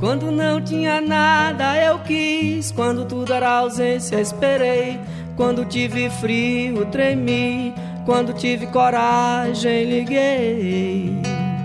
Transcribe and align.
Quando 0.00 0.30
não 0.30 0.62
tinha 0.62 0.98
nada 0.98 1.76
eu 1.76 1.98
quis, 1.98 2.72
quando 2.72 3.04
tudo 3.04 3.34
era 3.34 3.58
ausência 3.58 4.18
esperei, 4.18 4.98
quando 5.36 5.62
tive 5.66 6.08
frio 6.08 6.86
tremi, 6.86 7.74
quando 8.06 8.32
tive 8.32 8.66
coragem 8.68 9.84
liguei. 9.84 11.20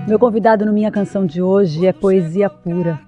Meu 0.05 0.19
convidado 0.19 0.65
no 0.65 0.73
Minha 0.73 0.91
Canção 0.91 1.25
de 1.25 1.41
hoje 1.41 1.87
é 1.87 1.93
poesia 1.93 2.49
pura. 2.49 2.99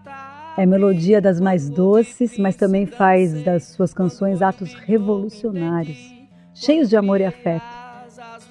É 0.57 0.65
melodia 0.65 1.19
das 1.19 1.41
mais 1.41 1.69
doces, 1.69 2.37
mas 2.37 2.55
também 2.55 2.85
faz 2.85 3.43
das 3.43 3.63
suas 3.65 3.93
canções 3.93 4.41
atos 4.41 4.73
revolucionários, 4.75 5.97
cheios 6.53 6.89
de 6.89 6.95
amor 6.95 7.19
e 7.19 7.25
afeto. 7.25 7.65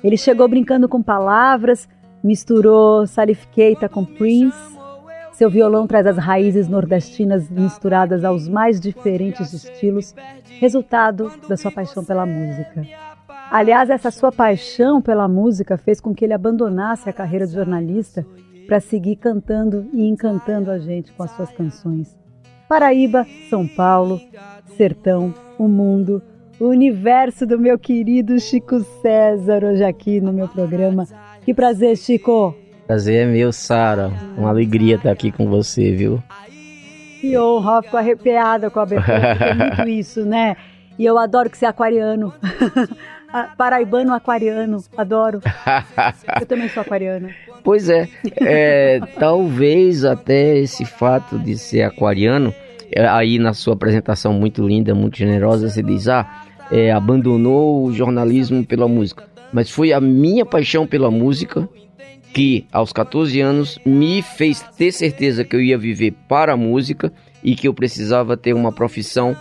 Ele 0.05 0.19
chegou 0.19 0.47
brincando 0.47 0.91
com 0.91 1.03
palavras, 1.03 1.89
misturou 2.23 3.07
Salif 3.07 3.47
Keita 3.49 3.89
com 3.89 4.05
Prince, 4.05 4.76
seu 5.37 5.51
violão 5.51 5.87
traz 5.87 6.07
as 6.07 6.17
raízes 6.17 6.67
nordestinas 6.67 7.51
misturadas 7.51 8.25
aos 8.25 8.49
mais 8.49 8.81
diferentes 8.81 9.53
estilos, 9.53 10.15
resultado 10.59 11.31
da 11.47 11.59
sua 11.59 11.71
paixão 11.71 12.03
pela 12.03 12.25
música. 12.25 12.87
Aliás, 13.51 13.91
essa 13.91 14.11
sua 14.11 14.33
paixão 14.33 15.03
pela 15.03 15.29
música 15.29 15.77
fez 15.77 16.01
com 16.01 16.15
que 16.15 16.25
ele 16.25 16.33
abandonasse 16.33 17.11
a 17.11 17.13
carreira 17.13 17.47
de 17.47 17.53
jornalista 17.53 18.27
para 18.67 18.81
seguir 18.81 19.17
cantando 19.17 19.87
e 19.93 20.09
encantando 20.09 20.71
a 20.71 20.79
gente 20.79 21.13
com 21.13 21.23
as 21.23 21.31
suas 21.33 21.51
canções. 21.51 22.17
Paraíba, 22.67 23.27
São 23.51 23.69
Paulo, 23.69 24.19
Sertão, 24.75 25.35
o 25.59 25.69
mundo, 25.69 26.23
o 26.59 26.65
universo 26.65 27.47
do 27.47 27.59
meu 27.59 27.79
querido 27.79 28.41
Chico 28.41 28.81
César, 29.03 29.63
hoje 29.63 29.85
aqui 29.85 30.19
no 30.19 30.33
meu 30.33 30.49
programa. 30.49 31.07
Que 31.45 31.53
prazer, 31.53 31.95
Chico! 31.99 32.66
Prazer 32.87 33.27
é 33.27 33.27
meu, 33.27 33.53
Sara. 33.53 34.13
Uma 34.39 34.51
alegria 34.51 34.95
estar 34.95 35.11
aqui 35.11 35.33
com 35.33 35.49
você, 35.49 35.93
viu? 35.93 36.23
Que 37.21 37.37
honra, 37.37 37.83
fico 37.83 37.97
arrepiada 37.97 38.71
com 38.71 38.79
a 38.79 38.83
abertura, 38.85 39.17
é 39.17 39.55
muito 39.55 39.89
isso, 39.91 40.25
né? 40.25 40.57
E 40.97 41.05
eu 41.05 41.19
adoro 41.19 41.51
que 41.51 41.59
você 41.59 41.67
é 41.67 41.69
aquariano. 41.69 42.33
Paraibano 43.59 44.15
aquariano, 44.15 44.79
adoro. 44.97 45.41
Eu 46.41 46.47
também 46.47 46.69
sou 46.69 46.81
aquariana. 46.81 47.31
Pois 47.65 47.89
é, 47.89 48.09
é, 48.41 49.01
talvez 49.19 50.05
até 50.05 50.57
esse 50.57 50.85
fato 50.85 51.39
de 51.39 51.59
ser 51.59 51.83
aquariano, 51.83 52.55
é, 52.91 53.07
aí 53.07 53.39
na 53.39 53.53
sua 53.53 53.75
apresentação 53.75 54.33
muito 54.33 54.67
linda, 54.67 54.95
muito 54.95 55.19
generosa, 55.19 55.69
você 55.69 55.83
diz, 55.83 56.09
ah, 56.09 56.45
é, 56.71 56.93
abandonou 56.93 57.85
o 57.85 57.93
jornalismo 57.93 58.65
pela 58.65 58.87
música. 58.87 59.25
Mas 59.53 59.69
foi 59.69 59.93
a 59.93 60.01
minha 60.01 60.47
paixão 60.47 60.87
pela 60.87 61.11
música 61.11 61.69
que 62.33 62.67
aos 62.73 62.93
14 62.93 63.41
anos 63.41 63.79
me 63.85 64.23
fez 64.23 64.63
ter 64.77 64.93
certeza 64.93 65.45
que 65.45 65.57
eu 65.57 65.61
ia 65.61 65.79
viver 65.79 66.13
para 66.29 66.53
a 66.53 66.57
música 66.57 67.13
e 67.43 67.55
que 67.55 67.69
eu 67.69 67.75
precisava 67.75 68.37
ter 68.37 68.55
uma 68.55 68.73
profissão 68.73 69.37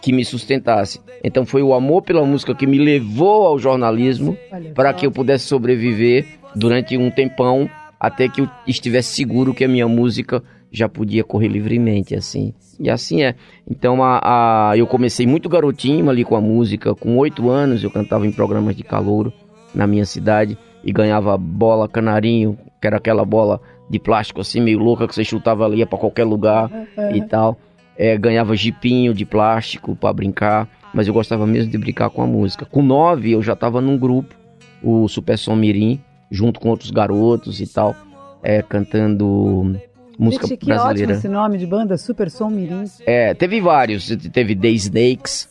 que 0.00 0.12
me 0.12 0.24
sustentasse. 0.24 1.00
Então 1.22 1.46
foi 1.46 1.62
o 1.62 1.72
amor 1.72 2.02
pela 2.02 2.24
música 2.24 2.54
que 2.54 2.66
me 2.66 2.78
levou 2.78 3.46
ao 3.46 3.58
jornalismo 3.58 4.36
para 4.74 4.92
que 4.92 5.06
eu 5.06 5.12
pudesse 5.12 5.46
sobreviver 5.46 6.26
durante 6.56 6.96
um 6.96 7.10
tempão 7.10 7.70
até 7.98 8.28
que 8.28 8.40
eu 8.40 8.48
estivesse 8.66 9.14
seguro 9.14 9.54
que 9.54 9.64
a 9.64 9.68
minha 9.68 9.86
música 9.86 10.42
já 10.72 10.88
podia 10.88 11.22
correr 11.22 11.48
livremente 11.48 12.14
assim. 12.14 12.52
E 12.80 12.90
assim 12.90 13.22
é. 13.22 13.36
Então 13.70 14.02
a, 14.02 14.70
a 14.70 14.76
eu 14.76 14.86
comecei 14.86 15.26
muito 15.26 15.48
garotinho 15.48 16.10
ali 16.10 16.24
com 16.24 16.34
a 16.34 16.40
música, 16.40 16.94
com 16.94 17.16
oito 17.18 17.48
anos 17.48 17.84
eu 17.84 17.90
cantava 17.90 18.26
em 18.26 18.32
programas 18.32 18.74
de 18.74 18.82
calouro 18.82 19.32
na 19.74 19.86
minha 19.86 20.04
cidade 20.04 20.58
e 20.84 20.92
ganhava 20.92 21.36
bola 21.36 21.88
canarinho, 21.88 22.58
que 22.80 22.86
era 22.86 22.96
aquela 22.96 23.24
bola 23.24 23.60
de 23.88 23.98
plástico 23.98 24.40
assim 24.40 24.60
meio 24.60 24.78
louca 24.78 25.06
que 25.06 25.14
você 25.14 25.24
chutava 25.24 25.64
ali 25.64 25.84
para 25.84 25.98
qualquer 25.98 26.24
lugar 26.24 26.70
e 27.14 27.20
tal. 27.22 27.58
É, 27.96 28.16
ganhava 28.16 28.56
jipinho 28.56 29.12
de 29.12 29.24
plástico 29.24 29.94
para 29.94 30.12
brincar, 30.12 30.68
mas 30.94 31.06
eu 31.06 31.14
gostava 31.14 31.46
mesmo 31.46 31.70
de 31.70 31.78
brincar 31.78 32.08
com 32.10 32.22
a 32.22 32.26
música. 32.26 32.64
Com 32.64 32.82
nove 32.82 33.32
eu 33.32 33.42
já 33.42 33.52
estava 33.52 33.80
num 33.80 33.98
grupo, 33.98 34.34
o 34.82 35.06
Super 35.08 35.38
Som 35.38 35.56
Mirim, 35.56 36.00
junto 36.30 36.58
com 36.58 36.70
outros 36.70 36.90
garotos 36.90 37.60
e 37.60 37.66
tal, 37.66 37.94
é, 38.42 38.62
cantando 38.62 39.78
música 40.18 40.46
Gente, 40.46 40.58
que 40.58 40.66
brasileira. 40.66 41.02
ótimo 41.02 41.12
esse 41.12 41.28
nome 41.28 41.58
de 41.58 41.66
banda, 41.66 41.96
Super 41.98 42.30
Som 42.30 42.48
Mirim. 42.48 42.84
É, 43.06 43.34
teve 43.34 43.60
vários, 43.60 44.08
teve 44.32 44.56
The 44.56 44.70
Snakes, 44.70 45.50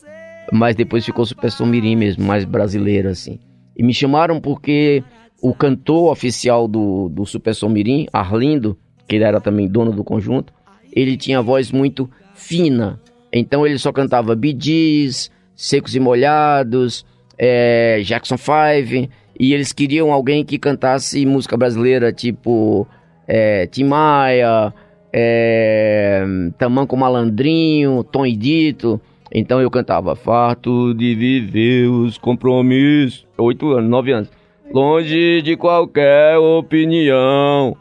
mas 0.52 0.74
depois 0.74 1.04
ficou 1.04 1.24
Super 1.24 1.50
Som 1.50 1.66
Mirim 1.66 1.94
mesmo, 1.94 2.24
mais 2.24 2.44
brasileiro 2.44 3.08
assim. 3.08 3.38
E 3.76 3.82
me 3.82 3.94
chamaram 3.94 4.40
porque 4.40 5.02
o 5.42 5.52
cantor 5.52 6.12
oficial 6.12 6.68
do, 6.68 7.08
do 7.08 7.26
Super 7.26 7.52
Som 7.52 7.74
Arlindo, 8.12 8.78
que 9.08 9.16
ele 9.16 9.24
era 9.24 9.40
também 9.40 9.66
dono 9.66 9.90
do 9.90 10.04
conjunto, 10.04 10.52
ele 10.94 11.16
tinha 11.16 11.42
voz 11.42 11.72
muito 11.72 12.08
fina. 12.32 13.00
Então 13.32 13.66
ele 13.66 13.76
só 13.76 13.92
cantava 13.92 14.38
Gees, 14.40 15.32
Secos 15.56 15.96
e 15.96 16.00
Molhados, 16.00 17.04
é, 17.36 18.00
Jackson 18.04 18.36
5, 18.36 19.10
e 19.38 19.52
eles 19.52 19.72
queriam 19.72 20.12
alguém 20.12 20.44
que 20.44 20.58
cantasse 20.58 21.26
música 21.26 21.56
brasileira, 21.56 22.12
tipo 22.12 22.86
é, 23.26 23.66
Tim 23.66 23.84
Maia, 23.84 24.72
é, 25.12 26.24
Tamanco 26.56 26.96
Malandrinho, 26.96 28.04
Tom 28.04 28.24
e 28.24 28.36
Dito. 28.36 29.00
Então 29.34 29.60
eu 29.60 29.70
cantava 29.70 30.14
Farto 30.14 30.94
de 30.94 31.16
viver 31.16 31.88
os 31.88 32.16
compromissos. 32.16 33.26
Oito 33.38 33.70
anos, 33.72 33.90
nove 33.90 34.12
anos. 34.12 34.41
Longe 34.72 35.42
de 35.42 35.54
qualquer 35.54 36.38
opinião. 36.38 37.76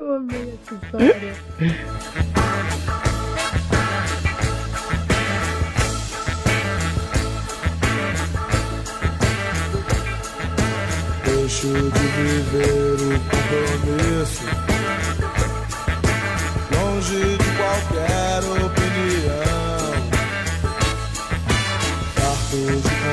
Eu 0.00 0.14
amei 0.14 0.54
essa 0.54 0.74
história. 0.74 1.16
Deixo 11.24 11.68
de 11.68 12.06
viver 12.16 12.98
o 13.02 13.20
compromisso 13.28 14.44
Longe 16.74 17.22
de 17.36 17.48
qualquer 17.56 18.11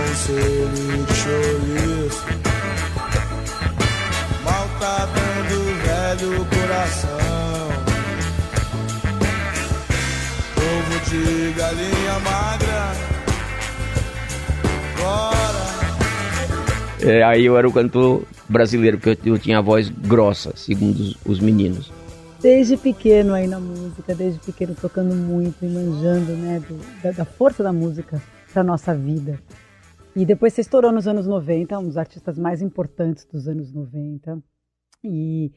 conselho 0.09 1.05
de 1.05 1.13
chouriço 1.13 2.25
Maltratando 4.43 5.55
o 5.55 5.65
velho 5.75 6.45
coração 6.45 7.69
Ovo 10.57 11.09
de 11.09 11.53
galinha 11.53 12.19
magra 12.23 12.91
Bora 14.97 15.69
É, 17.01 17.23
aí 17.23 17.45
eu 17.45 17.57
era 17.57 17.67
o 17.67 17.71
cantor 17.71 18.23
brasileiro, 18.47 18.97
porque 18.97 19.29
eu, 19.29 19.33
eu 19.35 19.39
tinha 19.39 19.59
a 19.59 19.61
voz 19.61 19.89
grossa, 19.89 20.51
segundo 20.55 20.99
os, 20.99 21.15
os 21.25 21.39
meninos. 21.39 21.91
Desde 22.41 22.75
pequeno 22.77 23.33
aí 23.35 23.47
na 23.47 23.59
música, 23.59 24.15
desde 24.15 24.39
pequeno 24.39 24.75
tocando 24.79 25.13
muito 25.15 25.55
e 25.61 25.67
manjando, 25.67 26.31
né, 26.33 26.59
do- 26.67 26.79
da, 27.03 27.11
da 27.11 27.25
força 27.25 27.61
da 27.63 27.71
música 27.71 28.21
para 28.51 28.63
nossa 28.63 28.93
vida. 28.95 29.39
E 30.19 30.25
depois 30.25 30.51
você 30.51 30.59
estourou 30.59 30.91
nos 30.91 31.07
anos 31.07 31.25
90, 31.25 31.79
um 31.79 31.85
dos 31.85 31.95
artistas 31.95 32.37
mais 32.37 32.61
importantes 32.61 33.23
dos 33.23 33.47
anos 33.47 33.71
90, 33.71 34.43
e 35.01 35.49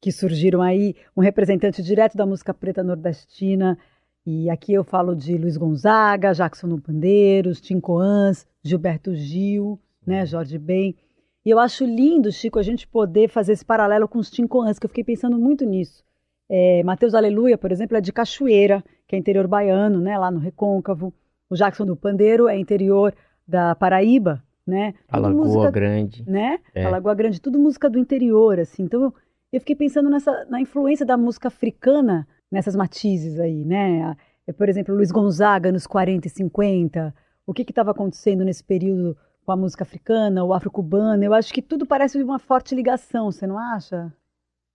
que 0.00 0.10
surgiram 0.10 0.62
aí 0.62 0.96
um 1.14 1.20
representante 1.20 1.82
direto 1.82 2.16
da 2.16 2.24
música 2.24 2.54
preta 2.54 2.82
nordestina. 2.82 3.76
E 4.24 4.48
aqui 4.48 4.72
eu 4.72 4.82
falo 4.82 5.14
de 5.14 5.36
Luiz 5.36 5.58
Gonzaga, 5.58 6.32
Jackson 6.32 6.66
no 6.66 6.80
Pandeiros, 6.80 7.60
Tim 7.60 7.78
Coans, 7.78 8.46
Gilberto 8.62 9.14
Gil, 9.14 9.78
né, 10.06 10.24
Jorge 10.24 10.56
Ben. 10.56 10.96
E 11.44 11.50
eu 11.50 11.58
acho 11.58 11.84
lindo, 11.84 12.32
Chico, 12.32 12.58
a 12.58 12.62
gente 12.62 12.88
poder 12.88 13.28
fazer 13.28 13.52
esse 13.52 13.66
paralelo 13.66 14.08
com 14.08 14.18
os 14.18 14.30
Tim 14.30 14.46
Coans, 14.46 14.78
que 14.78 14.86
eu 14.86 14.88
fiquei 14.88 15.04
pensando 15.04 15.38
muito 15.38 15.66
nisso. 15.66 16.02
É, 16.48 16.82
Mateus 16.84 17.12
Aleluia, 17.12 17.58
por 17.58 17.70
exemplo, 17.70 17.98
é 17.98 18.00
de 18.00 18.14
Cachoeira, 18.14 18.82
que 19.06 19.14
é 19.14 19.18
interior 19.18 19.46
baiano, 19.46 20.00
né, 20.00 20.16
lá 20.16 20.30
no 20.30 20.38
Recôncavo. 20.38 21.12
O 21.50 21.54
Jackson 21.54 21.84
do 21.84 21.94
Pandeiro 21.94 22.48
é 22.48 22.58
interior 22.58 23.14
da 23.46 23.74
Paraíba, 23.74 24.42
né? 24.66 24.92
Tudo 24.92 25.04
Alagoa 25.26 25.44
música- 25.46 25.70
Grande. 25.70 26.24
né? 26.26 26.58
É. 26.74 26.84
A 26.84 26.90
Lagoa 26.90 27.14
Grande, 27.14 27.40
tudo 27.40 27.58
música 27.58 27.88
do 27.88 27.98
interior, 27.98 28.58
assim. 28.58 28.82
Então 28.84 29.12
eu 29.52 29.60
fiquei 29.60 29.76
pensando 29.76 30.10
nessa 30.10 30.44
na 30.50 30.60
influência 30.60 31.06
da 31.06 31.16
música 31.16 31.48
africana 31.48 32.26
nessas 32.50 32.74
matizes 32.76 33.38
aí, 33.40 33.64
né? 33.64 34.16
É, 34.46 34.52
Por 34.52 34.68
exemplo, 34.68 34.94
Luiz 34.94 35.10
Gonzaga 35.10 35.70
nos 35.72 35.86
40 35.86 36.26
e 36.26 36.30
50. 36.30 37.14
O 37.46 37.52
que 37.54 37.62
estava 37.62 37.90
acontecendo 37.92 38.44
nesse 38.44 38.62
período 38.62 39.16
com 39.44 39.52
a 39.52 39.56
música 39.56 39.82
africana, 39.84 40.44
o 40.44 40.52
afro-cubano? 40.52 41.22
Eu 41.22 41.32
acho 41.34 41.52
que 41.54 41.62
tudo 41.62 41.86
parece 41.86 42.20
uma 42.22 42.38
forte 42.38 42.74
ligação, 42.74 43.30
você 43.30 43.46
não 43.46 43.56
acha? 43.58 44.12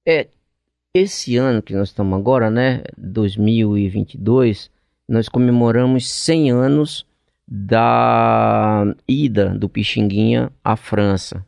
É, 0.08 0.28
esse 0.94 1.36
ano 1.38 1.62
que 1.62 1.74
nós 1.74 1.90
estamos 1.90 2.18
agora, 2.18 2.50
né, 2.50 2.82
2022, 2.98 4.70
nós 5.08 5.28
comemoramos 5.30 6.10
100 6.10 6.52
anos 6.52 7.06
da 7.54 8.86
ida 9.06 9.50
do 9.50 9.68
Pixinguinha 9.68 10.50
à 10.64 10.78
França, 10.78 11.46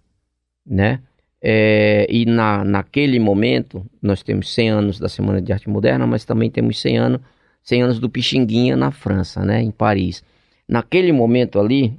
né? 0.66 1.00
É, 1.42 2.06
e 2.10 2.26
na, 2.26 2.64
naquele 2.66 3.20
momento, 3.20 3.86
nós 4.02 4.22
temos 4.22 4.54
100 4.54 4.70
anos 4.70 5.00
da 5.00 5.08
Semana 5.08 5.42
de 5.42 5.54
Arte 5.54 5.70
Moderna, 5.70 6.06
mas 6.06 6.26
também 6.26 6.50
temos 6.52 6.82
100 6.82 6.98
anos, 6.98 7.22
100 7.64 7.84
anos 7.84 8.00
do 8.00 8.10
Pixinguinha 8.10 8.76
na 8.76 8.92
França, 8.92 9.46
né, 9.46 9.62
em 9.62 9.72
Paris. 9.72 10.24
Naquele 10.68 11.14
momento 11.14 11.58
ali, 11.58 11.94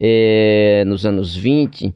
é, 0.00 0.82
nos 0.86 1.04
anos 1.04 1.36
20, 1.36 1.94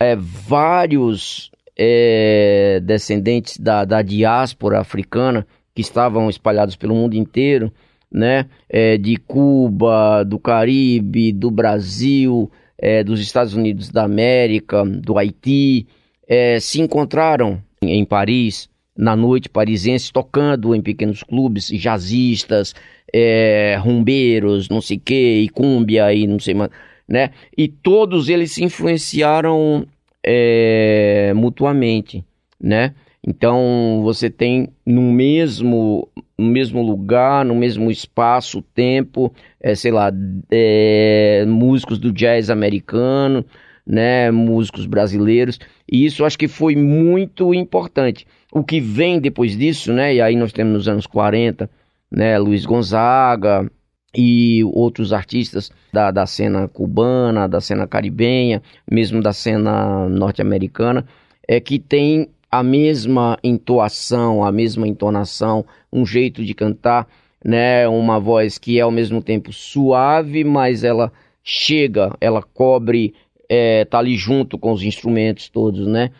é, 0.00 0.16
vários 0.16 1.50
é, 1.76 2.80
descendentes 2.82 3.58
da, 3.58 3.84
da 3.84 4.02
diáspora 4.02 4.80
africana 4.80 5.46
que 5.74 5.80
estavam 5.80 6.28
espalhados 6.30 6.76
pelo 6.76 6.94
mundo 6.94 7.14
inteiro, 7.14 7.72
né, 8.14 8.46
é, 8.68 8.96
de 8.96 9.16
Cuba, 9.16 10.22
do 10.22 10.38
Caribe, 10.38 11.32
do 11.32 11.50
Brasil, 11.50 12.48
é, 12.78 13.02
dos 13.02 13.20
Estados 13.20 13.54
Unidos 13.54 13.90
da 13.90 14.04
América, 14.04 14.84
do 14.84 15.18
Haiti, 15.18 15.88
é, 16.28 16.60
se 16.60 16.80
encontraram 16.80 17.60
em, 17.82 18.04
Paris, 18.04 18.70
na 18.96 19.16
noite 19.16 19.48
parisiense, 19.48 20.12
tocando 20.12 20.76
em 20.76 20.80
pequenos 20.80 21.24
clubes, 21.24 21.66
jazzistas, 21.66 22.72
é, 23.12 23.76
rumbeiros, 23.80 24.68
não 24.68 24.80
sei 24.80 24.96
o 24.96 25.00
que, 25.00 25.40
e 25.40 25.48
cúmbia, 25.48 26.14
e 26.14 26.24
não 26.24 26.38
sei 26.38 26.54
mais, 26.54 26.70
né, 27.08 27.30
e 27.58 27.66
todos 27.66 28.28
eles 28.28 28.52
se 28.52 28.62
influenciaram 28.62 29.86
é, 30.24 31.32
mutuamente, 31.34 32.24
né? 32.60 32.94
Então 33.26 34.02
você 34.02 34.28
tem 34.28 34.68
no 34.84 35.00
mesmo, 35.00 36.08
no 36.36 36.46
mesmo 36.46 36.82
lugar, 36.82 37.44
no 37.44 37.54
mesmo 37.54 37.90
espaço, 37.90 38.60
tempo, 38.74 39.32
é, 39.60 39.74
sei 39.74 39.90
lá, 39.90 40.12
é, 40.50 41.44
músicos 41.46 41.98
do 41.98 42.12
jazz 42.12 42.50
americano, 42.50 43.44
né? 43.86 44.30
Músicos 44.30 44.84
brasileiros. 44.84 45.58
E 45.90 46.04
isso 46.04 46.24
acho 46.24 46.38
que 46.38 46.48
foi 46.48 46.76
muito 46.76 47.54
importante. 47.54 48.26
O 48.52 48.62
que 48.62 48.78
vem 48.78 49.18
depois 49.18 49.56
disso, 49.56 49.92
né? 49.92 50.14
E 50.14 50.20
aí 50.20 50.36
nós 50.36 50.52
temos 50.52 50.74
nos 50.74 50.88
anos 50.88 51.06
40, 51.06 51.70
né? 52.10 52.38
Luiz 52.38 52.66
Gonzaga, 52.66 53.70
e 54.16 54.62
outros 54.64 55.12
artistas 55.12 55.72
da, 55.92 56.10
da 56.10 56.26
cena 56.26 56.68
cubana, 56.68 57.48
da 57.48 57.60
cena 57.60 57.86
caribenha, 57.86 58.62
mesmo 58.88 59.20
da 59.20 59.32
cena 59.32 60.08
norte-americana, 60.08 61.04
é 61.48 61.58
que 61.58 61.78
tem 61.78 62.28
a 62.58 62.62
mesma 62.62 63.36
entoação, 63.42 64.44
a 64.44 64.52
mesma 64.52 64.86
entonação, 64.86 65.64
um 65.92 66.06
jeito 66.06 66.44
de 66.44 66.54
cantar, 66.54 67.08
né? 67.44 67.88
Uma 67.88 68.20
voz 68.20 68.58
que 68.58 68.78
é 68.78 68.82
ao 68.82 68.92
mesmo 68.92 69.20
tempo 69.20 69.52
suave, 69.52 70.44
mas 70.44 70.84
ela 70.84 71.12
chega, 71.42 72.16
ela 72.20 72.42
cobre, 72.42 73.12
é, 73.48 73.84
tá 73.84 73.98
ali 73.98 74.16
junto 74.16 74.56
com 74.56 74.70
os 74.70 74.84
instrumentos 74.84 75.48
todos, 75.48 75.84
né? 75.88 76.12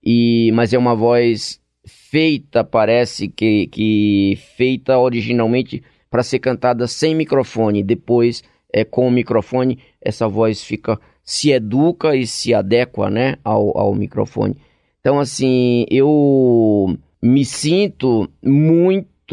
E, 0.00 0.52
mas 0.54 0.72
é 0.72 0.78
uma 0.78 0.94
voz 0.94 1.60
feita, 1.84 2.62
parece 2.62 3.28
que, 3.28 3.66
que 3.66 4.38
feita 4.56 4.96
originalmente 4.96 5.82
para 6.08 6.22
ser 6.22 6.38
cantada 6.38 6.86
sem 6.86 7.16
microfone. 7.16 7.82
Depois, 7.82 8.44
é, 8.72 8.84
com 8.84 9.08
o 9.08 9.10
microfone, 9.10 9.80
essa 10.00 10.28
voz 10.28 10.62
fica 10.62 11.00
se 11.24 11.50
educa 11.50 12.14
e 12.14 12.26
se 12.26 12.54
adequa, 12.54 13.10
né, 13.10 13.36
ao, 13.42 13.76
ao 13.76 13.92
microfone. 13.94 14.56
Então, 15.00 15.18
assim, 15.18 15.86
eu 15.90 16.96
me 17.22 17.44
sinto 17.44 18.28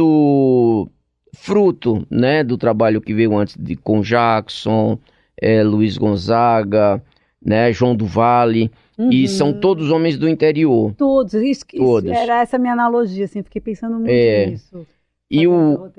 muito 0.02 0.90
fruto, 1.34 2.06
né, 2.10 2.44
do 2.44 2.58
trabalho 2.58 3.02
que 3.02 3.14
veio 3.14 3.38
antes 3.38 3.56
de 3.58 3.75
com 3.75 4.02
Jackson, 4.02 4.98
é, 5.40 5.62
Luiz 5.64 5.98
Gonzaga, 5.98 7.02
né, 7.44 7.72
João 7.72 7.96
do 7.96 8.06
Vale, 8.06 8.72
e 8.98 9.22
Uhum. 9.22 9.28
são 9.28 9.54
todos 9.54 9.92
homens 9.92 10.18
do 10.18 10.28
interior. 10.28 10.94
Todos, 10.98 11.34
isso, 11.36 11.64
isso 11.72 11.78
Todos. 11.84 12.10
era 12.12 12.42
essa 12.42 12.58
minha 12.58 12.74
analogia, 12.74 13.25
assim, 13.25 13.44
fiquei 13.44 13.62
pensando 13.62 13.96
muito 13.96 14.10
É. 14.10 14.48
nisso. 14.48 14.88
E 15.30 15.46
o, 15.48 15.90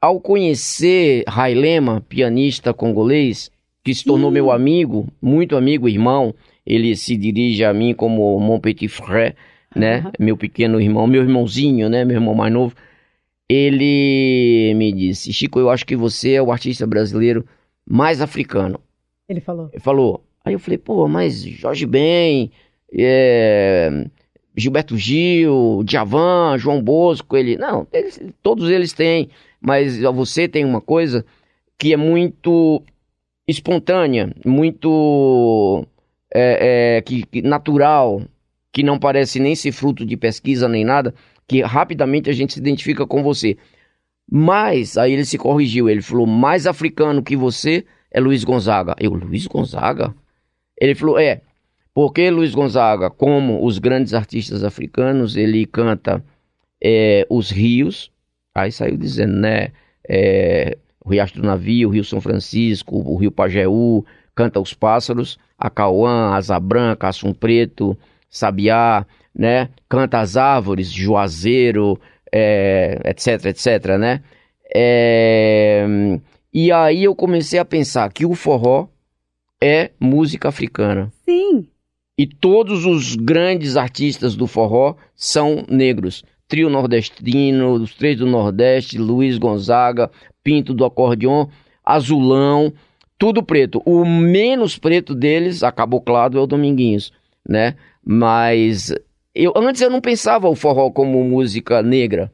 ao 0.00 0.20
conhecer 0.20 1.24
Railema, 1.26 2.00
pianista 2.08 2.72
congolês, 2.72 3.50
que 3.82 3.92
se 3.94 4.04
tornou 4.04 4.30
Sim. 4.30 4.34
meu 4.34 4.50
amigo, 4.52 5.08
muito 5.20 5.56
amigo, 5.56 5.88
irmão, 5.88 6.32
ele 6.66 6.96
se 6.96 7.16
dirige 7.16 7.64
a 7.64 7.72
mim 7.72 7.94
como 7.94 8.38
mon 8.40 8.58
petit 8.58 8.88
frère, 8.88 9.34
né? 9.74 9.98
Aham. 9.98 10.12
Meu 10.18 10.36
pequeno 10.36 10.80
irmão, 10.80 11.06
meu 11.06 11.22
irmãozinho, 11.22 11.88
né? 11.88 12.04
Meu 12.04 12.16
irmão 12.16 12.34
mais 12.34 12.52
novo. 12.52 12.74
Ele 13.48 14.74
me 14.74 14.92
disse, 14.92 15.32
Chico, 15.32 15.60
eu 15.60 15.70
acho 15.70 15.86
que 15.86 15.94
você 15.94 16.32
é 16.32 16.42
o 16.42 16.50
artista 16.50 16.86
brasileiro 16.86 17.46
mais 17.88 18.20
africano. 18.20 18.80
Ele 19.28 19.40
falou. 19.40 19.70
Ele 19.72 19.80
falou. 19.80 20.24
Aí 20.44 20.52
eu 20.52 20.58
falei, 20.58 20.78
pô, 20.78 21.06
mas 21.06 21.42
Jorge 21.42 21.86
Ben, 21.86 22.50
é, 22.92 24.06
Gilberto 24.56 24.96
Gil, 24.96 25.82
Djavan, 25.84 26.56
João 26.58 26.82
Bosco, 26.82 27.36
ele. 27.36 27.56
Não, 27.56 27.86
eles- 27.92 28.20
todos 28.42 28.68
eles 28.70 28.92
têm, 28.92 29.28
mas 29.60 29.98
você 29.98 30.48
tem 30.48 30.64
uma 30.64 30.80
coisa 30.80 31.24
que 31.78 31.92
é 31.92 31.96
muito 31.96 32.82
espontânea, 33.46 34.32
muito 34.44 35.84
é, 36.34 36.96
é, 36.96 37.02
que, 37.02 37.24
que 37.24 37.42
natural, 37.42 38.22
que 38.72 38.82
não 38.82 38.98
parece 38.98 39.40
nem 39.40 39.54
ser 39.54 39.72
fruto 39.72 40.04
de 40.04 40.16
pesquisa 40.16 40.68
nem 40.68 40.84
nada, 40.84 41.14
que 41.46 41.62
rapidamente 41.62 42.28
a 42.28 42.32
gente 42.32 42.54
se 42.54 42.60
identifica 42.60 43.06
com 43.06 43.22
você. 43.22 43.56
Mas, 44.30 44.98
aí 44.98 45.12
ele 45.12 45.24
se 45.24 45.38
corrigiu, 45.38 45.88
ele 45.88 46.02
falou, 46.02 46.26
mais 46.26 46.66
africano 46.66 47.22
que 47.22 47.36
você 47.36 47.84
é 48.10 48.20
Luiz 48.20 48.42
Gonzaga. 48.44 48.94
Eu, 48.98 49.12
Luiz 49.12 49.46
Gonzaga? 49.46 50.14
Ele 50.80 50.94
falou, 50.94 51.18
é, 51.18 51.42
porque 51.94 52.28
Luiz 52.30 52.54
Gonzaga, 52.54 53.08
como 53.08 53.64
os 53.64 53.78
grandes 53.78 54.12
artistas 54.12 54.64
africanos, 54.64 55.36
ele 55.36 55.64
canta 55.64 56.22
é, 56.82 57.26
os 57.30 57.50
rios, 57.50 58.10
aí 58.54 58.72
saiu 58.72 58.96
dizendo, 58.96 59.34
né, 59.34 59.68
é, 60.08 60.76
o 61.04 61.10
Riacho 61.10 61.40
do 61.40 61.46
Navio, 61.46 61.88
o 61.88 61.92
Rio 61.92 62.04
São 62.04 62.20
Francisco, 62.20 62.96
o 62.96 63.16
Rio 63.16 63.30
Pajeú, 63.30 64.04
canta 64.34 64.60
os 64.60 64.74
pássaros, 64.74 65.38
a 65.58 65.70
Cauã, 65.70 66.34
Asa 66.34 66.58
Branca, 66.60 67.08
Assum 67.08 67.32
Preto, 67.32 67.96
Sabiá, 68.28 69.06
né, 69.34 69.68
canta 69.88 70.20
as 70.20 70.36
árvores, 70.36 70.90
Juazeiro, 70.90 71.98
é, 72.32 73.00
etc, 73.04 73.46
etc, 73.46 73.96
né, 73.98 74.22
é, 74.74 75.86
e 76.52 76.72
aí 76.72 77.04
eu 77.04 77.14
comecei 77.14 77.58
a 77.58 77.64
pensar 77.64 78.12
que 78.12 78.26
o 78.26 78.34
forró 78.34 78.88
é 79.62 79.90
música 80.00 80.48
africana. 80.48 81.12
Sim, 81.24 81.68
E 82.18 82.26
todos 82.26 82.86
os 82.86 83.14
grandes 83.14 83.76
artistas 83.76 84.34
do 84.34 84.46
forró 84.46 84.96
são 85.14 85.64
negros. 85.68 86.24
Trio 86.48 86.70
nordestino, 86.70 87.72
os 87.72 87.94
três 87.94 88.16
do 88.16 88.26
Nordeste, 88.26 88.96
Luiz 88.96 89.36
Gonzaga, 89.36 90.10
Pinto 90.42 90.72
do 90.72 90.84
acordeon, 90.84 91.48
Azulão, 91.84 92.72
tudo 93.18 93.42
preto. 93.42 93.82
O 93.84 94.04
menos 94.04 94.78
preto 94.78 95.14
deles, 95.14 95.62
acabou 95.62 96.00
claro, 96.00 96.38
é 96.38 96.40
o 96.40 96.46
Dominguinhos, 96.46 97.12
né? 97.48 97.76
Mas 98.04 98.94
eu 99.34 99.52
antes 99.56 99.82
eu 99.82 99.90
não 99.90 100.00
pensava 100.00 100.48
o 100.48 100.54
forró 100.54 100.90
como 100.90 101.22
música 101.24 101.82
negra. 101.82 102.32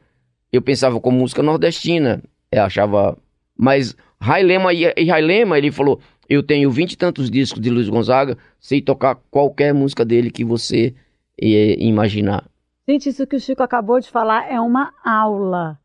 Eu 0.53 0.63
pensava 0.63 1.01
como 1.01 1.19
música 1.19 1.43
nordestina. 1.43 2.23
Eu 2.51 2.63
achava, 2.63 3.17
mas 3.57 3.97
Railema 4.21 4.73
e 4.73 4.85
Railema, 5.09 5.59
ele 5.59 5.73
falou: 5.73 6.01
"Eu 6.29 6.43
tenho 6.43 6.71
vinte 6.71 6.93
e 6.93 6.97
tantos 6.97 7.31
discos 7.31 7.61
de 7.61 7.71
Luiz 7.71 7.89
Gonzaga, 7.89 8.37
sei 8.61 8.81
tocar 8.81 9.17
qualquer 9.31 9.73
música 9.73 10.05
dele 10.05 10.31
que 10.31 10.45
você 10.45 10.95
eh, 11.41 11.77
imaginar". 11.79 12.45
gente, 12.87 13.09
isso 13.09 13.27
que 13.27 13.37
o 13.37 13.41
Chico 13.41 13.63
acabou 13.63 13.99
de 13.99 14.11
falar 14.11 14.53
é 14.53 14.61
uma 14.61 14.93
aula 15.05 15.79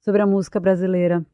sobre 0.00 0.20
a 0.20 0.26
música 0.26 0.58
brasileira, 0.58 1.24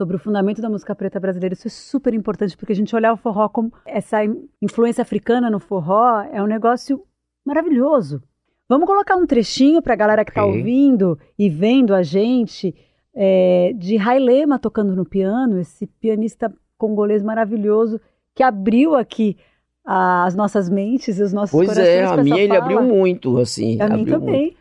sobre 0.00 0.16
o 0.16 0.18
fundamento 0.18 0.62
da 0.62 0.70
música 0.70 0.94
preta 0.94 1.20
brasileira. 1.20 1.52
Isso 1.52 1.68
é 1.68 1.70
super 1.70 2.14
importante, 2.14 2.56
porque 2.56 2.72
a 2.72 2.76
gente 2.76 2.96
olhar 2.96 3.12
o 3.12 3.18
forró 3.18 3.50
como 3.50 3.70
essa 3.84 4.24
in- 4.24 4.48
influência 4.62 5.02
africana 5.02 5.50
no 5.50 5.60
forró 5.60 6.22
é 6.32 6.42
um 6.42 6.46
negócio 6.46 7.02
maravilhoso. 7.44 8.22
Vamos 8.66 8.86
colocar 8.86 9.16
um 9.16 9.26
trechinho 9.26 9.82
para 9.82 9.92
a 9.92 9.96
galera 9.96 10.24
que 10.24 10.30
está 10.30 10.42
Ok. 10.42 10.56
ouvindo 10.56 11.18
e 11.38 11.50
vendo 11.50 11.94
a 11.94 12.02
gente 12.02 12.74
é, 13.14 13.74
de 13.76 13.98
Railema 13.98 14.58
tocando 14.58 14.96
no 14.96 15.04
piano, 15.04 15.60
esse 15.60 15.86
pianista 15.86 16.50
congolês 16.78 17.22
maravilhoso 17.22 18.00
que 18.34 18.42
abriu 18.42 18.96
aqui 18.96 19.36
as 19.84 20.34
nossas 20.34 20.70
mentes 20.70 21.18
e 21.18 21.22
os 21.22 21.32
nossos 21.32 21.50
Pois 21.50 21.68
corações 21.68 21.88
é, 21.94 22.06
com 22.06 22.20
a 22.20 22.22
minha 22.22 22.40
ele 22.40 22.56
abriu 22.56 22.80
muito, 22.82 23.36
assim. 23.36 23.78
A 23.82 23.88
mim 23.88 24.02
abriu 24.02 24.20
muito. 24.20 24.56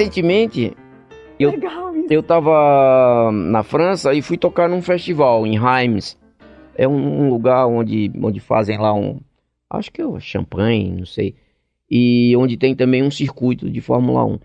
Recentemente, 0.00 0.72
eu, 1.38 1.50
Legal 1.50 1.96
isso. 1.96 2.06
eu 2.10 2.22
tava 2.22 3.30
na 3.32 3.62
França 3.62 4.14
e 4.14 4.22
fui 4.22 4.36
tocar 4.36 4.68
num 4.68 4.82
festival 4.82 5.46
em 5.46 5.58
Reims. 5.58 6.18
É 6.74 6.88
um, 6.88 7.24
um 7.24 7.30
lugar 7.30 7.66
onde, 7.66 8.10
onde 8.22 8.40
fazem 8.40 8.78
lá 8.78 8.94
um. 8.94 9.20
Acho 9.68 9.92
que 9.92 10.00
é 10.00 10.06
o 10.06 10.18
champanhe, 10.18 10.90
não 10.90 11.06
sei. 11.06 11.34
E 11.90 12.34
onde 12.36 12.56
tem 12.56 12.74
também 12.74 13.02
um 13.02 13.10
circuito 13.10 13.70
de 13.70 13.80
Fórmula 13.80 14.24
1. 14.24 14.38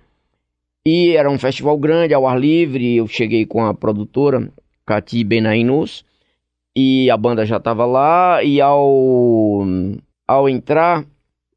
E 0.85 1.15
era 1.15 1.29
um 1.29 1.39
festival 1.39 1.77
grande, 1.77 2.13
ao 2.13 2.27
ar 2.27 2.39
livre. 2.39 2.95
Eu 2.95 3.07
cheguei 3.07 3.45
com 3.45 3.65
a 3.65 3.73
produtora, 3.73 4.51
Cati 4.85 5.23
Benainus, 5.23 6.03
e 6.75 7.09
a 7.09 7.17
banda 7.17 7.45
já 7.45 7.59
tava 7.59 7.85
lá. 7.85 8.43
E 8.43 8.59
ao, 8.59 9.63
ao 10.27 10.49
entrar 10.49 11.05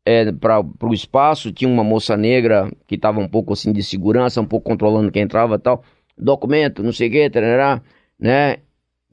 é, 0.08 0.32
para 0.32 0.62
o 0.62 0.94
espaço, 0.94 1.52
tinha 1.52 1.70
uma 1.70 1.84
moça 1.84 2.16
negra 2.16 2.72
que 2.86 2.96
tava 2.96 3.20
um 3.20 3.28
pouco 3.28 3.52
assim 3.52 3.70
de 3.72 3.82
segurança, 3.82 4.40
um 4.40 4.46
pouco 4.46 4.70
controlando 4.70 5.12
quem 5.12 5.22
entrava 5.22 5.58
tal. 5.58 5.84
Documento, 6.16 6.82
não 6.82 6.92
sei 6.92 7.08
o 7.08 7.10
que, 7.10 7.28
tarará, 7.28 7.82
né? 8.18 8.56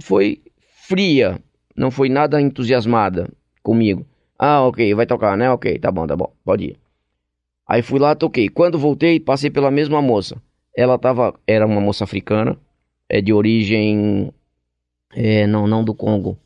Foi 0.01 0.41
fria, 0.87 1.37
não 1.75 1.91
foi 1.91 2.07
nada 2.07 2.41
entusiasmada 2.41 3.29
comigo. 3.61 4.05
Ah, 4.39 4.61
ok, 4.61 4.95
vai 4.95 5.05
tocar, 5.05 5.35
né? 5.35 5.51
Ok, 5.51 5.77
tá 5.79 5.91
bom, 5.91 6.07
tá 6.07 6.15
bom, 6.15 6.31
pode 6.45 6.63
ir. 6.63 6.77
Aí 7.67 7.81
fui 7.81 7.99
lá, 7.99 8.15
toquei. 8.15 8.47
Quando 8.47 8.79
voltei, 8.79 9.19
passei 9.19 9.49
pela 9.49 9.69
mesma 9.69 10.01
moça. 10.01 10.41
Ela 10.73 10.97
tava, 10.97 11.33
era 11.45 11.65
uma 11.65 11.81
moça 11.81 12.05
africana, 12.05 12.57
é 13.09 13.19
de 13.19 13.33
origem, 13.33 14.31
é, 15.13 15.45
não, 15.45 15.67
não 15.67 15.83
do 15.83 15.93
Congo, 15.93 16.37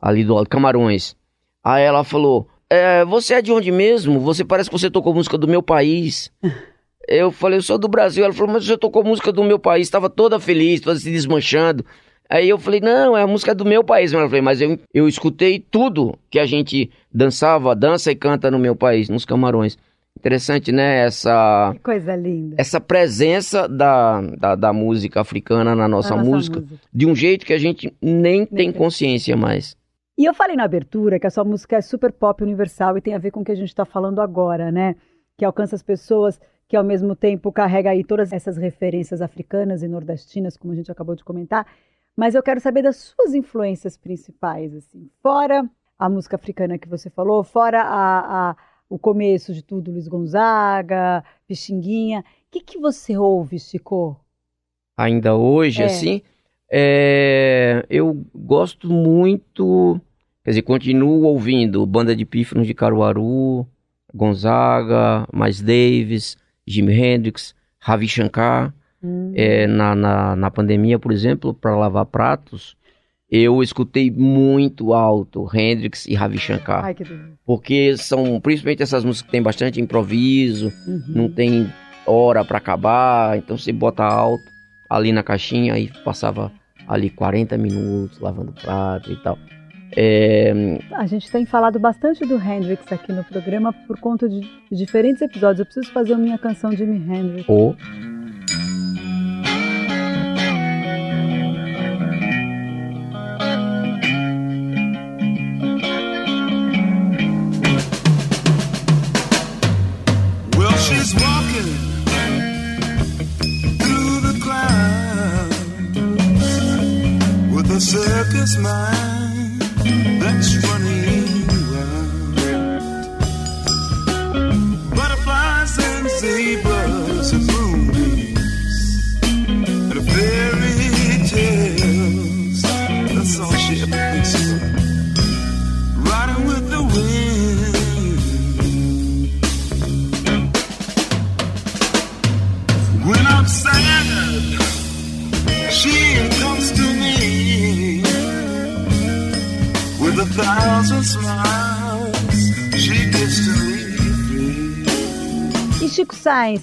ali 0.00 0.24
do 0.24 0.42
Camarões. 0.46 1.14
Aí 1.62 1.82
ela 1.84 2.04
falou, 2.04 2.48
é, 2.70 3.04
você 3.04 3.34
é 3.34 3.42
de 3.42 3.52
onde 3.52 3.70
mesmo? 3.70 4.20
Você 4.20 4.44
parece 4.44 4.68
que 4.70 4.78
você 4.78 4.90
tocou 4.90 5.14
música 5.14 5.38
do 5.38 5.48
meu 5.48 5.62
país. 5.62 6.30
Eu 7.10 7.32
falei, 7.32 7.56
eu 7.56 7.62
sou 7.62 7.78
do 7.78 7.88
Brasil. 7.88 8.22
Ela 8.22 8.34
falou, 8.34 8.52
mas 8.52 8.66
você 8.66 8.76
tocou 8.76 9.02
música 9.02 9.32
do 9.32 9.42
meu 9.42 9.58
país, 9.58 9.86
estava 9.86 10.10
toda 10.10 10.38
feliz, 10.38 10.78
toda 10.82 10.98
se 10.98 11.10
desmanchando. 11.10 11.82
Aí 12.28 12.46
eu 12.50 12.58
falei, 12.58 12.80
não, 12.80 13.16
é 13.16 13.22
a 13.22 13.26
música 13.26 13.54
do 13.54 13.64
meu 13.64 13.82
país. 13.82 14.12
Eu 14.12 14.20
falei, 14.28 14.42
mas 14.42 14.60
eu, 14.60 14.78
eu 14.92 15.08
escutei 15.08 15.58
tudo 15.58 16.18
que 16.28 16.38
a 16.38 16.44
gente 16.44 16.90
dançava, 17.10 17.74
dança 17.74 18.12
e 18.12 18.14
canta 18.14 18.50
no 18.50 18.58
meu 18.58 18.76
país, 18.76 19.08
nos 19.08 19.24
Camarões. 19.24 19.78
Interessante, 20.18 20.70
né? 20.70 21.06
Essa, 21.06 21.70
Que 21.72 21.78
coisa 21.80 22.14
linda. 22.14 22.56
essa 22.58 22.78
presença 22.78 23.66
da, 23.66 24.20
da, 24.20 24.54
da 24.54 24.72
música 24.74 25.22
africana 25.22 25.74
na 25.74 25.88
nossa, 25.88 26.12
A 26.12 26.16
música, 26.18 26.62
de 26.92 27.06
um 27.06 27.14
jeito 27.14 27.46
que 27.46 27.54
a 27.54 27.58
gente 27.58 27.90
nem 28.02 28.44
tem 28.44 28.70
tem. 28.70 28.72
consciência 28.72 29.34
mais. 29.34 29.74
E 30.18 30.24
eu 30.24 30.34
falei 30.34 30.56
na 30.56 30.64
abertura 30.64 31.18
que 31.20 31.26
a 31.26 31.30
sua 31.30 31.44
música 31.44 31.76
é 31.76 31.80
super 31.80 32.12
pop 32.12 32.42
universal 32.42 32.98
e 32.98 33.00
tem 33.00 33.14
a 33.14 33.18
ver 33.18 33.30
com 33.30 33.40
o 33.40 33.44
que 33.44 33.52
a 33.52 33.54
gente 33.54 33.68
está 33.68 33.84
falando 33.84 34.20
agora, 34.20 34.72
né? 34.72 34.96
Que 35.36 35.44
alcança 35.44 35.76
as 35.76 35.82
pessoas, 35.82 36.40
que 36.66 36.76
ao 36.76 36.82
mesmo 36.82 37.14
tempo 37.14 37.52
carrega 37.52 37.90
aí 37.90 38.02
todas 38.02 38.32
essas 38.32 38.56
referências 38.56 39.22
africanas 39.22 39.82
e 39.82 39.88
nordestinas, 39.88 40.56
como 40.56 40.72
a 40.72 40.76
gente 40.76 40.90
acabou 40.90 41.14
de 41.14 41.22
comentar. 41.22 41.64
Mas 42.16 42.34
eu 42.34 42.42
quero 42.42 42.58
saber 42.60 42.82
das 42.82 42.96
suas 42.96 43.32
influências 43.32 43.96
principais, 43.96 44.74
assim, 44.74 45.08
fora 45.22 45.68
a 45.96 46.08
música 46.08 46.34
africana 46.34 46.78
que 46.78 46.88
você 46.88 47.08
falou, 47.10 47.44
fora 47.44 47.80
a, 47.82 48.50
a- 48.50 48.56
o 48.90 48.98
começo 48.98 49.52
de 49.54 49.62
tudo, 49.62 49.92
Luiz 49.92 50.08
Gonzaga, 50.08 51.22
Pixinguinha. 51.46 52.20
O 52.20 52.24
que, 52.50 52.60
que 52.60 52.78
você 52.78 53.16
ouve, 53.16 53.58
Chico? 53.58 54.18
ainda 54.96 55.36
hoje, 55.36 55.82
É. 55.82 55.86
assim, 55.86 56.22
é, 56.70 57.86
eu 57.88 58.14
gosto 58.34 58.88
muito, 58.92 60.00
quer 60.48 60.52
dizer, 60.52 60.62
continuo 60.62 61.24
ouvindo 61.24 61.84
Banda 61.84 62.16
de 62.16 62.24
Pífanos 62.24 62.66
de 62.66 62.72
Caruaru, 62.72 63.66
Gonzaga, 64.14 65.26
Miles 65.30 65.60
Davis, 65.60 66.38
Jimi 66.66 66.94
Hendrix, 66.94 67.54
Ravi 67.78 68.08
Shankar. 68.08 68.72
Hum, 69.02 69.32
É, 69.34 69.66
na, 69.66 69.94
na, 69.94 70.34
na 70.34 70.50
pandemia, 70.50 70.98
por 70.98 71.12
exemplo, 71.12 71.52
para 71.52 71.76
lavar 71.76 72.06
pratos, 72.06 72.76
eu 73.30 73.62
escutei 73.62 74.10
muito 74.10 74.94
alto 74.94 75.46
Hendrix 75.54 76.06
e 76.06 76.14
Ravi 76.14 76.38
Shankar. 76.38 76.82
Ai, 76.82 76.94
que. 76.94 77.04
Porque 77.44 77.94
são, 77.98 78.40
principalmente 78.40 78.82
essas 78.82 79.04
músicas 79.04 79.26
que 79.26 79.32
tem 79.32 79.42
bastante 79.42 79.78
improviso, 79.82 80.72
Uhum. 80.86 81.02
não 81.08 81.28
tem 81.30 81.70
hora 82.06 82.42
para 82.42 82.56
acabar, 82.56 83.36
então 83.36 83.58
você 83.58 83.70
bota 83.70 84.02
alto 84.02 84.44
ali 84.88 85.12
na 85.12 85.22
caixinha 85.22 85.78
e 85.78 85.88
passava 86.02 86.50
ali 86.88 87.10
40 87.10 87.58
minutos 87.58 88.18
lavando 88.18 88.52
prato 88.52 89.12
e 89.12 89.16
tal. 89.16 89.38
É, 89.96 90.52
A 90.92 91.06
gente 91.06 91.30
tem 91.30 91.44
falado 91.46 91.78
bastante 91.78 92.24
do 92.26 92.36
Hendrix 92.36 92.90
aqui 92.92 93.12
no 93.12 93.24
programa 93.24 93.72
por 93.72 93.98
conta 93.98 94.28
de 94.28 94.40
diferentes 94.70 95.22
episódios. 95.22 95.60
Eu 95.60 95.66
preciso 95.66 95.92
fazer 95.92 96.14
a 96.14 96.18
minha 96.18 96.38
canção 96.38 96.70
de 96.70 96.76
Jimi 96.76 96.96
Hendrix. 96.96 97.48
o 97.48 97.74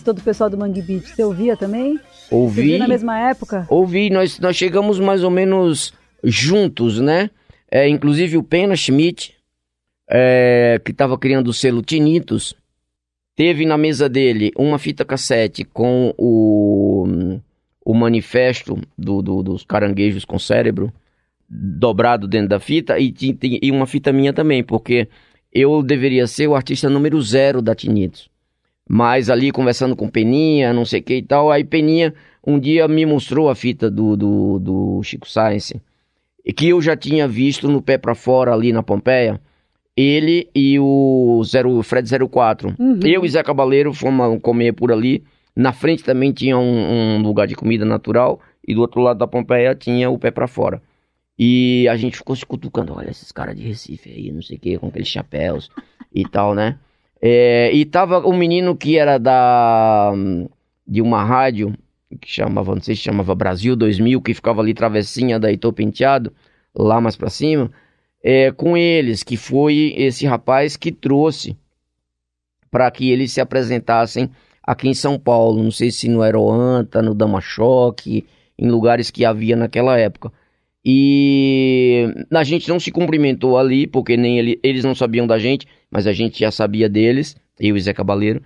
Todo 0.03 0.19
o 0.19 0.23
pessoal 0.23 0.49
do 0.49 0.57
Mangue 0.57 0.81
Beach, 0.81 1.07
você 1.09 1.23
ouvia 1.23 1.55
também? 1.57 1.97
Você 1.97 2.35
ouvi, 2.35 2.61
viu 2.69 2.79
na 2.79 2.87
mesma 2.87 3.19
época? 3.19 3.65
ouvi, 3.69 4.09
nós, 4.09 4.39
nós 4.39 4.55
chegamos 4.55 4.99
mais 4.99 5.23
ou 5.23 5.29
menos 5.29 5.93
juntos, 6.23 6.99
né? 6.99 7.29
É, 7.71 7.87
inclusive 7.87 8.37
o 8.37 8.43
Pena 8.43 8.75
Schmidt, 8.75 9.33
é, 10.09 10.79
que 10.83 10.91
estava 10.91 11.17
criando 11.17 11.47
o 11.49 11.53
selo 11.53 11.81
Tinitos, 11.81 12.53
teve 13.35 13.65
na 13.65 13.77
mesa 13.77 14.07
dele 14.07 14.51
uma 14.57 14.77
fita 14.79 15.03
cassete 15.03 15.63
com 15.65 16.13
o, 16.17 17.39
o 17.83 17.93
manifesto 17.93 18.79
do, 18.97 19.21
do- 19.21 19.43
dos 19.43 19.63
caranguejos 19.63 20.23
com 20.25 20.39
cérebro 20.39 20.91
dobrado 21.49 22.27
dentro 22.27 22.49
da 22.49 22.59
fita 22.59 22.97
e, 22.99 23.11
ti- 23.11 23.37
e 23.61 23.71
uma 23.71 23.85
fita 23.85 24.11
minha 24.13 24.31
também, 24.33 24.63
porque 24.63 25.07
eu 25.51 25.81
deveria 25.83 26.27
ser 26.27 26.47
o 26.47 26.55
artista 26.55 26.89
número 26.89 27.21
zero 27.21 27.61
da 27.61 27.75
Tinitos. 27.75 28.29
Mas 28.87 29.29
ali 29.29 29.51
conversando 29.51 29.95
com 29.95 30.07
Peninha, 30.07 30.73
não 30.73 30.85
sei 30.85 30.99
o 30.99 31.03
que 31.03 31.15
e 31.15 31.23
tal, 31.23 31.51
aí 31.51 31.63
Peninha 31.63 32.13
um 32.45 32.59
dia 32.59 32.87
me 32.87 33.05
mostrou 33.05 33.49
a 33.49 33.55
fita 33.55 33.89
do, 33.89 34.15
do, 34.15 34.59
do 34.59 35.03
Chico 35.03 35.27
Science, 35.27 35.81
que 36.55 36.69
eu 36.69 36.81
já 36.81 36.95
tinha 36.95 37.27
visto 37.27 37.67
no 37.67 37.81
pé 37.81 37.97
pra 37.97 38.13
fora 38.13 38.53
ali 38.53 38.71
na 38.71 38.83
Pompeia. 38.83 39.41
Ele 39.97 40.49
e 40.53 40.77
o 40.77 41.41
zero, 41.45 41.81
Fred 41.81 42.07
04. 42.29 42.75
Uhum. 42.77 42.99
Eu 43.03 43.25
e 43.25 43.29
Zé 43.29 43.41
Cabaleiro 43.41 43.93
fomos 43.93 44.39
comer 44.41 44.73
por 44.73 44.91
ali. 44.91 45.23
Na 45.55 45.71
frente 45.71 46.03
também 46.03 46.33
tinha 46.33 46.57
um, 46.57 47.15
um 47.15 47.21
lugar 47.21 47.47
de 47.47 47.55
comida 47.55 47.85
natural. 47.85 48.39
E 48.67 48.75
do 48.75 48.81
outro 48.81 49.01
lado 49.01 49.17
da 49.17 49.27
Pompeia 49.27 49.73
tinha 49.73 50.09
o 50.09 50.19
pé 50.19 50.31
pra 50.31 50.47
fora. 50.47 50.81
E 51.39 51.87
a 51.87 51.95
gente 51.95 52.17
ficou 52.17 52.35
se 52.35 52.45
cutucando. 52.45 52.93
Olha 52.93 53.09
esses 53.09 53.31
caras 53.31 53.55
de 53.55 53.63
Recife 53.63 54.09
aí, 54.09 54.31
não 54.31 54.41
sei 54.41 54.57
o 54.57 54.59
que, 54.59 54.77
com 54.77 54.87
aqueles 54.87 55.07
chapéus 55.07 55.69
e 56.13 56.27
tal, 56.27 56.53
né? 56.53 56.77
É, 57.27 57.71
e 57.73 57.85
tava 57.85 58.19
um 58.19 58.37
menino 58.37 58.77
que 58.77 58.99
era 58.99 59.17
da 59.17 60.13
de 60.85 61.01
uma 61.01 61.23
rádio 61.23 61.73
que 62.21 62.29
chamava, 62.29 62.75
não 62.75 62.81
sei 62.83 62.95
se 62.95 63.01
chamava 63.01 63.33
Brasil 63.33 63.75
2000, 63.75 64.21
que 64.21 64.31
ficava 64.31 64.61
ali 64.61 64.75
travessinha 64.75 65.39
da 65.39 65.49
Heitor 65.49 65.73
Penteado, 65.73 66.31
lá 66.75 67.01
mais 67.01 67.15
pra 67.15 67.31
cima, 67.31 67.71
é, 68.23 68.51
com 68.51 68.77
eles, 68.77 69.23
que 69.23 69.37
foi 69.37 69.95
esse 69.97 70.27
rapaz 70.27 70.77
que 70.77 70.91
trouxe 70.91 71.57
para 72.69 72.91
que 72.91 73.09
eles 73.09 73.31
se 73.31 73.41
apresentassem 73.41 74.29
aqui 74.61 74.87
em 74.87 74.93
São 74.93 75.17
Paulo, 75.17 75.63
não 75.63 75.71
sei 75.71 75.89
se 75.89 76.07
no 76.07 76.21
Aeroanta, 76.21 77.01
no 77.01 77.15
Dama 77.15 77.41
Choque, 77.41 78.23
em 78.55 78.69
lugares 78.69 79.09
que 79.09 79.25
havia 79.25 79.55
naquela 79.55 79.97
época. 79.97 80.31
E 80.85 82.05
a 82.31 82.43
gente 82.43 82.69
não 82.69 82.79
se 82.79 82.91
cumprimentou 82.91 83.57
ali, 83.57 83.87
porque 83.87 84.15
nem 84.15 84.37
ele, 84.37 84.59
eles 84.61 84.83
não 84.83 84.93
sabiam 84.93 85.25
da 85.25 85.39
gente, 85.39 85.65
mas 85.89 86.05
a 86.05 86.13
gente 86.13 86.39
já 86.39 86.51
sabia 86.51 86.87
deles, 86.87 87.35
eu 87.59 87.75
e 87.75 87.81
Zé 87.81 87.91
Cabaleiro. 87.93 88.41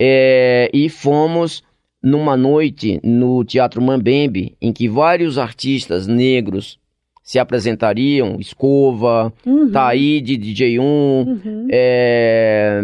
É, 0.00 0.68
e 0.74 0.88
fomos 0.88 1.62
numa 2.02 2.36
noite 2.36 3.00
no 3.04 3.44
Teatro 3.44 3.80
Mambembe, 3.80 4.56
em 4.60 4.72
que 4.72 4.88
vários 4.88 5.38
artistas 5.38 6.06
negros 6.06 6.78
se 7.22 7.38
apresentariam, 7.38 8.36
Escova, 8.40 9.32
Uhum. 9.46 9.70
Taíde, 9.70 10.36
DJ1, 10.38 10.80
Uhum. 10.80 11.68
é, 11.70 12.80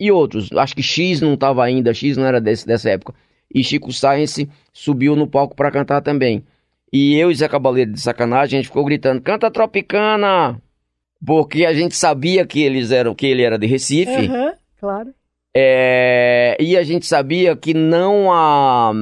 e 0.00 0.10
outros. 0.10 0.50
Acho 0.52 0.74
que 0.74 0.82
X 0.82 1.20
não 1.20 1.34
estava 1.34 1.64
ainda, 1.64 1.92
X 1.94 2.16
não 2.16 2.24
era 2.24 2.40
desse, 2.40 2.66
dessa 2.66 2.90
época. 2.90 3.14
E 3.54 3.62
Chico 3.62 3.92
Science 3.92 4.48
subiu 4.72 5.14
no 5.16 5.26
palco 5.26 5.54
para 5.54 5.70
cantar 5.70 6.00
também. 6.00 6.42
E 6.92 7.14
eu 7.16 7.30
e 7.30 7.34
Zé 7.34 7.48
Cabaleiro 7.48 7.92
de 7.92 8.00
sacanagem, 8.00 8.58
a 8.58 8.62
gente 8.62 8.68
ficou 8.68 8.84
gritando: 8.84 9.20
"Canta 9.20 9.50
Tropicana!" 9.50 10.60
Porque 11.24 11.64
a 11.64 11.74
gente 11.74 11.96
sabia 11.96 12.46
que 12.46 12.62
eles 12.62 12.90
eram 12.92 13.14
que 13.14 13.26
ele 13.26 13.42
era 13.42 13.58
de 13.58 13.66
Recife. 13.66 14.26
Aham, 14.26 14.52
Claro. 14.80 15.10
É, 15.56 16.56
e 16.60 16.76
a 16.76 16.84
gente 16.84 17.04
sabia 17.06 17.56
que 17.56 17.74
não 17.74 18.30
a 18.32 18.92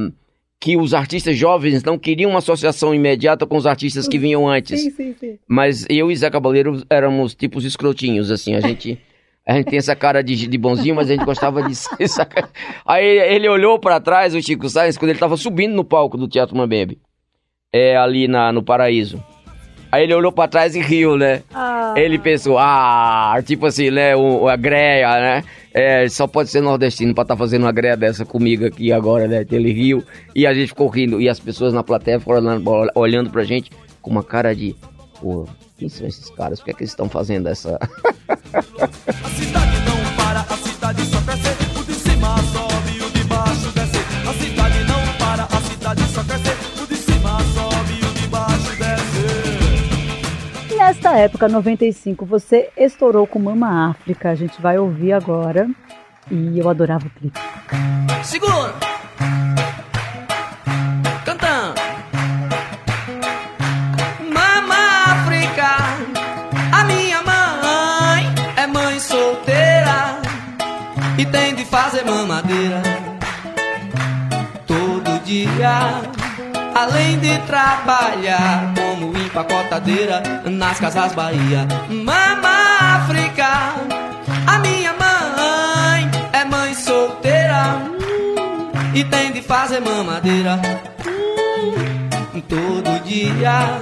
que 0.59 0.75
os 0.77 0.95
artistas 0.95 1.37
jovens 1.37 1.85
não 1.85 1.99
queriam 1.99 2.31
uma 2.31 2.39
associação 2.39 2.95
imediata 2.95 3.47
com 3.47 3.57
os 3.59 3.67
artistas 3.67 4.09
que 4.09 4.19
vinham 4.19 4.49
antes. 4.49 4.81
Sim, 4.81 4.91
sim, 4.91 5.15
sim. 5.21 5.39
Mas 5.47 5.85
eu 5.91 6.11
e 6.11 6.17
Zé 6.17 6.31
Cabaleiro 6.31 6.83
éramos 6.89 7.35
tipos 7.35 7.65
escrotinhos, 7.67 8.31
assim, 8.31 8.55
a 8.55 8.61
gente. 8.61 8.99
A 9.47 9.53
gente 9.55 9.67
tem 9.67 9.79
essa 9.79 9.95
cara 9.95 10.23
de, 10.25 10.49
de 10.49 10.59
bonzinho, 10.59 10.97
mas 10.97 11.09
a 11.09 11.13
gente 11.15 11.25
gostava 11.25 11.63
de 11.63 11.75
ser 11.77 12.09
saca- 12.09 12.49
Aí 12.85 13.05
ele 13.05 13.49
olhou 13.49 13.79
pra 13.79 14.01
trás, 14.01 14.35
o 14.35 14.43
Chico 14.43 14.69
Sainz, 14.69 14.97
quando 14.99 15.11
ele 15.11 15.21
tava 15.21 15.37
subindo 15.37 15.73
no 15.75 15.85
palco 15.85 16.17
do 16.17 16.27
Teatro 16.27 16.57
Mambembe. 16.57 16.99
É, 17.77 17.95
ali 17.95 18.27
na, 18.27 18.51
no 18.53 18.63
Paraíso. 18.63 19.23
Aí 19.93 20.05
ele 20.05 20.15
olhou 20.15 20.33
pra 20.33 20.49
trás 20.49 20.75
e 20.75 20.81
riu, 20.81 21.17
né? 21.17 21.43
Ah, 21.55 21.95
Ele 21.97 22.19
pensou, 22.19 22.59
ah, 22.59 23.39
tipo 23.45 23.67
assim, 23.67 23.91
né, 23.91 24.17
o, 24.17 24.49
a 24.49 24.57
greia, 24.57 25.09
né? 25.21 25.45
É, 25.75 26.09
só 26.09 26.27
pode 26.27 26.49
ser 26.49 26.63
nordestino 26.63 27.15
pra 27.15 27.23
estar 27.23 27.37
fazendo 27.37 27.63
uma 27.63 27.73
greia 27.73 27.97
dessa 27.97 28.25
comigo 28.25 28.67
aqui 28.67 28.93
agora, 28.93 29.29
né? 29.29 29.45
Ele 29.51 29.73
riu 29.73 30.03
e 30.35 30.47
a 30.47 30.55
gente 30.55 30.69
ficou 30.69 30.89
rindo. 30.89 31.21
E 31.21 31.29
as 31.29 31.39
pessoas 31.39 31.75
na 31.75 31.83
plateia 31.83 32.19
foram 32.19 32.41
olhando, 32.41 32.91
olhando 32.95 33.31
pra 33.31 33.45
gente 33.45 33.71
com 34.01 34.11
uma 34.11 34.25
cara 34.25 34.55
de, 34.55 34.75
pô, 35.21 35.47
quem 35.79 35.89
são 35.89 36.07
esses 36.07 36.31
caras? 36.31 36.61
Por 36.61 36.65
que, 36.65 36.71
é 36.71 36.75
que 36.75 36.83
eles 36.83 36.91
estão 36.91 37.11
fazendo 37.11 37.49
essa... 37.49 37.79
Nesta 51.07 51.21
época, 51.21 51.49
95, 51.49 52.27
você 52.27 52.69
estourou 52.77 53.29
com 53.29 53.39
Mama 53.39 53.91
África. 53.91 54.29
A 54.29 54.35
gente 54.35 54.61
vai 54.61 54.77
ouvir 54.77 55.13
agora. 55.13 55.71
E 56.29 56.59
eu 56.59 56.69
adorava 56.69 57.07
o 57.07 57.11
clipe. 57.11 57.39
Segura! 58.25 58.75
Cantando! 61.25 61.81
Mama 64.35 64.75
África, 65.07 65.77
a 66.73 66.83
minha 66.83 67.23
mãe 67.23 68.35
é 68.57 68.67
mãe 68.67 68.99
solteira 68.99 70.21
e 71.17 71.25
tem 71.25 71.55
de 71.55 71.65
fazer 71.67 72.05
mamadeira 72.05 72.83
todo 74.67 75.23
dia. 75.25 76.03
Além 76.75 77.21
de 77.21 77.39
trabalhar 77.47 78.75
como 78.75 79.16
empacotadeira 79.37 80.23
nas 80.51 80.81
casas 80.81 81.13
Bahia. 81.13 81.67
Mama 81.91 82.97
África, 82.97 83.75
a 84.47 84.59
minha 84.61 84.95
mãe 84.95 86.11
é 86.33 86.45
mãe 86.45 86.75
solteira 86.75 87.83
e 88.95 89.05
tem 89.05 89.33
de 89.33 89.43
fazer 89.43 89.81
mamadeira 89.81 90.59
todo 92.49 93.05
dia. 93.05 93.79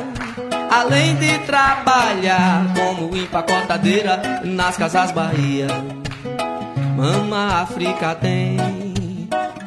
Além 0.73 1.15
de 1.17 1.39
trabalhar 1.47 2.65
como 2.75 3.17
empacotadeira 3.17 4.43
nas 4.43 4.77
casas 4.77 5.13
Bahia. 5.13 5.69
Mama 6.97 7.63
África 7.63 8.17
tem 8.17 8.57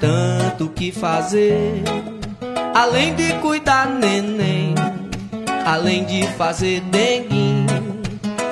tanto 0.01 0.67
que 0.67 0.91
fazer. 0.91 1.81
Além 2.75 3.15
de 3.15 3.33
cuidar 3.35 3.87
neném, 3.87 4.75
além 5.67 6.05
de 6.05 6.25
fazer 6.37 6.79
denguinho. 6.79 7.67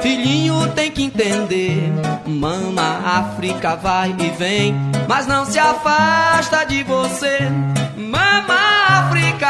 Filhinho 0.02 0.68
tem 0.76 0.92
que 0.92 1.04
entender, 1.04 1.90
mama 2.28 3.02
África 3.06 3.76
vai 3.76 4.14
e 4.20 4.30
vem, 4.32 4.76
mas 5.08 5.26
não 5.26 5.46
se 5.46 5.58
afasta 5.58 6.66
de 6.66 6.84
você. 6.84 7.40
Mama 7.96 8.56
África, 8.88 9.48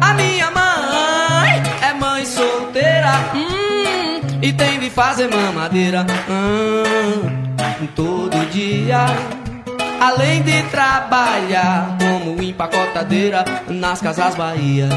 a 0.00 0.14
minha 0.14 0.50
mãe 0.50 1.62
é 1.88 1.94
mãe 1.94 2.24
solteira 2.26 3.12
hum, 3.34 4.20
e 4.42 4.52
tem 4.52 4.78
de 4.78 4.90
fazer 4.90 5.28
mamadeira 5.34 6.06
hum, 6.28 7.86
todo 7.96 8.46
dia. 8.50 9.06
Além 10.00 10.42
de 10.42 10.62
trabalhar 10.64 11.96
como 11.98 12.40
empacotadeira 12.40 13.44
nas 13.68 14.00
casas 14.00 14.36
Bahia. 14.36 14.88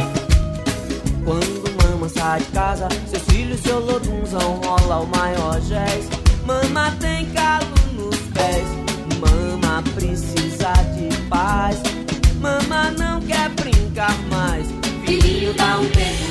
Quando 1.24 1.84
mama 1.84 2.10
sai 2.10 2.40
de 2.40 2.46
casa, 2.48 2.88
seus 3.08 3.24
filhos, 3.24 3.60
seu 3.62 3.80
lodunzão 3.80 4.60
rola 4.66 5.02
o 5.02 5.08
maior 5.08 5.60
jazz. 5.62 6.10
Mama 6.46 6.92
tem 7.00 7.26
calo 7.28 7.68
nos 7.94 8.18
pés, 8.34 8.66
mama 9.20 9.84
precisa 9.94 10.74
de 10.96 11.16
paz. 11.30 11.78
Mama 12.40 12.92
não 12.98 13.22
quer 13.22 13.50
brincar 13.50 14.18
mais. 14.30 14.68
Filhinho 15.06 15.54
dá 15.54 15.78
um 15.78 15.86
tempo, 15.90 16.31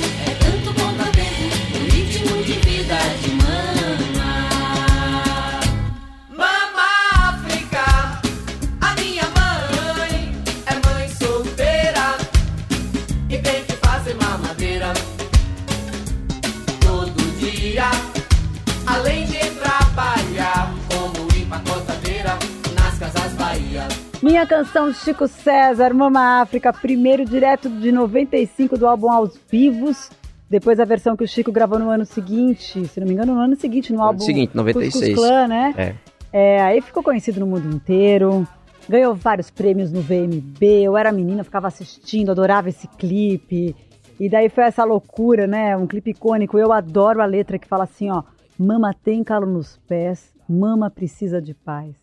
Canção 24.45 24.93
Chico 24.93 25.27
César, 25.27 25.93
Mama 25.93 26.41
África, 26.41 26.73
primeiro 26.73 27.23
direto 27.25 27.69
de 27.69 27.91
95 27.91 28.77
do 28.77 28.87
álbum 28.87 29.11
Aos 29.11 29.39
Vivos. 29.49 30.09
Depois 30.49 30.79
a 30.79 30.85
versão 30.85 31.15
que 31.15 31.23
o 31.23 31.27
Chico 31.27 31.51
gravou 31.51 31.79
no 31.79 31.89
ano 31.89 32.05
seguinte, 32.05 32.85
se 32.87 32.99
não 32.99 33.07
me 33.07 33.13
engano, 33.13 33.35
no 33.35 33.39
ano 33.39 33.55
seguinte, 33.55 33.93
no 33.93 34.01
álbum 34.01 34.19
seguinte, 34.19 34.55
96. 34.55 34.93
Cuscuz 34.93 35.15
Clã, 35.15 35.47
né? 35.47 35.73
É. 35.77 35.95
É, 36.33 36.61
aí 36.61 36.81
ficou 36.81 37.03
conhecido 37.03 37.39
no 37.39 37.47
mundo 37.47 37.73
inteiro. 37.73 38.47
Ganhou 38.89 39.13
vários 39.15 39.49
prêmios 39.49 39.91
no 39.91 40.01
VMB. 40.01 40.63
Eu 40.83 40.97
era 40.97 41.11
menina, 41.11 41.43
ficava 41.43 41.67
assistindo, 41.67 42.31
adorava 42.31 42.69
esse 42.69 42.87
clipe. 42.87 43.75
E 44.19 44.29
daí 44.29 44.49
foi 44.49 44.65
essa 44.65 44.83
loucura, 44.83 45.47
né? 45.47 45.77
Um 45.77 45.87
clipe 45.87 46.11
icônico. 46.11 46.57
Eu 46.57 46.73
adoro 46.73 47.21
a 47.21 47.25
letra 47.25 47.59
que 47.59 47.67
fala 47.67 47.83
assim, 47.83 48.09
ó. 48.09 48.23
Mama 48.57 48.93
tem 48.93 49.23
calo 49.23 49.45
nos 49.45 49.77
pés, 49.87 50.33
mama 50.47 50.89
precisa 50.89 51.41
de 51.41 51.53
paz. 51.53 52.00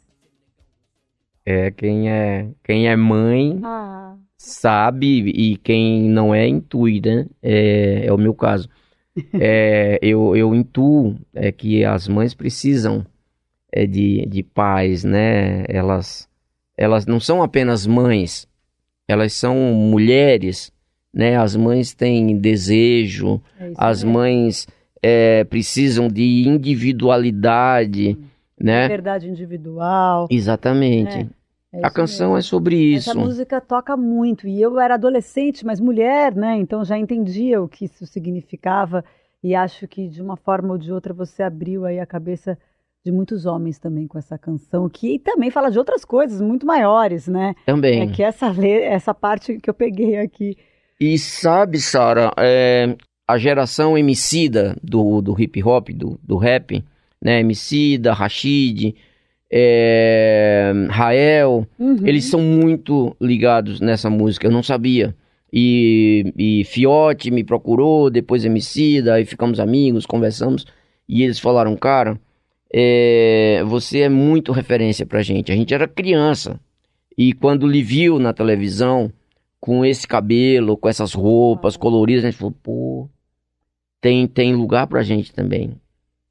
É, 1.50 1.70
quem 1.70 2.10
é, 2.10 2.46
quem 2.62 2.88
é 2.88 2.94
mãe 2.94 3.58
Ah, 3.64 4.14
sabe 4.36 5.20
e 5.30 5.56
quem 5.56 6.02
não 6.06 6.34
é 6.34 6.46
intui, 6.46 7.00
né? 7.00 7.24
É, 7.42 8.04
é 8.04 8.12
o 8.12 8.18
meu 8.18 8.34
caso. 8.34 8.68
É, 9.32 9.98
eu, 10.02 10.36
eu 10.36 10.54
intuo 10.54 11.16
é, 11.34 11.50
que 11.50 11.84
as 11.86 12.06
mães 12.06 12.34
precisam 12.34 13.04
é, 13.72 13.86
de, 13.86 14.26
de 14.26 14.42
paz, 14.42 15.02
né? 15.04 15.64
Elas, 15.68 16.28
elas 16.76 17.06
não 17.06 17.18
são 17.18 17.42
apenas 17.42 17.84
mães, 17.86 18.46
elas 19.08 19.32
são 19.32 19.56
mulheres, 19.56 20.70
né? 21.12 21.36
As 21.36 21.56
mães 21.56 21.94
têm 21.94 22.38
desejo, 22.38 23.40
é 23.58 23.72
as 23.74 24.04
mesmo. 24.04 24.18
mães 24.18 24.66
é, 25.02 25.42
precisam 25.44 26.08
de 26.08 26.46
individualidade, 26.46 28.16
né? 28.60 28.82
Liberdade 28.82 29.28
individual. 29.28 30.28
Exatamente. 30.30 31.26
É 31.72 31.86
A 31.86 31.90
canção 31.90 32.28
mesmo. 32.28 32.38
é 32.38 32.42
sobre 32.42 32.76
isso. 32.76 33.10
Essa 33.10 33.18
música 33.18 33.60
toca 33.60 33.96
muito. 33.96 34.48
E 34.48 34.60
eu 34.60 34.78
era 34.80 34.94
adolescente, 34.94 35.66
mas 35.66 35.80
mulher, 35.80 36.34
né? 36.34 36.56
Então 36.56 36.84
já 36.84 36.98
entendia 36.98 37.60
o 37.62 37.68
que 37.68 37.84
isso 37.84 38.06
significava. 38.06 39.04
E 39.42 39.54
acho 39.54 39.86
que 39.86 40.08
de 40.08 40.22
uma 40.22 40.36
forma 40.36 40.72
ou 40.72 40.78
de 40.78 40.92
outra 40.92 41.12
você 41.12 41.42
abriu 41.42 41.84
aí 41.84 42.00
a 42.00 42.06
cabeça 42.06 42.58
de 43.04 43.12
muitos 43.12 43.46
homens 43.46 43.78
também 43.78 44.06
com 44.06 44.18
essa 44.18 44.36
canção, 44.36 44.88
que 44.88 45.18
também 45.18 45.50
fala 45.50 45.70
de 45.70 45.78
outras 45.78 46.04
coisas 46.04 46.40
muito 46.40 46.66
maiores, 46.66 47.28
né? 47.28 47.54
Também. 47.64 48.02
É 48.02 48.06
que 48.08 48.22
essa, 48.22 48.52
essa 48.66 49.14
parte 49.14 49.58
que 49.58 49.70
eu 49.70 49.74
peguei 49.74 50.18
aqui. 50.18 50.56
E 51.00 51.16
sabe, 51.16 51.80
Sara, 51.80 52.32
é, 52.36 52.96
a 53.26 53.38
geração 53.38 53.96
Emicida 53.96 54.76
do, 54.82 55.22
do 55.22 55.40
hip 55.40 55.62
hop, 55.62 55.90
do, 55.90 56.18
do 56.22 56.36
rap, 56.36 56.84
né? 57.22 57.40
Emicida, 57.40 58.12
Rashid, 58.12 58.96
é, 59.50 60.72
Rael, 60.90 61.66
Uhum. 61.78 62.06
eles 62.06 62.24
são 62.26 62.40
muito 62.40 63.16
ligados 63.20 63.80
nessa 63.80 64.08
música, 64.10 64.46
eu 64.46 64.50
não 64.50 64.62
sabia. 64.62 65.14
E, 65.52 66.32
e 66.36 66.64
Fiote 66.64 67.30
me 67.30 67.42
procurou, 67.42 68.10
depois 68.10 68.44
Emicida, 68.44 69.14
aí 69.14 69.24
ficamos 69.24 69.58
amigos, 69.58 70.04
conversamos, 70.04 70.66
e 71.08 71.22
eles 71.22 71.38
falaram, 71.38 71.74
cara, 71.76 72.20
é, 72.72 73.62
você 73.66 74.00
é 74.00 74.08
muito 74.10 74.52
referência 74.52 75.06
pra 75.06 75.22
gente. 75.22 75.50
A 75.50 75.56
gente 75.56 75.72
era 75.72 75.88
criança, 75.88 76.60
e 77.16 77.32
quando 77.32 77.66
lhe 77.66 77.82
viu 77.82 78.18
na 78.18 78.32
televisão, 78.32 79.10
com 79.60 79.84
esse 79.84 80.06
cabelo, 80.06 80.76
com 80.76 80.88
essas 80.88 81.12
roupas 81.14 81.76
coloridas, 81.76 82.24
a 82.24 82.30
gente 82.30 82.38
falou, 82.38 82.54
pô, 82.62 83.08
tem, 84.00 84.26
tem 84.26 84.54
lugar 84.54 84.86
pra 84.86 85.02
gente 85.02 85.32
também. 85.32 85.72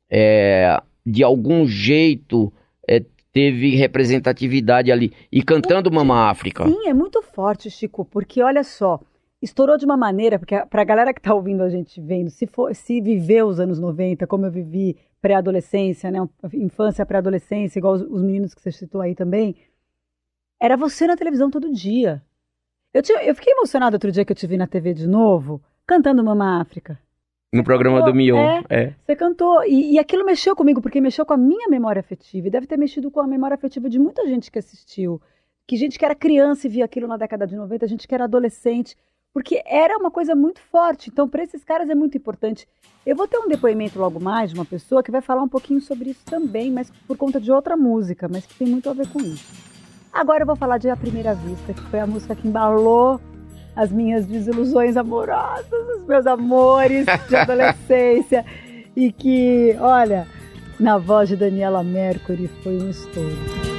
É, 0.10 0.80
de 1.06 1.24
algum 1.24 1.66
jeito, 1.68 2.54
é, 2.88 3.04
teve 3.32 3.76
representatividade 3.76 4.92
ali. 4.92 5.14
E 5.32 5.44
cantando 5.44 5.92
Mama 5.92 6.30
África. 6.30 6.66
Sim, 6.68 6.88
é 6.88 6.94
muito 6.94 7.22
forte, 7.22 7.70
Chico, 7.70 8.06
porque 8.06 8.42
olha 8.42 8.64
só, 8.64 9.00
estourou 9.42 9.78
de 9.78 9.86
uma 9.86 9.98
maneira, 9.98 10.40
porque 10.40 10.56
para 10.66 10.82
a 10.82 10.86
galera 10.86 11.14
que 11.14 11.20
está 11.20 11.34
ouvindo 11.34 11.62
a 11.64 11.70
gente 11.70 12.00
vendo, 12.02 12.30
se, 12.30 12.48
for, 12.48 12.74
se 12.74 13.00
viveu 13.02 13.48
os 13.48 13.60
anos 13.60 13.80
90, 13.80 14.26
como 14.26 14.46
eu 14.46 14.52
vivi 14.52 14.98
pré-adolescência, 15.22 16.10
né, 16.12 16.20
infância, 16.54 17.06
pré-adolescência, 17.06 17.80
igual 17.80 17.94
os, 17.96 18.02
os 18.02 18.22
meninos 18.24 18.54
que 18.54 18.62
você 18.62 18.72
citou 18.72 19.02
aí 19.02 19.14
também, 19.14 19.56
era 20.60 20.76
você 20.78 21.06
na 21.06 21.16
televisão 21.18 21.50
todo 21.52 21.72
dia. 21.72 22.22
Eu, 22.94 23.04
te- 23.04 23.12
eu 23.12 23.36
fiquei 23.36 23.54
emocionada 23.54 23.96
outro 23.96 24.12
dia 24.12 24.26
que 24.26 24.32
eu 24.32 24.36
te 24.36 24.48
vi 24.48 24.58
na 24.58 24.66
TV 24.68 24.94
de 24.94 25.08
novo, 25.08 25.62
cantando 25.86 26.24
Mama 26.24 26.60
África. 26.62 27.00
No 27.54 27.64
programa 27.64 28.04
do 28.04 28.14
Mion. 28.14 28.62
É. 28.70 28.94
Você 29.06 29.16
cantou, 29.16 29.64
e, 29.64 29.94
e 29.94 30.00
aquilo 30.00 30.26
mexeu 30.26 30.56
comigo, 30.56 30.82
porque 30.82 31.00
mexeu 31.00 31.26
com 31.26 31.34
a 31.34 31.38
minha 31.38 31.70
memória 31.70 32.00
afetiva, 32.00 32.48
e 32.48 32.52
deve 32.52 32.68
ter 32.68 32.78
mexido 32.78 33.10
com 33.10 33.22
a 33.22 33.28
memória 33.28 33.56
afetiva 33.56 33.90
de 33.90 33.98
muita 33.98 34.28
gente 34.28 34.52
que 34.52 34.60
assistiu. 34.60 35.22
Que 35.66 35.78
gente 35.78 35.98
que 35.98 36.04
era 36.04 36.16
criança 36.16 36.68
e 36.68 36.70
via 36.70 36.86
aquilo 36.86 37.08
na 37.08 37.18
década 37.18 37.48
de 37.48 37.56
90, 37.56 37.88
gente 37.88 38.08
que 38.08 38.14
era 38.14 38.26
adolescente, 38.26 38.98
porque 39.34 39.62
era 39.66 39.98
uma 39.98 40.12
coisa 40.12 40.36
muito 40.36 40.60
forte. 40.60 41.10
Então, 41.10 41.28
para 41.28 41.44
esses 41.44 41.64
caras 41.64 41.90
é 41.90 41.96
muito 41.96 42.18
importante. 42.18 42.68
Eu 43.06 43.16
vou 43.16 43.28
ter 43.28 43.38
um 43.38 43.48
depoimento 43.48 43.98
logo 43.98 44.20
mais 44.20 44.50
de 44.52 44.56
uma 44.56 44.66
pessoa 44.66 45.02
que 45.02 45.12
vai 45.12 45.22
falar 45.22 45.42
um 45.42 45.48
pouquinho 45.48 45.80
sobre 45.80 46.10
isso 46.10 46.26
também, 46.26 46.70
mas 46.70 46.92
por 47.08 47.16
conta 47.16 47.40
de 47.40 47.52
outra 47.52 47.78
música, 47.78 48.28
mas 48.28 48.46
que 48.46 48.56
tem 48.56 48.68
muito 48.68 48.90
a 48.90 48.94
ver 48.94 49.08
com 49.08 49.20
isso. 49.20 49.46
Agora 50.12 50.42
eu 50.42 50.48
vou 50.48 50.56
falar 50.56 50.80
de 50.80 50.90
A 50.90 50.98
Primeira 50.98 51.34
Vista, 51.34 51.74
que 51.74 51.82
foi 51.84 52.00
a 52.00 52.08
música 52.08 52.36
que 52.36 52.48
embalou 52.48 53.22
as 53.78 53.92
minhas 53.92 54.26
desilusões 54.26 54.98
amorosas, 54.98 55.72
os 56.00 56.08
meus 56.08 56.26
amores 56.26 57.06
de 57.30 57.36
adolescência. 57.38 58.44
e 58.96 59.12
que, 59.12 59.78
olha, 59.80 60.28
na 60.80 60.98
voz 60.98 61.30
de 61.30 61.36
Daniela 61.36 61.84
Mercury 61.84 62.50
foi 62.64 62.82
um 62.82 62.90
estouro. 62.90 63.77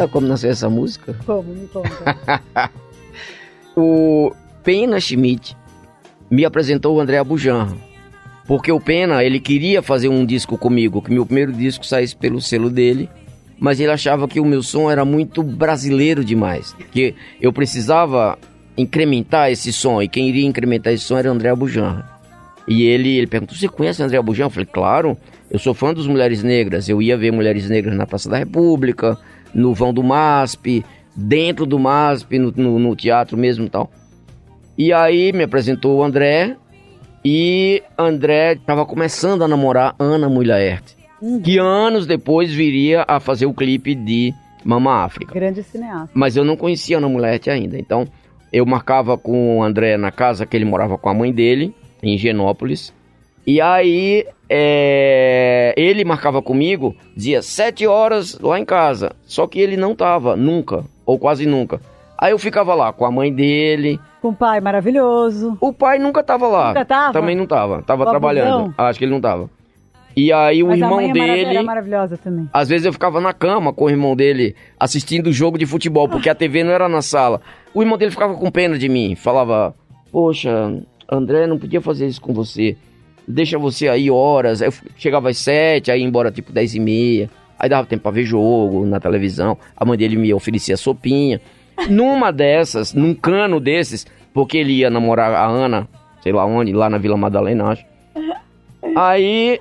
Sabe 0.00 0.12
como 0.12 0.26
nasceu 0.26 0.50
essa 0.50 0.68
música? 0.68 1.14
Como? 1.26 1.54
Me 1.54 1.66
conta. 1.68 2.70
o 3.76 4.32
Pena 4.62 5.00
Schmidt 5.00 5.56
me 6.30 6.44
apresentou 6.44 6.96
o 6.96 7.00
André 7.00 7.18
Abujanra. 7.18 7.76
Porque 8.46 8.72
o 8.72 8.80
Pena, 8.80 9.22
ele 9.22 9.38
queria 9.38 9.80
fazer 9.80 10.08
um 10.08 10.26
disco 10.26 10.58
comigo, 10.58 11.00
que 11.00 11.12
meu 11.12 11.24
primeiro 11.24 11.52
disco 11.52 11.86
saísse 11.86 12.16
pelo 12.16 12.40
selo 12.40 12.68
dele, 12.68 13.08
mas 13.58 13.78
ele 13.78 13.92
achava 13.92 14.26
que 14.26 14.40
o 14.40 14.44
meu 14.44 14.62
som 14.62 14.90
era 14.90 15.04
muito 15.04 15.42
brasileiro 15.42 16.24
demais, 16.24 16.74
que 16.90 17.14
eu 17.40 17.52
precisava 17.52 18.36
incrementar 18.76 19.52
esse 19.52 19.72
som, 19.72 20.02
e 20.02 20.08
quem 20.08 20.28
iria 20.28 20.46
incrementar 20.46 20.92
esse 20.92 21.04
som 21.04 21.18
era 21.18 21.30
André 21.30 21.50
Abujanra. 21.50 22.08
E 22.66 22.82
ele, 22.82 23.18
ele 23.18 23.26
perguntou, 23.26 23.56
você 23.56 23.68
conhece 23.68 24.02
André 24.02 24.18
Abujanra? 24.18 24.46
Eu 24.46 24.50
falei, 24.50 24.68
claro, 24.72 25.16
eu 25.50 25.58
sou 25.58 25.74
fã 25.74 25.92
dos 25.92 26.06
Mulheres 26.06 26.42
Negras, 26.42 26.88
eu 26.88 27.00
ia 27.00 27.16
ver 27.16 27.30
Mulheres 27.32 27.68
Negras 27.68 27.96
na 27.96 28.06
Praça 28.06 28.28
da 28.28 28.36
República, 28.36 29.16
no 29.54 29.74
vão 29.74 29.92
do 29.92 30.02
MASP, 30.02 30.84
dentro 31.14 31.66
do 31.66 31.78
MASP, 31.78 32.38
no, 32.38 32.52
no, 32.56 32.78
no 32.78 32.96
teatro 32.96 33.36
mesmo 33.36 33.66
e 33.66 33.70
tal. 33.70 33.90
E 34.76 34.92
aí 34.92 35.32
me 35.32 35.44
apresentou 35.44 35.98
o 35.98 36.02
André, 36.02 36.56
e 37.24 37.82
André 37.98 38.54
estava 38.54 38.86
começando 38.86 39.44
a 39.44 39.48
namorar 39.48 39.94
Ana 39.98 40.28
Mulher, 40.28 40.82
que 41.44 41.58
anos 41.58 42.06
depois 42.06 42.50
viria 42.50 43.04
a 43.06 43.20
fazer 43.20 43.44
o 43.44 43.52
clipe 43.52 43.94
de 43.94 44.32
Mama 44.64 45.04
África. 45.04 45.34
Grande 45.34 45.62
cineasta. 45.62 46.10
Mas 46.14 46.36
eu 46.36 46.44
não 46.44 46.56
conhecia 46.56 46.96
a 46.96 46.98
Ana 46.98 47.08
Mulher 47.08 47.40
ainda, 47.48 47.78
então 47.78 48.06
eu 48.50 48.64
marcava 48.64 49.18
com 49.18 49.58
o 49.58 49.62
André 49.62 49.96
na 49.96 50.10
casa 50.10 50.46
que 50.46 50.56
ele 50.56 50.64
morava 50.64 50.96
com 50.96 51.08
a 51.08 51.14
mãe 51.14 51.32
dele, 51.32 51.74
em 52.02 52.16
Genópolis. 52.16 52.92
E 53.46 53.60
aí 53.60 54.26
é, 54.48 55.74
ele 55.76 56.04
marcava 56.04 56.42
comigo, 56.42 56.94
dizia 57.16 57.42
sete 57.42 57.86
horas 57.86 58.38
lá 58.38 58.58
em 58.58 58.64
casa. 58.64 59.12
Só 59.24 59.46
que 59.46 59.60
ele 59.60 59.76
não 59.76 59.94
tava, 59.94 60.36
nunca, 60.36 60.84
ou 61.06 61.18
quase 61.18 61.46
nunca. 61.46 61.80
Aí 62.18 62.32
eu 62.32 62.38
ficava 62.38 62.74
lá 62.74 62.92
com 62.92 63.06
a 63.06 63.10
mãe 63.10 63.32
dele. 63.32 63.98
Com 64.20 64.28
um 64.28 64.34
pai 64.34 64.60
maravilhoso. 64.60 65.56
O 65.60 65.72
pai 65.72 65.98
nunca 65.98 66.22
tava 66.22 66.46
lá. 66.46 66.68
Nunca 66.68 66.84
tava? 66.84 67.12
Também 67.14 67.34
não 67.34 67.46
tava. 67.46 67.82
Tava 67.82 68.04
trabalhando. 68.04 68.74
Acho 68.76 68.98
que 68.98 69.06
ele 69.06 69.12
não 69.12 69.20
tava. 69.20 69.48
E 70.14 70.32
aí 70.32 70.62
o 70.62 70.66
Mas 70.66 70.82
a 70.82 70.84
irmão 70.84 70.96
mãe 70.96 71.10
é 71.10 71.12
dele. 71.12 71.54
era 71.56 71.62
maravilhosa 71.62 72.18
também. 72.18 72.48
Às 72.52 72.68
vezes 72.68 72.84
eu 72.84 72.92
ficava 72.92 73.20
na 73.20 73.32
cama 73.32 73.72
com 73.72 73.84
o 73.84 73.90
irmão 73.90 74.14
dele 74.14 74.54
assistindo 74.78 75.28
o 75.28 75.32
jogo 75.32 75.56
de 75.56 75.64
futebol, 75.64 76.08
porque 76.08 76.28
a 76.28 76.34
TV 76.34 76.62
não 76.64 76.72
era 76.72 76.88
na 76.88 77.00
sala. 77.00 77.40
O 77.72 77.80
irmão 77.82 77.96
dele 77.96 78.10
ficava 78.10 78.34
com 78.34 78.50
pena 78.50 78.76
de 78.76 78.88
mim, 78.88 79.14
falava: 79.14 79.74
Poxa, 80.10 80.82
André, 81.10 81.46
não 81.46 81.58
podia 81.58 81.80
fazer 81.80 82.06
isso 82.06 82.20
com 82.20 82.34
você. 82.34 82.76
Deixa 83.30 83.58
você 83.58 83.88
aí 83.88 84.10
horas. 84.10 84.60
Eu 84.60 84.72
chegava 84.96 85.30
às 85.30 85.38
sete, 85.38 85.90
aí 85.90 86.00
ia 86.00 86.06
embora 86.06 86.30
tipo 86.30 86.52
dez 86.52 86.74
e 86.74 86.80
meia. 86.80 87.30
Aí 87.58 87.68
dava 87.68 87.86
tempo 87.86 88.02
pra 88.02 88.10
ver 88.10 88.24
jogo 88.24 88.86
na 88.86 88.98
televisão. 88.98 89.56
A 89.76 89.84
mãe 89.84 89.98
dele 89.98 90.16
me 90.16 90.32
oferecia 90.32 90.76
sopinha. 90.76 91.40
Numa 91.88 92.30
dessas, 92.30 92.92
num 92.92 93.14
cano 93.14 93.60
desses, 93.60 94.06
porque 94.34 94.58
ele 94.58 94.74
ia 94.74 94.90
namorar 94.90 95.32
a 95.32 95.46
Ana, 95.46 95.88
sei 96.22 96.32
lá 96.32 96.44
onde, 96.44 96.72
lá 96.72 96.90
na 96.90 96.98
Vila 96.98 97.16
Madalena, 97.16 97.68
acho. 97.68 97.84
Aí 98.96 99.60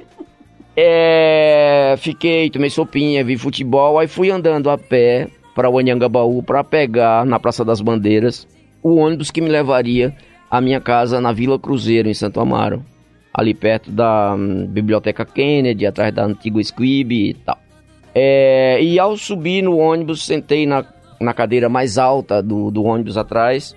é, 0.75 1.95
fiquei, 1.97 2.49
tomei 2.49 2.69
sopinha, 2.69 3.23
vi 3.23 3.37
futebol, 3.37 3.99
aí 3.99 4.07
fui 4.07 4.31
andando 4.31 4.69
a 4.69 4.77
pé 4.77 5.27
para 5.53 5.67
Anhangabaú 5.67 6.41
para 6.41 6.63
pegar 6.63 7.25
na 7.25 7.39
Praça 7.39 7.65
das 7.65 7.81
Bandeiras 7.81 8.47
o 8.81 8.95
ônibus 8.95 9.29
que 9.29 9.41
me 9.41 9.49
levaria 9.49 10.15
à 10.49 10.61
minha 10.61 10.79
casa 10.79 11.19
na 11.19 11.33
Vila 11.33 11.59
Cruzeiro, 11.59 12.09
em 12.09 12.13
Santo 12.13 12.39
Amaro, 12.39 12.83
ali 13.33 13.53
perto 13.53 13.91
da 13.91 14.33
hum, 14.35 14.65
Biblioteca 14.67 15.25
Kennedy, 15.25 15.85
atrás 15.85 16.13
da 16.13 16.25
antiga 16.25 16.61
Squib 16.63 17.11
e 17.11 17.33
tal. 17.33 17.57
É, 18.13 18.81
e 18.81 18.99
ao 18.99 19.15
subir 19.15 19.61
no 19.61 19.77
ônibus, 19.77 20.25
sentei 20.25 20.65
na, 20.65 20.83
na 21.19 21.33
cadeira 21.33 21.69
mais 21.69 21.97
alta 21.97 22.41
do, 22.41 22.71
do 22.71 22.83
ônibus 22.83 23.17
atrás. 23.17 23.75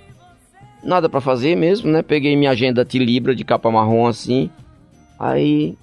Nada 0.83 1.09
para 1.09 1.21
fazer 1.21 1.55
mesmo, 1.55 1.91
né? 1.91 2.03
Peguei 2.03 2.35
minha 2.35 2.51
agenda 2.51 2.85
Tilibra 2.85 3.35
de 3.35 3.45
capa 3.45 3.71
marrom 3.71 4.07
assim. 4.07 4.51
Aí 5.19 5.77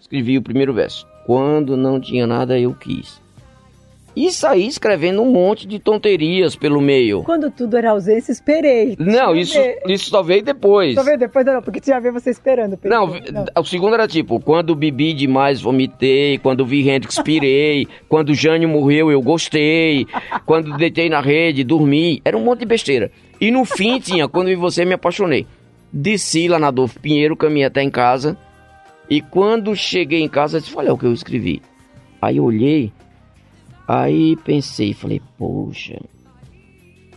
escrevi 0.00 0.36
o 0.36 0.42
primeiro 0.42 0.74
verso. 0.74 1.06
Quando 1.26 1.76
não 1.76 2.00
tinha 2.00 2.26
nada, 2.26 2.58
eu 2.58 2.74
quis. 2.74 3.20
E 4.16 4.32
saí 4.32 4.66
escrevendo 4.66 5.22
um 5.22 5.30
monte 5.30 5.66
de 5.66 5.78
tonterias 5.78 6.56
pelo 6.56 6.80
meio. 6.80 7.22
Quando 7.22 7.50
tudo 7.50 7.76
era 7.76 7.90
ausência, 7.92 8.32
esperei. 8.32 8.96
Não, 8.98 9.34
isso, 9.36 9.54
ver. 9.54 9.78
isso 9.86 10.10
só 10.10 10.22
veio 10.22 10.42
depois. 10.42 10.94
Só 10.96 11.02
veio 11.04 11.16
depois, 11.18 11.46
não, 11.46 11.62
porque 11.62 11.80
tinha 11.80 11.96
a 11.96 12.00
ver 12.00 12.12
você 12.12 12.30
esperando. 12.30 12.78
Não, 12.84 13.06
vi- 13.06 13.22
o 13.56 13.64
segundo 13.64 13.94
era 13.94 14.08
tipo, 14.08 14.40
quando 14.40 14.74
bebi 14.74 15.14
demais, 15.14 15.60
vomitei, 15.60 16.38
quando 16.38 16.66
vi 16.66 16.88
Hendrix, 16.88 17.20
pirei, 17.22 17.86
quando 18.08 18.34
Jânio 18.34 18.68
morreu, 18.68 19.10
eu 19.12 19.22
gostei, 19.22 20.06
quando 20.44 20.76
deitei 20.76 21.08
na 21.08 21.20
rede, 21.20 21.62
dormi, 21.62 22.20
era 22.24 22.36
um 22.36 22.42
monte 22.44 22.60
de 22.60 22.66
besteira. 22.66 23.10
E 23.40 23.50
no 23.50 23.64
fim 23.64 24.00
tinha, 24.00 24.28
quando 24.28 24.48
vi 24.48 24.56
você 24.56 24.84
me 24.84 24.94
apaixonei. 24.94 25.46
Desci 25.92 26.46
lá 26.48 26.58
na 26.58 26.68
Adolfo 26.68 27.00
Pinheiro, 27.00 27.36
caminhei 27.36 27.66
até 27.66 27.82
em 27.82 27.90
casa. 27.90 28.36
E 29.08 29.20
quando 29.20 29.74
cheguei 29.74 30.20
em 30.20 30.28
casa, 30.28 30.58
eu 30.58 30.60
disse, 30.60 30.76
olha 30.76 30.92
o 30.92 30.98
que 30.98 31.04
eu 31.06 31.12
escrevi. 31.12 31.62
Aí 32.22 32.36
eu 32.36 32.44
olhei, 32.44 32.92
aí 33.90 34.36
pensei, 34.36 34.94
falei, 34.94 35.20
poxa, 35.36 36.00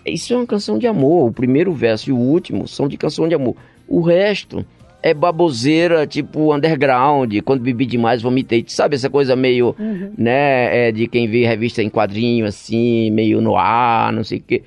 isso 0.05 0.33
é 0.33 0.37
uma 0.37 0.45
canção 0.45 0.77
de 0.77 0.87
amor. 0.87 1.29
O 1.29 1.33
primeiro 1.33 1.73
verso 1.73 2.09
e 2.09 2.13
o 2.13 2.17
último 2.17 2.67
são 2.67 2.87
de 2.87 2.97
canção 2.97 3.27
de 3.27 3.35
amor. 3.35 3.55
O 3.87 4.01
resto 4.01 4.65
é 5.01 5.13
baboseira, 5.13 6.07
tipo 6.07 6.53
underground. 6.53 7.33
Quando 7.45 7.61
bebi 7.61 7.85
demais, 7.85 8.21
vomitei. 8.21 8.63
Sabe 8.67 8.95
essa 8.95 9.09
coisa 9.09 9.35
meio, 9.35 9.75
né, 10.17 10.87
é, 10.87 10.91
de 10.91 11.07
quem 11.07 11.27
vê 11.27 11.45
revista 11.45 11.83
em 11.83 11.89
quadrinho, 11.89 12.45
assim, 12.45 13.11
meio 13.11 13.41
no 13.41 13.55
ar, 13.55 14.11
não 14.11 14.23
sei 14.23 14.39
o 14.39 14.41
quê. 14.41 14.63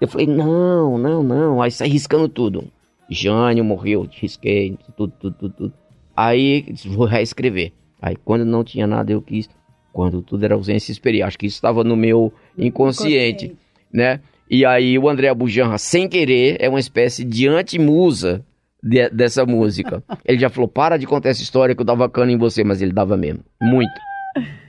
Eu 0.00 0.08
falei, 0.08 0.26
não, 0.26 0.98
não, 0.98 1.22
não. 1.22 1.62
Aí 1.62 1.70
saí 1.70 1.88
riscando 1.88 2.28
tudo. 2.28 2.64
Jânio 3.08 3.64
morreu, 3.64 4.08
risquei, 4.10 4.76
tudo, 4.96 5.12
tudo, 5.18 5.36
tudo, 5.38 5.54
tudo. 5.54 5.72
Aí 6.16 6.74
vou 6.86 7.06
reescrever. 7.06 7.72
Aí 8.00 8.16
quando 8.16 8.44
não 8.44 8.64
tinha 8.64 8.86
nada, 8.86 9.12
eu 9.12 9.22
quis. 9.22 9.48
Quando 9.92 10.22
tudo 10.22 10.44
era 10.44 10.54
ausência, 10.54 10.90
esperei. 10.92 11.22
Acho 11.22 11.38
que 11.38 11.46
isso 11.46 11.56
estava 11.56 11.84
no 11.84 11.96
meu 11.96 12.32
inconsciente, 12.56 13.46
Inconsciente. 13.46 13.56
né? 13.92 14.20
E 14.50 14.64
aí 14.64 14.98
o 14.98 15.08
André 15.08 15.28
Abujanra, 15.28 15.78
sem 15.78 16.08
querer, 16.08 16.56
é 16.60 16.68
uma 16.68 16.80
espécie 16.80 17.24
de 17.24 17.46
antimusa 17.48 18.44
de- 18.82 19.08
dessa 19.10 19.44
música. 19.46 20.02
Ele 20.24 20.38
já 20.38 20.48
falou, 20.50 20.68
para 20.68 20.96
de 20.96 21.06
contar 21.06 21.28
essa 21.30 21.42
história 21.42 21.74
que 21.74 21.80
eu 21.80 21.86
dava 21.86 22.08
cano 22.08 22.30
em 22.30 22.36
você, 22.38 22.64
mas 22.64 22.80
ele 22.82 22.92
dava 22.92 23.16
mesmo. 23.16 23.40
Muito. 23.60 23.90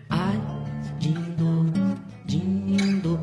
Ai, 0.10 0.40
dindo, 1.00 1.66
dindo, 2.26 3.20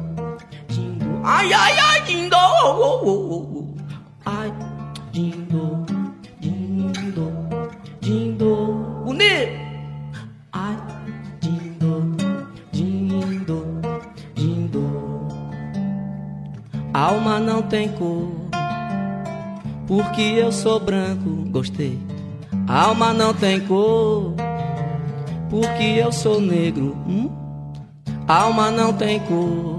dindo. 0.69 1.21
Ai, 1.23 1.53
ai, 1.53 1.73
ai, 1.79 2.03
dindo. 2.05 2.35
oh, 2.35 2.67
oh, 2.83 3.05
oh, 3.05 3.50
Alma 17.01 17.41
não 17.41 17.63
tem 17.63 17.89
cor, 17.89 18.29
porque 19.87 20.21
eu 20.21 20.53
sou 20.53 20.79
branco. 20.79 21.31
Gostei. 21.49 21.99
Alma 22.69 23.15
não 23.15 23.33
tem 23.33 23.59
cor 23.61 24.35
porque 25.49 25.83
eu 25.83 26.13
sou 26.13 26.39
negro. 26.39 26.95
Hum? 27.09 27.31
Alma 28.29 28.71
não 28.71 28.93
tem 28.93 29.19
cor, 29.21 29.79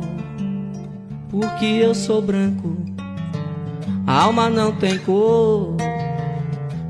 porque 1.29 1.63
eu 1.63 1.93
sou 1.93 2.23
branco. 2.23 2.75
Alma 4.07 4.49
não 4.49 4.71
tem 4.71 4.97
cor, 4.97 5.75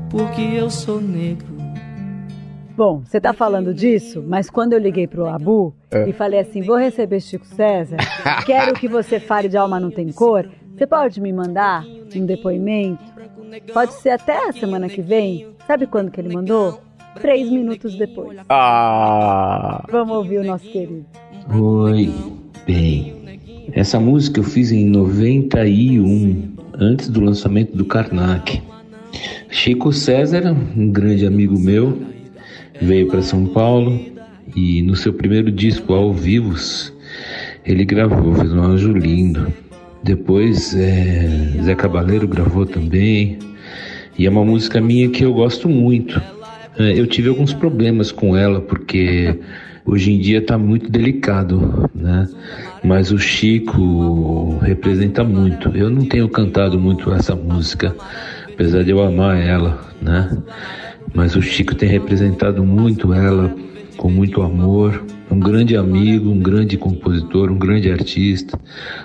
porque 0.08 0.40
eu 0.40 0.70
sou 0.70 0.98
negro. 0.98 1.51
Bom, 2.76 3.02
você 3.04 3.20
tá 3.20 3.32
falando 3.32 3.74
disso, 3.74 4.24
mas 4.26 4.48
quando 4.48 4.72
eu 4.72 4.78
liguei 4.78 5.06
pro 5.06 5.26
Abu 5.26 5.74
É. 5.90 6.08
e 6.08 6.12
falei 6.12 6.40
assim, 6.40 6.62
vou 6.62 6.76
receber 6.76 7.20
Chico 7.20 7.44
César, 7.46 7.96
quero 8.46 8.74
que 8.74 8.88
você 8.88 9.20
fale 9.20 9.48
de 9.48 9.56
Alma 9.56 9.78
Não 9.78 9.90
Tem 9.90 10.10
Cor, 10.10 10.48
você 10.74 10.86
pode 10.86 11.20
me 11.20 11.32
mandar 11.32 11.84
um 12.16 12.24
depoimento? 12.26 13.02
Pode 13.74 13.92
ser 13.94 14.10
até 14.10 14.48
a 14.48 14.52
semana 14.52 14.88
que 14.88 15.02
vem? 15.02 15.48
Sabe 15.66 15.86
quando 15.86 16.10
que 16.10 16.20
ele 16.20 16.34
mandou? 16.34 16.80
Três 17.20 17.50
minutos 17.50 17.94
depois. 17.94 18.38
Ah! 18.48 19.84
Vamos 19.90 20.16
ouvir 20.16 20.38
o 20.38 20.44
nosso 20.44 20.64
querido. 20.64 21.04
Oi, 21.54 22.10
bem. 22.66 23.68
Essa 23.72 24.00
música 24.00 24.40
eu 24.40 24.44
fiz 24.44 24.72
em 24.72 24.86
91, 24.86 26.54
antes 26.74 27.08
do 27.08 27.20
lançamento 27.20 27.76
do 27.76 27.84
Karnak. 27.84 28.62
Chico 29.50 29.92
César, 29.92 30.56
um 30.76 30.90
grande 30.90 31.26
amigo 31.26 31.58
meu, 31.58 31.98
veio 32.82 33.06
para 33.08 33.22
São 33.22 33.46
Paulo 33.46 33.98
e 34.54 34.82
no 34.82 34.94
seu 34.96 35.12
primeiro 35.12 35.50
disco 35.50 35.94
ao 35.94 36.12
vivo 36.12 36.54
ele 37.64 37.84
gravou, 37.84 38.34
fez 38.34 38.52
um 38.52 38.62
anjo 38.62 38.92
lindo. 38.92 39.52
Depois 40.02 40.74
é, 40.74 41.28
Zé 41.62 41.74
Cabaleiro 41.74 42.26
gravou 42.26 42.66
também. 42.66 43.38
E 44.18 44.26
é 44.26 44.30
uma 44.30 44.44
música 44.44 44.80
minha 44.80 45.08
que 45.08 45.24
eu 45.24 45.32
gosto 45.32 45.68
muito. 45.68 46.20
É, 46.76 46.98
eu 46.98 47.06
tive 47.06 47.28
alguns 47.28 47.52
problemas 47.52 48.10
com 48.10 48.36
ela 48.36 48.60
porque 48.60 49.38
hoje 49.86 50.12
em 50.12 50.18
dia 50.18 50.38
está 50.38 50.58
muito 50.58 50.90
delicado, 50.90 51.88
né? 51.94 52.28
Mas 52.82 53.12
o 53.12 53.18
Chico 53.18 54.58
representa 54.58 55.22
muito. 55.22 55.68
Eu 55.76 55.88
não 55.88 56.04
tenho 56.04 56.28
cantado 56.28 56.80
muito 56.80 57.12
essa 57.12 57.36
música, 57.36 57.94
apesar 58.52 58.82
de 58.82 58.90
eu 58.90 59.00
amar 59.00 59.40
ela, 59.40 59.80
né? 60.00 60.36
Mas 61.14 61.36
o 61.36 61.42
Chico 61.42 61.74
tem 61.74 61.88
representado 61.88 62.64
muito 62.64 63.12
ela 63.12 63.54
com 63.96 64.10
muito 64.10 64.42
amor. 64.42 65.04
Um 65.30 65.38
grande 65.38 65.76
amigo, 65.76 66.30
um 66.30 66.40
grande 66.40 66.76
compositor, 66.76 67.50
um 67.50 67.58
grande 67.58 67.90
artista. 67.90 68.58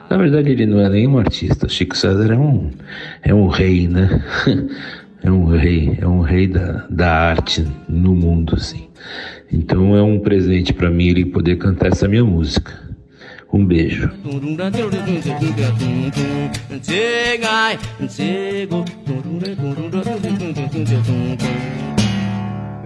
Na 0.10 0.18
verdade, 0.18 0.52
ele 0.52 0.66
não 0.66 0.80
é 0.80 0.90
nem 0.90 1.08
um 1.08 1.18
artista. 1.18 1.70
Chico 1.70 1.96
César 1.96 2.34
é 2.34 2.38
um, 2.38 2.72
é 3.24 3.34
um 3.34 3.48
rei, 3.48 3.88
né? 3.88 4.24
É 5.24 5.32
um 5.32 5.46
rei, 5.46 5.98
é 6.00 6.08
um 6.08 6.22
rei 6.22 6.48
da, 6.48 6.86
da 6.90 7.12
arte 7.12 7.66
no 7.90 8.16
mundo, 8.16 8.56
assim. 8.56 8.88
Então 9.52 9.96
é 9.96 10.02
um 10.02 10.20
presente 10.20 10.72
para 10.74 10.92
mim 10.92 11.08
ele 11.08 11.26
poder 11.26 11.58
cantar 11.58 11.88
essa 11.88 12.08
minha 12.08 12.24
música. 12.24 12.72
Um 13.52 13.66
beijo. 13.66 14.10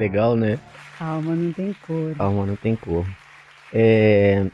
Legal, 0.01 0.35
né? 0.35 0.59
Alma 0.99 1.35
Não 1.35 1.53
Tem 1.53 1.75
Cor. 1.85 2.15
Alma 2.17 2.45
não 2.47 2.55
tem 2.55 2.75
cor. 2.75 3.05
É, 3.71 4.49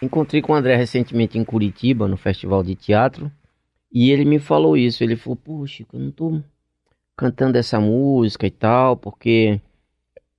Encontrei 0.00 0.40
com 0.40 0.52
o 0.52 0.56
André 0.56 0.76
recentemente 0.76 1.36
em 1.36 1.44
Curitiba, 1.44 2.06
no 2.06 2.16
Festival 2.16 2.62
de 2.62 2.76
Teatro, 2.76 3.30
e 3.92 4.12
ele 4.12 4.24
me 4.24 4.38
falou 4.40 4.76
isso. 4.76 5.02
Ele 5.02 5.16
falou, 5.16 5.36
pô, 5.36 5.66
Chico, 5.66 5.96
eu 5.96 6.00
não 6.00 6.10
tô 6.10 6.40
cantando 7.16 7.58
essa 7.58 7.80
música 7.80 8.46
e 8.46 8.50
tal, 8.50 8.96
porque 8.96 9.60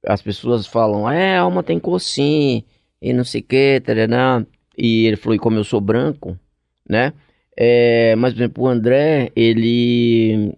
as 0.05 0.21
pessoas 0.21 0.65
falam, 0.65 1.09
é, 1.09 1.37
alma 1.37 1.61
tem 1.61 1.79
cor 1.79 1.99
sim, 1.99 2.63
e 3.01 3.13
não 3.13 3.23
sei 3.25 3.41
o 3.41 3.43
que, 3.43 3.81
taranã. 3.81 4.45
E 4.77 5.05
ele 5.07 5.17
falou, 5.17 5.35
e 5.35 5.39
como 5.39 5.57
eu 5.57 5.63
sou 5.63 5.79
branco, 5.81 6.37
né? 6.87 7.13
É, 7.55 8.15
mas, 8.17 8.33
por 8.33 8.39
exemplo, 8.39 8.63
o 8.63 8.67
André, 8.67 9.29
ele 9.35 10.57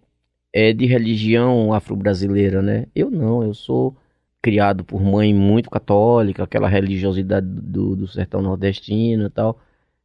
é 0.56 0.72
de 0.72 0.86
religião 0.86 1.74
afro-brasileira, 1.74 2.62
né? 2.62 2.88
Eu 2.96 3.12
não, 3.12 3.44
eu 3.44 3.54
sou 3.54 3.94
criado 4.42 4.86
por 4.86 5.02
mãe 5.04 5.34
muito 5.34 5.70
católica, 5.70 6.44
aquela 6.44 6.70
religiosidade 6.70 7.46
do, 7.46 7.94
do 7.98 8.08
sertão 8.08 8.42
nordestino 8.42 9.26
e 9.26 9.30
tal. 9.30 9.60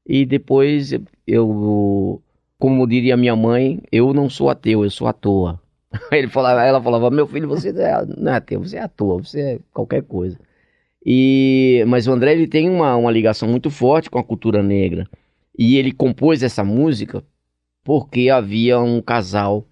E 0.05 0.27
depois 0.27 0.93
eu, 1.25 2.21
como 2.59 2.85
diria 2.89 3.17
minha 3.17 3.37
mãe, 3.37 3.81
eu 3.93 4.13
não 4.13 4.29
sou 4.29 4.51
ateu, 4.51 4.83
eu 4.83 4.91
sou 4.91 5.07
à 5.07 5.13
toa. 5.13 5.61
Ele 6.11 6.27
falava, 6.27 6.65
ela 6.65 6.83
falava, 6.83 7.11
meu 7.13 7.29
filho, 7.29 7.47
você 7.49 7.73
não 7.73 7.83
é, 7.83 8.07
não 8.07 8.33
é 8.33 8.37
ateu, 8.37 8.61
você 8.61 8.77
é 8.77 8.83
à 8.83 8.89
toa, 8.89 9.23
você 9.23 9.41
é 9.41 9.59
qualquer 9.73 10.03
coisa. 10.03 10.37
E, 11.07 11.85
mas 11.87 12.09
o 12.09 12.13
André 12.13 12.33
ele 12.33 12.49
tem 12.49 12.69
uma, 12.69 12.97
uma 12.97 13.11
ligação 13.11 13.49
muito 13.49 13.71
forte 13.71 14.11
com 14.11 14.19
a 14.19 14.25
cultura 14.25 14.63
negra. 14.63 15.09
E 15.57 15.77
ele 15.77 15.93
compôs 15.93 16.43
essa 16.43 16.65
música 16.65 17.23
porque 17.85 18.31
havia 18.31 18.81
um 18.81 19.01
casal 19.01 19.65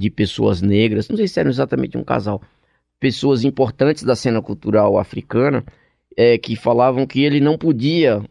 de 0.00 0.08
pessoas 0.08 0.62
negras, 0.62 1.08
não 1.10 1.16
sei 1.18 1.28
se 1.28 1.38
era 1.38 1.50
exatamente 1.50 1.98
um 1.98 2.02
casal, 2.02 2.40
pessoas 2.98 3.44
importantes 3.44 4.02
da 4.02 4.16
cena 4.16 4.40
cultural 4.40 4.96
africana 4.98 5.62
é, 6.16 6.38
que 6.38 6.56
falavam 6.56 7.06
que 7.06 7.22
ele 7.22 7.38
não 7.38 7.58
podia 7.58 8.22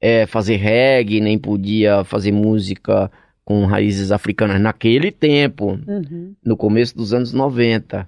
é, 0.00 0.26
fazer 0.26 0.56
reggae, 0.56 1.18
nem 1.20 1.38
podia 1.38 2.04
fazer 2.04 2.30
música 2.30 3.10
com 3.42 3.64
raízes 3.64 4.12
africanas 4.12 4.60
naquele 4.60 5.10
tempo, 5.10 5.80
Uhum. 5.86 6.34
no 6.44 6.56
começo 6.58 6.94
dos 6.94 7.14
anos 7.14 7.32
90. 7.32 8.06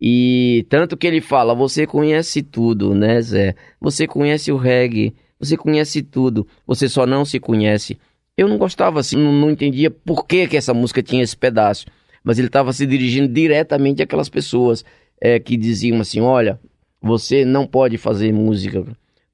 E 0.00 0.64
tanto 0.70 0.96
que 0.96 1.06
ele 1.06 1.20
fala, 1.20 1.54
você 1.54 1.86
conhece 1.86 2.42
tudo, 2.42 2.94
né, 2.94 3.20
Zé? 3.20 3.54
Você 3.78 4.06
conhece 4.06 4.50
o 4.50 4.56
reggae, 4.56 5.12
você 5.38 5.58
conhece 5.58 6.02
tudo, 6.02 6.46
você 6.66 6.88
só 6.88 7.04
não 7.06 7.22
se 7.26 7.38
conhece. 7.38 7.98
Eu 8.34 8.48
não 8.48 8.56
gostava 8.56 8.98
assim, 9.00 9.16
não, 9.18 9.30
não 9.32 9.50
entendia 9.50 9.90
por 9.90 10.26
que, 10.26 10.48
que 10.48 10.56
essa 10.56 10.72
música 10.72 11.02
tinha 11.02 11.22
esse 11.22 11.36
pedaço. 11.36 11.84
Mas 12.22 12.38
ele 12.38 12.48
estava 12.48 12.72
se 12.72 12.86
dirigindo 12.86 13.32
diretamente 13.32 14.02
àquelas 14.02 14.28
pessoas 14.28 14.84
é, 15.20 15.38
que 15.38 15.56
diziam 15.56 16.00
assim: 16.00 16.20
olha, 16.20 16.58
você 17.00 17.44
não 17.44 17.66
pode 17.66 17.96
fazer 17.96 18.32
música 18.32 18.84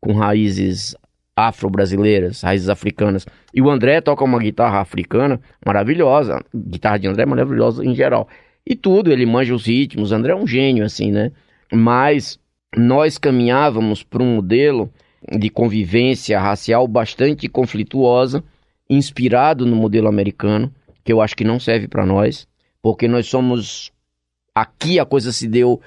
com 0.00 0.12
raízes 0.12 0.94
afro-brasileiras, 1.36 2.40
raízes 2.40 2.68
africanas. 2.68 3.26
E 3.52 3.60
o 3.60 3.68
André 3.68 4.00
toca 4.00 4.24
uma 4.24 4.38
guitarra 4.38 4.80
africana 4.80 5.40
maravilhosa, 5.64 6.42
guitarra 6.54 6.98
de 6.98 7.08
André 7.08 7.24
é 7.24 7.26
maravilhosa 7.26 7.84
em 7.84 7.94
geral. 7.94 8.28
E 8.66 8.74
tudo, 8.74 9.12
ele 9.12 9.26
manja 9.26 9.54
os 9.54 9.66
ritmos, 9.66 10.12
André 10.12 10.32
é 10.32 10.36
um 10.36 10.46
gênio 10.46 10.84
assim, 10.84 11.12
né? 11.12 11.30
Mas 11.72 12.38
nós 12.76 13.18
caminhávamos 13.18 14.02
para 14.02 14.22
um 14.22 14.36
modelo 14.36 14.90
de 15.38 15.50
convivência 15.50 16.38
racial 16.40 16.86
bastante 16.88 17.48
conflituosa, 17.48 18.42
inspirado 18.88 19.66
no 19.66 19.76
modelo 19.76 20.08
americano, 20.08 20.72
que 21.04 21.12
eu 21.12 21.20
acho 21.20 21.36
que 21.36 21.44
não 21.44 21.60
serve 21.60 21.86
para 21.86 22.06
nós, 22.06 22.48
porque 22.86 23.08
nós 23.08 23.26
somos 23.26 23.90
aqui 24.54 25.00
a 25.00 25.04
coisa 25.04 25.32
se 25.32 25.48
deu 25.48 25.80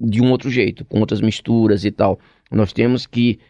de 0.00 0.22
um 0.22 0.30
outro 0.30 0.48
jeito, 0.48 0.84
com 0.84 1.00
outras 1.00 1.20
misturas 1.20 1.84
e 1.84 1.90
tal. 1.90 2.16
Nós 2.48 2.72
temos 2.72 3.06
que 3.06 3.40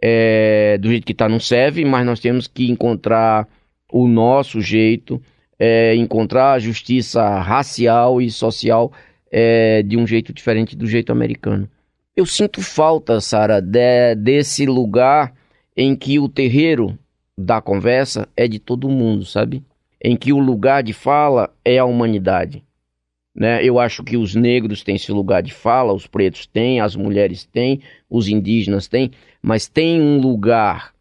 é, 0.00 0.78
do 0.78 0.88
jeito 0.88 1.04
que 1.04 1.10
está 1.10 1.28
não 1.28 1.40
serve, 1.40 1.84
mas 1.84 2.06
nós 2.06 2.20
temos 2.20 2.46
que 2.46 2.70
encontrar 2.70 3.48
o 3.92 4.06
nosso 4.06 4.60
jeito, 4.60 5.20
é, 5.58 5.96
encontrar 5.96 6.52
a 6.52 6.58
justiça 6.60 7.40
racial 7.40 8.22
e 8.22 8.30
social 8.30 8.92
é, 9.28 9.82
de 9.82 9.96
um 9.96 10.06
jeito 10.06 10.32
diferente 10.32 10.76
do 10.76 10.86
jeito 10.86 11.10
americano. 11.10 11.68
Eu 12.14 12.24
sinto 12.26 12.62
falta, 12.62 13.20
Sara, 13.20 13.60
de, 13.60 14.14
desse 14.14 14.66
lugar 14.66 15.34
em 15.76 15.96
que 15.96 16.20
o 16.20 16.28
terreiro 16.28 16.96
da 17.36 17.60
conversa 17.60 18.28
é 18.36 18.46
de 18.46 18.60
todo 18.60 18.88
mundo, 18.88 19.24
sabe? 19.24 19.64
Em 20.02 20.16
que 20.16 20.32
o 20.32 20.38
lugar 20.38 20.82
de 20.82 20.92
fala 20.92 21.54
é 21.64 21.78
a 21.78 21.84
humanidade. 21.84 22.64
Né? 23.34 23.64
Eu 23.64 23.78
acho 23.78 24.02
que 24.02 24.16
os 24.16 24.34
negros 24.34 24.82
têm 24.82 24.96
esse 24.96 25.10
lugar 25.10 25.42
de 25.42 25.52
fala, 25.54 25.92
os 25.92 26.06
pretos 26.06 26.46
têm, 26.46 26.80
as 26.80 26.94
mulheres 26.94 27.44
têm, 27.44 27.80
os 28.10 28.28
indígenas 28.28 28.88
têm, 28.88 29.10
mas 29.40 29.68
tem 29.68 30.00
um 30.00 30.20
lugar 30.20 30.92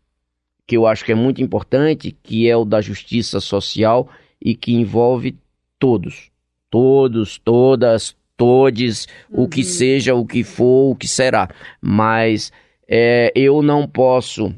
que 0.66 0.78
eu 0.78 0.88
acho 0.88 1.04
que 1.04 1.12
é 1.12 1.16
muito 1.16 1.42
importante, 1.42 2.16
que 2.24 2.50
é 2.50 2.56
o 2.56 2.64
da 2.64 2.80
justiça 2.80 3.42
social 3.42 4.08
e 4.42 4.56
que 4.56 4.74
envolve 4.74 5.38
todos. 5.78 6.32
Todos, 6.70 7.38
todas, 7.38 8.16
todes, 8.38 9.08
o 9.30 9.50
que 9.50 9.64
seja, 9.64 10.16
o 10.16 10.26
que 10.26 10.44
for, 10.44 10.92
o 10.92 10.96
que 10.96 11.08
será. 11.08 11.50
Mas 11.82 12.54
é, 12.88 13.32
eu 13.36 13.62
não 13.62 13.86
posso 13.86 14.54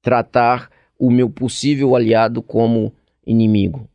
tratar 0.00 0.70
o 0.98 1.10
meu 1.10 1.28
possível 1.28 1.94
aliado 1.94 2.42
como 2.42 2.94
inimigo, 3.26 3.88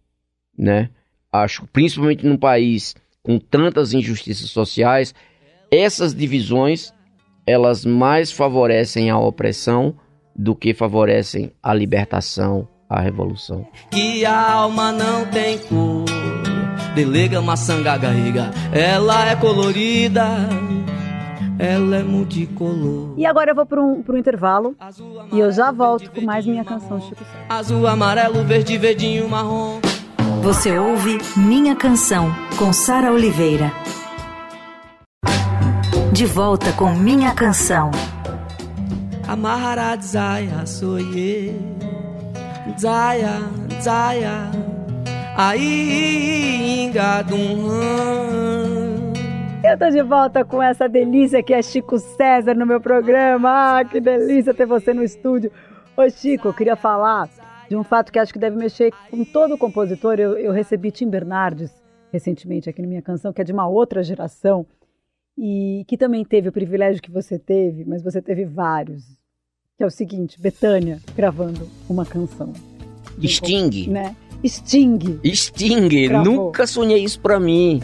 né? 0.58 0.90
Acho, 1.32 1.68
principalmente 1.68 2.26
num 2.26 2.38
país 2.38 2.96
com 3.22 3.38
tantas 3.38 3.94
injustiças 3.94 4.50
sociais, 4.50 5.14
essas 5.72 6.14
divisões 6.14 6.94
elas 7.46 7.84
mais 7.84 8.32
favorecem 8.32 9.10
a 9.10 9.18
opressão 9.18 9.96
do 10.36 10.56
que 10.56 10.74
favorecem 10.74 11.52
a 11.62 11.74
libertação, 11.74 12.68
a 12.88 13.02
revolução. 13.02 13.68
Que 13.92 14.24
a 14.24 14.52
alma 14.52 14.92
não 14.92 15.26
tem 15.26 15.58
cor. 15.58 16.06
Delega 16.96 17.42
garriga, 17.98 18.52
ela 18.72 19.30
é 19.30 19.36
colorida, 19.36 20.48
ela 21.60 21.98
é 21.98 22.04
multicolor. 22.04 23.14
E 23.18 23.26
agora 23.26 23.52
eu 23.52 23.56
vou 23.56 23.66
para 23.66 23.82
um, 23.82 24.02
pra 24.02 24.16
um 24.16 24.18
intervalo 24.18 24.76
e 25.34 25.40
eu 25.40 25.52
já 25.52 25.72
volto 25.72 26.10
com 26.10 26.22
mais 26.22 26.46
minha 26.46 26.64
canção 26.64 27.02
Chico. 27.02 27.22
Azul, 27.50 27.86
amarelo, 27.86 28.46
verde, 28.46 28.78
verdinho, 28.78 29.28
marrom. 29.28 29.82
Você 30.42 30.80
ouve 30.80 31.18
Minha 31.36 31.76
Canção, 31.76 32.34
com 32.58 32.72
Sara 32.72 33.12
Oliveira. 33.12 33.74
De 36.14 36.26
volta 36.26 36.72
com 36.72 36.96
Minha 36.96 37.34
Canção. 37.34 37.92
Amarra 39.28 39.98
Zaya, 40.02 40.66
soye. 40.66 41.54
Zaya, 42.80 43.42
Zaya. 43.82 44.50
Aí, 45.36 46.86
engadum. 46.86 48.69
Eu 49.70 49.78
tô 49.78 49.88
de 49.88 50.02
volta 50.02 50.44
com 50.44 50.64
essa 50.64 50.90
delícia 50.90 51.44
que 51.44 51.54
é 51.54 51.62
Chico 51.62 52.00
César 52.00 52.56
no 52.56 52.66
meu 52.66 52.82
programa. 52.82 53.78
Ah, 53.78 53.86
que 53.86 54.00
delícia 54.00 54.52
ter 54.52 54.66
você 54.66 54.96
no 54.96 55.04
estúdio. 55.04 55.52
Ô 55.96 56.10
Chico, 56.10 56.48
eu 56.48 56.54
queria 56.56 56.76
falar 56.76 57.30
de 57.70 57.76
um 57.76 57.84
fato 57.84 58.12
que 58.12 58.18
acho 58.18 58.34
que 58.34 58.40
deve 58.40 58.58
mexer 58.58 58.92
com 59.12 59.24
todo 59.24 59.60
compositor. 59.60 60.20
Eu, 60.20 60.36
eu 60.40 60.52
recebi 60.52 60.90
Tim 60.90 61.08
Bernardes 61.08 61.72
recentemente 62.12 62.68
aqui 62.68 62.82
na 62.82 62.88
minha 62.88 63.02
canção, 63.04 63.32
que 63.32 63.42
é 63.42 63.44
de 63.44 63.54
uma 63.54 63.68
outra 63.68 64.02
geração 64.02 64.66
e 65.38 65.86
que 65.88 65.96
também 65.96 66.26
teve 66.26 66.50
o 66.50 66.52
privilégio 66.52 67.00
que 67.00 67.12
você 67.12 67.38
teve, 67.38 67.86
mas 67.86 68.02
você 68.02 68.24
teve 68.24 68.46
vários. 68.46 69.04
Que 69.78 69.84
é 69.84 69.86
o 69.86 69.92
seguinte, 69.92 70.42
Betânia 70.42 71.00
gravando 71.16 71.70
uma 71.88 72.08
canção. 72.08 72.52
Sting. 73.24 73.88
Né? 73.88 74.16
Sting. 74.44 75.20
Sting, 75.24 76.08
Gravou. 76.08 76.34
nunca 76.34 76.66
sonhei 76.66 77.04
isso 77.04 77.22
pra 77.22 77.40
mim. 77.40 77.82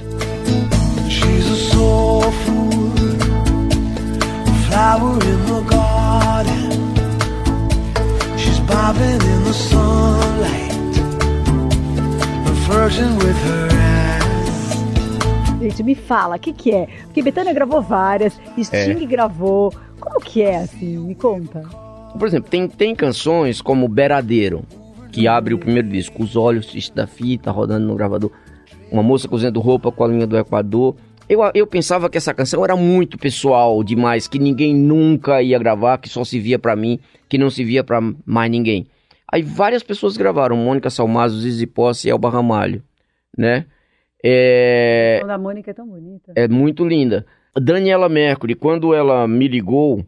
She's 2.26 2.32
a 2.32 2.34
flower 4.68 5.14
in 5.14 5.46
the 5.46 5.62
garden. 5.70 6.74
She's 8.36 8.60
bobbing 8.62 9.22
in 9.22 9.44
the 9.44 9.54
sunlight, 9.54 10.74
with 13.24 13.38
her 13.46 13.70
eyes. 13.72 14.74
Gente, 15.62 15.84
me 15.84 15.94
fala, 15.94 16.38
o 16.38 16.40
que 16.40 16.52
que 16.52 16.72
é? 16.72 16.88
Porque 17.04 17.22
Betânia 17.22 17.54
gravou 17.54 17.80
várias, 17.82 18.42
Sting 18.58 19.06
gravou. 19.06 19.72
Como 20.00 20.20
que 20.20 20.42
é, 20.42 20.58
assim? 20.58 20.98
Me 20.98 21.14
conta. 21.14 21.62
Por 22.18 22.28
exemplo, 22.28 22.50
tem, 22.50 22.68
tem 22.68 22.96
canções 22.96 23.62
como 23.62 23.88
Beradeiro, 23.88 24.64
que 25.12 25.28
abre 25.28 25.54
o 25.54 25.60
primeiro 25.60 25.90
disco, 25.90 26.24
Os 26.24 26.36
Olhos 26.36 26.90
da 26.90 27.06
Fita, 27.06 27.52
rodando 27.52 27.86
no 27.86 27.94
gravador. 27.96 28.32
Uma 28.92 29.04
moça 29.04 29.28
cozendo 29.28 29.60
roupa 29.60 29.92
com 29.92 30.04
a 30.04 30.08
linha 30.08 30.26
do 30.26 30.36
Equador. 30.38 30.96
Eu, 31.28 31.40
eu 31.56 31.66
pensava 31.66 32.10
que 32.10 32.18
essa 32.18 32.34
canção 32.34 32.64
era 32.64 32.76
muito 32.76 33.18
pessoal 33.18 33.84
demais, 33.84 34.28
que 34.28 34.38
ninguém 34.38 34.76
nunca 34.76 35.42
ia 35.42 35.58
gravar, 35.58 35.98
que 35.98 36.08
só 36.08 36.24
se 36.24 36.40
via 36.40 36.60
pra 36.60 36.76
mim, 36.76 37.00
que 37.28 37.38
não 37.38 37.50
se 37.50 37.64
via 37.64 37.84
pra 37.84 38.00
mais 38.26 38.52
ninguém. 38.52 38.86
Aí 39.32 39.42
várias 39.42 39.82
pessoas 39.82 40.16
gravaram, 40.18 40.56
Mônica 40.56 40.90
Salmazo, 40.90 41.40
Zizi 41.40 41.66
Posse 41.66 42.08
e 42.08 42.12
Elba 42.12 42.30
Ramalho, 42.30 42.84
né? 43.36 43.66
É, 44.24 45.22
A 45.28 45.38
Mônica 45.38 45.72
é 45.72 45.74
tão 45.74 45.88
bonita. 45.88 46.32
é 46.36 46.48
muito 46.48 46.86
linda. 46.86 47.26
Daniela 47.60 48.08
Mercury, 48.08 48.54
quando 48.54 48.94
ela 48.94 49.28
me 49.28 49.48
ligou, 49.48 50.06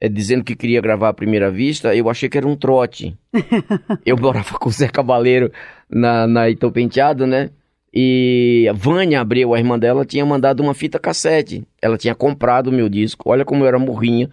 é, 0.00 0.08
dizendo 0.08 0.44
que 0.44 0.54
queria 0.54 0.80
gravar 0.80 1.08
à 1.10 1.14
primeira 1.14 1.50
vista, 1.50 1.94
eu 1.94 2.10
achei 2.10 2.28
que 2.28 2.36
era 2.36 2.46
um 2.46 2.56
trote. 2.56 3.16
eu 4.04 4.16
morava 4.18 4.58
com 4.58 4.68
o 4.68 4.72
Zé 4.72 4.88
Cabaleiro 4.88 5.50
na, 5.88 6.26
na 6.26 6.50
Itão 6.50 6.70
Penteado, 6.70 7.26
né? 7.26 7.50
E 7.92 8.66
a 8.70 8.72
Vânia 8.72 9.20
Abreu, 9.20 9.52
a 9.52 9.58
irmã 9.58 9.78
dela, 9.78 10.04
tinha 10.04 10.24
mandado 10.24 10.62
uma 10.62 10.72
fita 10.72 10.98
cassete. 10.98 11.62
Ela 11.80 11.98
tinha 11.98 12.14
comprado 12.14 12.68
o 12.68 12.72
meu 12.72 12.88
disco. 12.88 13.30
Olha 13.30 13.44
como 13.44 13.64
eu 13.64 13.68
era 13.68 13.78
morrinha. 13.78 14.30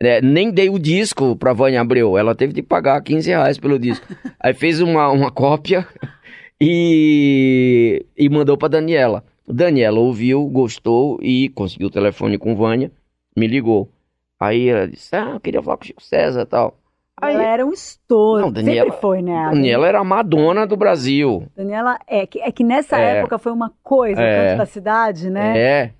É, 0.00 0.20
nem 0.20 0.50
dei 0.50 0.68
o 0.68 0.78
disco 0.78 1.34
pra 1.34 1.52
Vânia 1.52 1.80
Abreu. 1.80 2.18
Ela 2.18 2.34
teve 2.34 2.52
de 2.52 2.62
pagar 2.62 3.00
15 3.02 3.28
reais 3.28 3.58
pelo 3.58 3.78
disco. 3.78 4.06
Aí 4.38 4.52
fez 4.52 4.80
uma, 4.80 5.08
uma 5.10 5.30
cópia 5.30 5.86
e, 6.60 8.04
e 8.16 8.28
mandou 8.28 8.56
pra 8.58 8.68
Daniela. 8.68 9.24
Daniela 9.46 9.98
ouviu, 9.98 10.44
gostou 10.46 11.18
e 11.22 11.48
conseguiu 11.50 11.88
o 11.88 11.90
telefone 11.90 12.36
com 12.36 12.54
Vânia, 12.54 12.92
me 13.34 13.46
ligou. 13.46 13.90
Aí 14.38 14.68
ela 14.68 14.86
disse: 14.86 15.16
Ah, 15.16 15.30
eu 15.34 15.40
queria 15.40 15.62
falar 15.62 15.78
com 15.78 15.84
o 15.84 15.86
Chico 15.86 16.02
César 16.02 16.42
e 16.42 16.46
tal. 16.46 16.78
Aí, 17.20 17.34
Ela 17.34 17.44
era 17.44 17.66
um 17.66 17.72
estouro. 17.72 18.42
Não, 18.42 18.52
Daniela- 18.52 18.86
Sempre 18.90 19.00
foi, 19.00 19.22
né? 19.22 19.36
A 19.36 19.50
Daniela 19.50 19.86
era 19.88 19.98
a 20.00 20.04
Madonna 20.04 20.66
do 20.66 20.76
Brasil. 20.76 21.46
Daniela 21.56 21.98
é 22.06 22.26
que, 22.26 22.40
é 22.40 22.50
que 22.52 22.62
nessa 22.64 22.98
É. 22.98 23.18
época 23.18 23.38
foi 23.38 23.52
uma 23.52 23.72
coisa, 23.82 24.20
É. 24.22 24.56
da 24.56 24.66
cidade, 24.66 25.28
né? 25.30 25.58
É. 25.58 25.90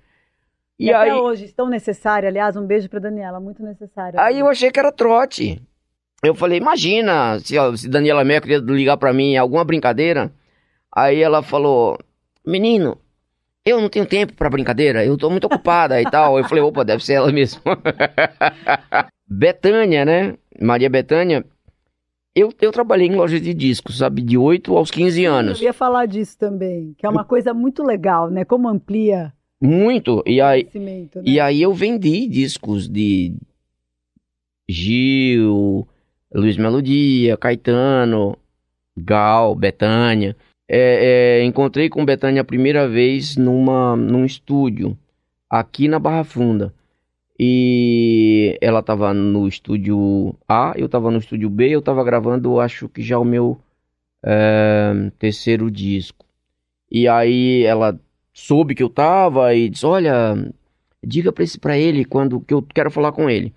E, 0.79 0.85
E 0.87 0.93
até 0.93 1.11
aí, 1.11 1.17
hoje, 1.17 1.49
tão 1.53 1.67
necessária. 1.67 2.29
Aliás, 2.29 2.55
um 2.55 2.65
beijo 2.65 2.89
pra 2.89 2.99
Daniela, 2.99 3.39
muito 3.39 3.61
necessária. 3.61 4.19
aí 4.21 4.39
eu 4.39 4.47
achei 4.47 4.71
que 4.71 4.79
era 4.79 4.91
trote. 4.93 5.61
Eu 6.23 6.33
falei, 6.35 6.57
imagina 6.57 7.37
se, 7.39 7.55
se 7.77 7.89
Daniela 7.89 8.23
Mercury 8.23 8.53
ia 8.53 8.59
ligar 8.59 8.97
pra 8.97 9.11
mim 9.13 9.31
em 9.33 9.37
alguma 9.37 9.63
brincadeira. 9.63 10.31
Aí 10.93 11.21
ela 11.21 11.41
falou, 11.43 11.97
menino, 12.45 12.97
eu 13.65 13.79
não 13.81 13.89
tenho 13.89 14.05
tempo 14.05 14.33
pra 14.33 14.49
brincadeira, 14.49 15.03
eu 15.05 15.17
tô 15.17 15.29
muito 15.29 15.45
ocupada 15.45 16.01
e 16.01 16.05
tal. 16.09 16.37
Eu 16.37 16.43
falei, 16.45 16.63
opa, 16.63 16.83
deve 16.85 17.03
ser 17.05 17.13
ela 17.13 17.31
mesmo. 17.31 17.61
Betânia, 19.27 20.05
né? 20.05 20.35
Maria 20.61 20.89
Betânia. 20.89 21.45
Eu, 22.35 22.53
eu 22.61 22.71
trabalhei 22.71 23.07
em 23.07 23.15
loja 23.15 23.39
de 23.39 23.53
discos, 23.53 23.97
sabe? 23.97 24.21
De 24.21 24.37
8 24.37 24.75
aos 24.75 24.91
15 24.91 25.25
anos. 25.25 25.59
Eu 25.59 25.65
ia 25.65 25.73
falar 25.73 26.05
disso 26.05 26.37
também, 26.37 26.93
que 26.97 27.05
é 27.05 27.09
uma 27.09 27.23
coisa 27.23 27.53
muito 27.53 27.83
legal, 27.83 28.29
né? 28.29 28.45
Como 28.45 28.67
amplia 28.67 29.33
Muito. 29.59 30.23
E 30.25 30.39
aí, 30.39 30.67
né? 30.75 31.07
E 31.25 31.39
aí 31.39 31.61
eu 31.61 31.73
vendi 31.73 32.27
discos 32.27 32.87
de 32.87 33.35
Gil, 34.69 35.87
Luiz 36.33 36.55
Melodia, 36.55 37.35
Caetano, 37.35 38.37
Gal, 38.95 39.55
Betânia. 39.55 40.35
É, 40.67 41.39
é, 41.39 41.43
encontrei 41.43 41.89
com 41.89 42.05
Betânia 42.05 42.41
a 42.41 42.45
primeira 42.45 42.87
vez 42.87 43.35
numa, 43.35 43.95
num 43.95 44.23
estúdio 44.23 44.95
aqui 45.49 45.87
na 45.87 45.97
Barra 45.97 46.23
Funda. 46.23 46.73
E 47.39 48.57
ela 48.59 48.79
estava 48.81 49.13
no 49.13 49.47
estúdio 49.47 50.35
A, 50.47 50.73
eu 50.75 50.87
estava 50.87 51.09
no 51.09 51.19
estúdio 51.19 51.49
B, 51.49 51.69
eu 51.69 51.79
estava 51.79 52.03
gravando, 52.03 52.59
acho 52.59 52.89
que 52.89 53.01
já 53.01 53.17
o 53.17 53.23
meu 53.23 53.57
é, 54.21 55.09
terceiro 55.17 55.71
disco. 55.71 56.25
E 56.91 57.07
aí 57.07 57.63
ela 57.63 57.97
soube 58.33 58.75
que 58.75 58.83
eu 58.83 58.89
tava 58.89 59.53
e 59.55 59.69
disse: 59.69 59.85
Olha, 59.85 60.35
diga 61.03 61.31
pra, 61.31 61.43
esse, 61.43 61.57
pra 61.59 61.77
ele 61.77 62.03
quando 62.03 62.41
que 62.41 62.53
eu 62.53 62.61
quero 62.61 62.91
falar 62.91 63.11
com 63.11 63.29
ele. 63.29 63.53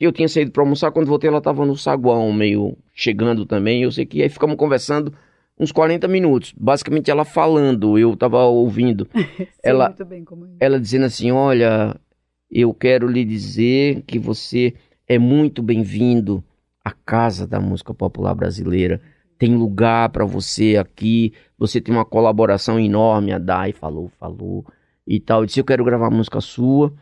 Eu 0.00 0.10
tinha 0.10 0.28
saído 0.28 0.50
pra 0.50 0.64
almoçar, 0.64 0.90
quando 0.90 1.06
voltei 1.06 1.30
ela 1.30 1.40
tava 1.40 1.64
no 1.64 1.76
saguão, 1.76 2.32
meio 2.32 2.76
chegando 2.92 3.46
também. 3.46 3.84
Eu 3.84 3.92
sei 3.92 4.04
que 4.04 4.20
aí 4.20 4.28
ficamos 4.28 4.56
conversando 4.56 5.14
uns 5.56 5.70
40 5.70 6.08
minutos. 6.08 6.52
Basicamente 6.58 7.08
ela 7.08 7.24
falando, 7.24 7.96
eu 7.96 8.16
tava 8.16 8.42
ouvindo. 8.44 9.06
Ela, 9.62 9.94
é. 9.96 10.66
ela 10.66 10.80
dizendo 10.80 11.04
assim: 11.04 11.30
Olha, 11.30 11.94
eu 12.52 12.74
quero 12.74 13.08
lhe 13.08 13.24
dizer 13.24 14.02
que 14.02 14.18
você 14.18 14.74
é 15.08 15.18
muito 15.18 15.62
bem-vindo 15.62 16.44
à 16.84 16.90
casa 16.90 17.46
da 17.46 17.58
música 17.58 17.94
popular 17.94 18.34
brasileira. 18.34 19.00
Tem 19.38 19.56
lugar 19.56 20.10
para 20.10 20.26
você 20.26 20.76
aqui. 20.76 21.32
Você 21.58 21.80
tem 21.80 21.94
uma 21.94 22.04
colaboração 22.04 22.78
enorme. 22.78 23.32
A 23.32 23.38
Dai 23.38 23.72
falou, 23.72 24.10
falou 24.20 24.66
e 25.06 25.18
tal. 25.18 25.40
Eu 25.40 25.46
disse: 25.46 25.60
Eu 25.60 25.64
quero 25.64 25.82
gravar 25.82 26.10
música 26.10 26.42
sua. 26.42 26.92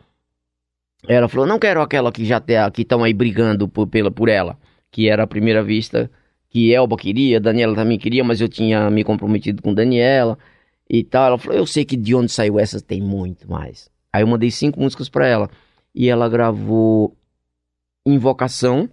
Ela 1.09 1.28
falou: 1.28 1.46
Não 1.46 1.59
quero 1.59 1.82
aquela 1.82 2.12
que 2.12 2.24
já 2.24 2.40
tem, 2.40 2.57
que 2.72 2.82
estão 2.82 3.03
aí 3.03 3.12
brigando 3.12 3.68
por, 3.68 3.88
pela, 3.88 4.11
por 4.11 4.28
ela, 4.28 4.57
que 4.88 5.09
era 5.09 5.24
a 5.24 5.26
primeira 5.26 5.64
vista 5.64 6.09
que 6.48 6.72
Elba 6.72 6.96
queria, 6.96 7.40
Daniela 7.40 7.74
também 7.74 7.98
queria, 7.98 8.24
mas 8.24 8.40
eu 8.40 8.48
tinha 8.48 8.90
me 8.90 9.05
comprometido 9.05 9.62
com 9.62 9.74
Daniela 9.74 10.38
e 10.88 11.03
tal. 11.03 11.26
Ela 11.26 11.38
falou: 11.38 11.59
Eu 11.59 11.66
sei 11.66 11.84
que 11.84 11.96
de 11.96 12.14
onde 12.14 12.30
saiu 12.30 12.59
essa 12.59 12.80
tem 12.80 13.01
muito 13.01 13.51
mais. 13.51 13.90
Aí 14.12 14.22
eu 14.22 14.26
mandei 14.26 14.50
cinco 14.50 14.80
músicas 14.80 15.08
pra 15.08 15.26
ela. 15.26 15.48
E 15.94 16.08
ela 16.08 16.28
gravou 16.28 17.16
Invocação 18.06 18.88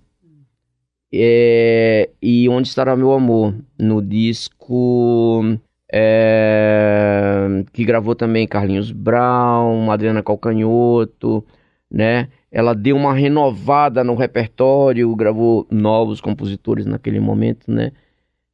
é, 1.12 2.10
e 2.22 2.50
Onde 2.50 2.68
Estará 2.68 2.96
Meu 2.96 3.14
Amor, 3.14 3.56
no 3.80 4.02
disco 4.02 5.44
é, 5.92 7.64
que 7.72 7.86
gravou 7.86 8.14
também 8.14 8.48
Carlinhos 8.48 8.92
Brown, 8.92 9.90
Adriana 9.90 10.22
Calcanhoto, 10.22 11.46
né? 11.90 12.28
Ela 12.52 12.74
deu 12.74 12.96
uma 12.96 13.14
renovada 13.14 14.04
no 14.04 14.16
repertório, 14.16 15.16
gravou 15.16 15.66
novos 15.72 16.20
compositores 16.20 16.86
naquele 16.86 17.20
momento, 17.20 17.72
né? 17.72 17.92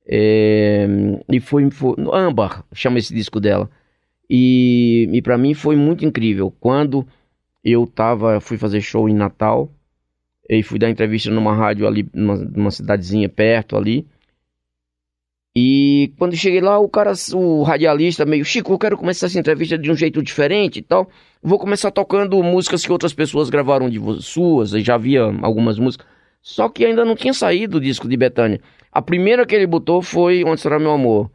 É, 0.06 0.88
e 1.30 1.40
foi, 1.40 1.70
foi 1.72 1.96
Âmbar, 2.12 2.64
chama 2.74 3.00
esse 3.00 3.14
disco 3.14 3.40
dela. 3.40 3.70
E, 4.36 5.08
e 5.14 5.22
para 5.22 5.38
mim 5.38 5.54
foi 5.54 5.76
muito 5.76 6.04
incrível. 6.04 6.52
Quando 6.60 7.08
eu 7.64 7.86
tava, 7.86 8.42
fui 8.42 8.58
fazer 8.58 8.82
show 8.82 9.08
em 9.08 9.14
Natal, 9.14 9.70
e 10.50 10.64
fui 10.64 10.80
dar 10.80 10.90
entrevista 10.90 11.30
numa 11.30 11.54
rádio 11.54 11.86
ali, 11.86 12.10
numa, 12.12 12.36
numa 12.38 12.72
cidadezinha 12.72 13.30
perto 13.30 13.78
ali. 13.78 14.08
E 15.56 16.12
quando 16.18 16.36
cheguei 16.36 16.62
lá, 16.62 16.80
o 16.80 16.90
cara, 16.90 17.14
o 17.36 17.62
radialista, 17.62 18.26
meio 18.26 18.44
Chico, 18.44 18.74
eu 18.74 18.80
quero 18.80 18.98
começar 18.98 19.28
essa 19.28 19.40
entrevista 19.40 19.78
de 19.78 19.92
um 19.92 19.96
jeito 19.96 20.20
diferente 20.24 20.80
e 20.80 20.82
tal. 20.82 21.08
Vou 21.40 21.60
começar 21.60 21.92
tocando 21.92 22.42
músicas 22.42 22.84
que 22.84 22.92
outras 22.92 23.14
pessoas 23.14 23.52
gravaram 23.52 23.88
de 23.88 24.00
suas, 24.24 24.72
já 24.72 24.96
havia 24.96 25.22
algumas 25.44 25.78
músicas. 25.78 26.08
Só 26.42 26.68
que 26.70 26.84
ainda 26.84 27.06
não 27.06 27.16
tinha 27.16 27.36
saído 27.36 27.78
o 27.78 27.82
disco 27.82 28.10
de 28.10 28.18
Betânia. 28.18 28.60
A 28.92 29.00
primeira 29.00 29.46
que 29.46 29.54
ele 29.54 29.68
botou 29.68 30.02
foi 30.02 30.44
Onde 30.44 30.60
Será 30.60 30.80
Meu 30.80 30.92
Amor? 30.92 31.30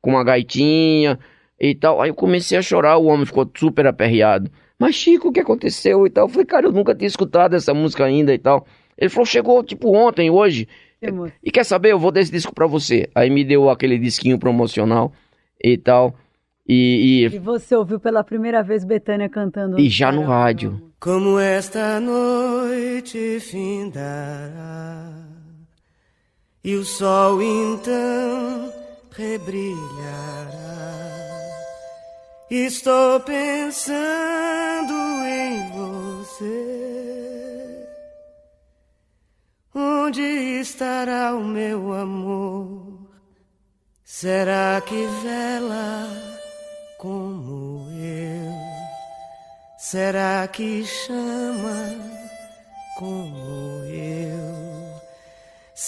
Com 0.00 0.10
uma 0.10 0.24
gaitinha 0.24 1.18
e 1.60 1.74
tal. 1.74 2.00
Aí 2.00 2.10
eu 2.10 2.14
comecei 2.14 2.56
a 2.58 2.62
chorar, 2.62 2.96
o 2.98 3.06
homem 3.06 3.26
ficou 3.26 3.50
super 3.56 3.86
aperreado. 3.86 4.50
Mas 4.78 4.94
Chico, 4.94 5.28
o 5.28 5.32
que 5.32 5.40
aconteceu 5.40 6.06
e 6.06 6.10
tal? 6.10 6.26
Eu 6.26 6.28
falei, 6.28 6.46
cara, 6.46 6.66
eu 6.66 6.72
nunca 6.72 6.94
tinha 6.94 7.08
escutado 7.08 7.54
essa 7.56 7.74
música 7.74 8.04
ainda 8.04 8.32
e 8.32 8.38
tal. 8.38 8.66
Ele 8.96 9.08
falou, 9.10 9.26
chegou 9.26 9.62
tipo 9.64 9.94
ontem, 9.96 10.30
hoje. 10.30 10.68
E 11.42 11.50
quer 11.50 11.64
saber? 11.64 11.92
Eu 11.92 11.98
vou 11.98 12.10
dar 12.10 12.20
esse 12.20 12.30
disco 12.32 12.54
pra 12.54 12.66
você. 12.66 13.08
Aí 13.14 13.30
me 13.30 13.44
deu 13.44 13.68
aquele 13.70 13.98
disquinho 13.98 14.38
promocional 14.38 15.12
e 15.62 15.76
tal. 15.76 16.14
E, 16.68 17.24
E 17.32 17.38
você 17.38 17.74
ouviu 17.74 17.98
pela 17.98 18.22
primeira 18.22 18.62
vez 18.62 18.84
Betânia 18.84 19.28
cantando. 19.28 19.78
e, 19.80 19.86
e 19.86 19.88
já 19.88 20.12
no 20.12 20.22
rádio. 20.22 20.80
Como 21.00 21.38
esta 21.38 21.98
noite 22.00 23.38
findará 23.40 25.27
e 26.62 26.74
o 26.74 26.84
sol 26.84 27.40
então 27.42 28.72
rebrilhará. 29.10 30.48
Estou 32.50 33.20
pensando 33.20 34.94
em 35.26 35.70
você. 35.70 36.98
Onde 39.74 40.22
estará 40.60 41.34
o 41.34 41.44
meu 41.44 41.92
amor? 41.92 43.08
Será 44.02 44.80
que 44.80 45.06
vela 45.22 46.08
como 46.98 47.86
eu? 47.92 48.52
Será 49.78 50.48
que 50.48 50.84
chama 50.84 51.94
como 52.98 53.84
eu? 53.84 54.67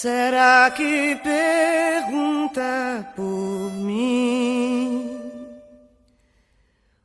Será 0.01 0.71
que 0.71 1.15
pergunta 1.17 3.05
por 3.15 3.71
mim? 3.71 5.11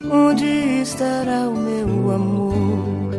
Onde 0.02 0.80
estará 0.80 1.46
o 1.46 1.54
meu 1.54 2.10
amor? 2.10 3.10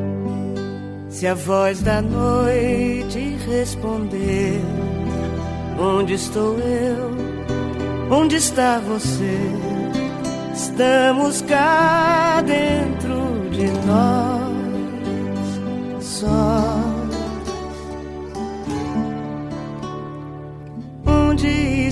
Se 1.09 1.27
a 1.27 1.35
voz 1.35 1.83
da 1.83 2.01
noite 2.01 3.37
responder: 3.47 4.59
Onde 5.79 6.15
estou 6.15 6.57
eu? 6.57 7.11
Onde 8.09 8.37
está 8.37 8.79
você? 8.79 9.37
Estamos 10.55 11.43
cá 11.43 12.41
dentro 12.41 13.47
de 13.51 13.67
nós, 13.85 14.51
só. 16.03 16.86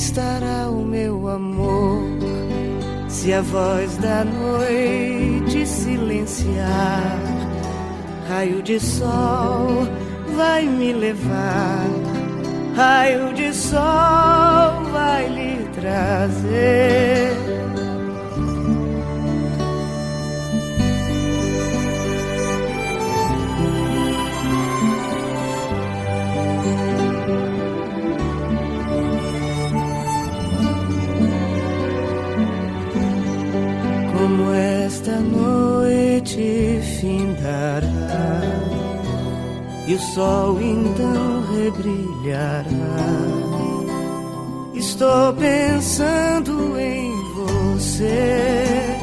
Estará 0.05 0.69
o 0.69 0.85
meu 0.85 1.27
amor? 1.27 2.03
Se 3.07 3.33
a 3.33 3.41
voz 3.41 3.97
da 3.97 4.23
noite 4.23 5.65
silenciar, 5.65 7.19
raio 8.27 8.61
de 8.61 8.79
sol 8.79 9.87
vai 10.35 10.63
me 10.67 10.93
levar, 10.93 11.87
raio 12.75 13.33
de 13.33 13.51
sol 13.53 14.83
vai 14.93 15.27
lhe 15.27 15.65
trazer. 15.73 17.31
Noite 36.35 36.81
findará 36.99 38.41
e 39.87 39.93
o 39.93 39.99
sol 39.99 40.59
então 40.61 41.43
rebrilhará. 41.53 42.65
Estou 44.73 45.33
pensando 45.33 46.77
em 46.79 47.11
você. 47.33 48.97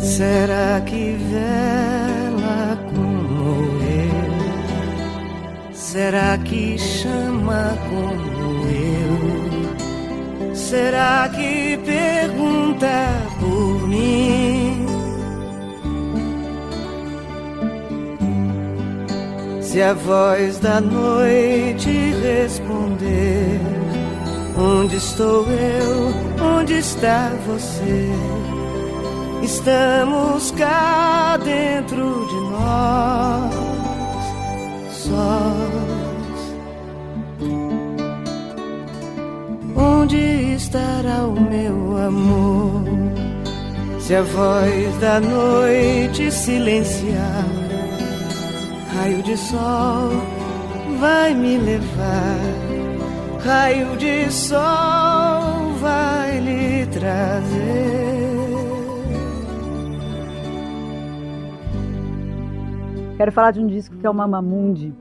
Será 0.00 0.80
que 0.82 1.16
vela 1.30 2.78
como 2.94 3.80
eu? 3.82 4.30
Será 5.72 6.38
que 6.38 6.78
chama 6.78 7.76
como 7.88 8.66
eu? 8.68 9.19
Será 10.70 11.28
que 11.34 11.76
pergunta 11.78 12.86
por 13.40 13.88
mim? 13.88 14.86
Se 19.60 19.82
a 19.82 19.94
voz 19.94 20.60
da 20.60 20.80
noite 20.80 21.90
responder: 22.22 23.60
Onde 24.56 24.94
estou 24.94 25.44
eu? 25.48 26.14
Onde 26.40 26.74
está 26.74 27.32
você? 27.48 28.08
Estamos 29.42 30.52
cá 30.52 31.36
dentro 31.36 32.28
de 32.28 32.40
nós, 32.52 33.54
sós. 34.92 35.99
Onde 40.10 40.54
estará 40.56 41.24
o 41.24 41.40
meu 41.40 41.96
amor? 41.96 42.82
Se 44.00 44.12
a 44.12 44.22
voz 44.22 44.98
da 44.98 45.20
noite 45.20 46.32
silenciar, 46.32 47.44
raio 48.92 49.22
de 49.22 49.36
sol 49.36 50.10
vai 50.98 51.32
me 51.32 51.58
levar, 51.58 52.40
raio 53.44 53.96
de 53.98 54.28
sol 54.32 55.74
vai 55.80 56.40
lhe 56.40 56.86
trazer. 56.86 58.00
Quero 63.16 63.30
falar 63.30 63.52
de 63.52 63.60
um 63.60 63.68
disco 63.68 63.96
que 63.96 64.04
é 64.04 64.10
o 64.10 64.14
Mamamundi, 64.14 64.92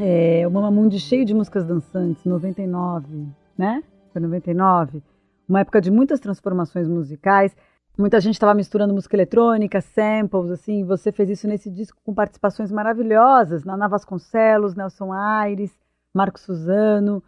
É, 0.00 0.42
o 0.48 0.50
Mamamundi 0.50 0.98
cheio 0.98 1.26
de 1.26 1.34
músicas 1.34 1.66
dançantes, 1.66 2.24
99, 2.24 3.26
né? 3.58 3.82
Foi 4.14 4.22
99. 4.22 5.02
Uma 5.48 5.60
época 5.60 5.80
de 5.80 5.90
muitas 5.90 6.20
transformações 6.20 6.86
musicais. 6.86 7.54
Muita 7.98 8.20
gente 8.20 8.34
estava 8.34 8.54
misturando 8.54 8.94
música 8.94 9.16
eletrônica, 9.16 9.80
samples, 9.80 10.52
assim. 10.52 10.84
Você 10.84 11.10
fez 11.10 11.28
isso 11.30 11.48
nesse 11.48 11.68
disco 11.68 12.00
com 12.04 12.14
participações 12.14 12.70
maravilhosas. 12.70 13.64
Naná 13.64 13.88
Vasconcelos, 13.88 14.76
Nelson 14.76 15.12
Aires, 15.12 15.72
Marco 16.14 16.38
Suzano. 16.38 17.20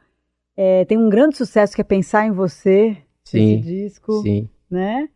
É, 0.56 0.84
tem 0.84 0.96
um 0.96 1.10
grande 1.10 1.36
sucesso 1.36 1.74
que 1.74 1.80
é 1.80 1.84
Pensar 1.84 2.24
em 2.24 2.30
Você, 2.30 2.96
Sim, 3.24 3.58
esse 3.58 3.62
disco, 3.62 4.22
sim. 4.22 4.48
né? 4.70 5.08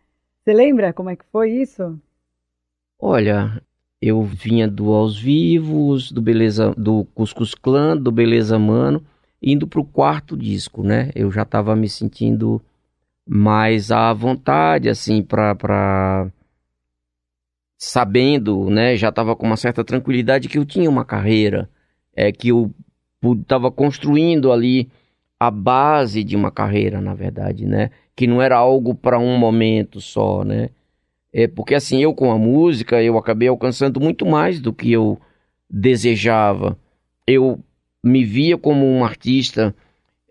Você 0.42 0.52
lembra 0.52 0.92
como 0.92 1.08
é 1.08 1.16
que 1.16 1.24
foi 1.30 1.52
isso? 1.52 1.98
Olha, 2.98 3.62
eu 4.02 4.22
vinha 4.22 4.66
do 4.66 4.90
Aos 4.90 5.18
Vivos, 5.18 6.10
do 6.10 6.20
Beleza, 6.20 6.74
do 6.76 7.04
Cuscus 7.14 7.54
Clã, 7.54 7.96
do 7.96 8.10
Beleza 8.10 8.58
Mano, 8.58 9.02
indo 9.43 9.66
pro 9.66 9.84
quarto 9.84 10.36
disco, 10.36 10.82
né? 10.82 11.11
Eu 11.14 11.30
já 11.30 11.45
tava 11.45 11.76
me 11.76 11.88
sentindo 11.88 12.61
mais 13.28 13.91
à 13.93 14.12
vontade, 14.12 14.88
assim, 14.88 15.22
pra, 15.22 15.55
pra... 15.55 16.30
sabendo, 17.78 18.68
né? 18.70 18.97
Já 18.97 19.11
tava 19.11 19.34
com 19.36 19.47
uma 19.47 19.57
certa 19.57 19.84
tranquilidade 19.84 20.49
que 20.49 20.59
eu 20.59 20.64
tinha 20.64 20.88
uma 20.88 21.05
carreira, 21.05 21.68
é 22.14 22.30
que 22.32 22.49
eu 22.49 22.70
pu- 23.20 23.36
tava 23.45 23.70
construindo 23.70 24.53
ali 24.53 24.91
a 25.38 25.51
base 25.51 26.22
de 26.22 26.36
uma 26.36 26.51
carreira, 26.51 27.01
na 27.01 27.14
verdade, 27.14 27.66
né? 27.66 27.91
Que 28.14 28.26
não 28.26 28.43
era 28.43 28.57
algo 28.57 28.95
para 28.95 29.18
um 29.18 29.38
momento 29.38 30.01
só, 30.01 30.45
né? 30.45 30.68
É 31.32 31.49
porque 31.49 31.74
assim, 31.74 32.03
eu 32.03 32.14
com 32.14 32.32
a 32.32 32.38
música, 32.38 33.03
eu 33.03 33.18
acabei 33.18 33.49
alcançando 33.49 34.01
muito 34.01 34.26
mais 34.26 34.61
do 34.61 34.72
que 34.72 34.93
eu 34.93 35.20
desejava. 35.70 36.78
Eu 37.26 37.61
me 38.03 38.24
via 38.24 38.57
como 38.57 38.86
um 38.86 39.05
artista 39.05 39.74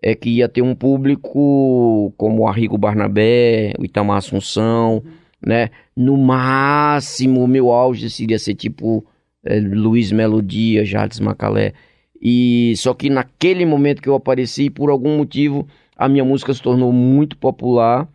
é, 0.02 0.14
que 0.14 0.30
ia 0.30 0.48
ter 0.48 0.62
um 0.62 0.74
público 0.74 2.12
como 2.16 2.42
o 2.42 2.48
Arrigo 2.48 2.78
Barnabé, 2.78 3.74
o 3.78 3.84
Itamar 3.84 4.18
Assunção, 4.18 5.02
né? 5.44 5.70
No 5.96 6.16
máximo, 6.16 7.46
meu 7.46 7.70
auge 7.70 8.10
seria 8.10 8.38
ser 8.38 8.54
tipo 8.54 9.04
é, 9.44 9.60
Luiz 9.60 10.12
Melodia, 10.12 10.84
Jardim 10.84 11.22
Macalé. 11.22 11.72
E 12.20 12.74
só 12.76 12.92
que 12.92 13.08
naquele 13.08 13.64
momento 13.64 14.02
que 14.02 14.08
eu 14.08 14.14
apareci, 14.14 14.68
por 14.68 14.90
algum 14.90 15.16
motivo, 15.16 15.66
a 15.96 16.08
minha 16.08 16.24
música 16.24 16.52
se 16.52 16.62
tornou 16.62 16.92
muito 16.92 17.36
popular. 17.36 18.08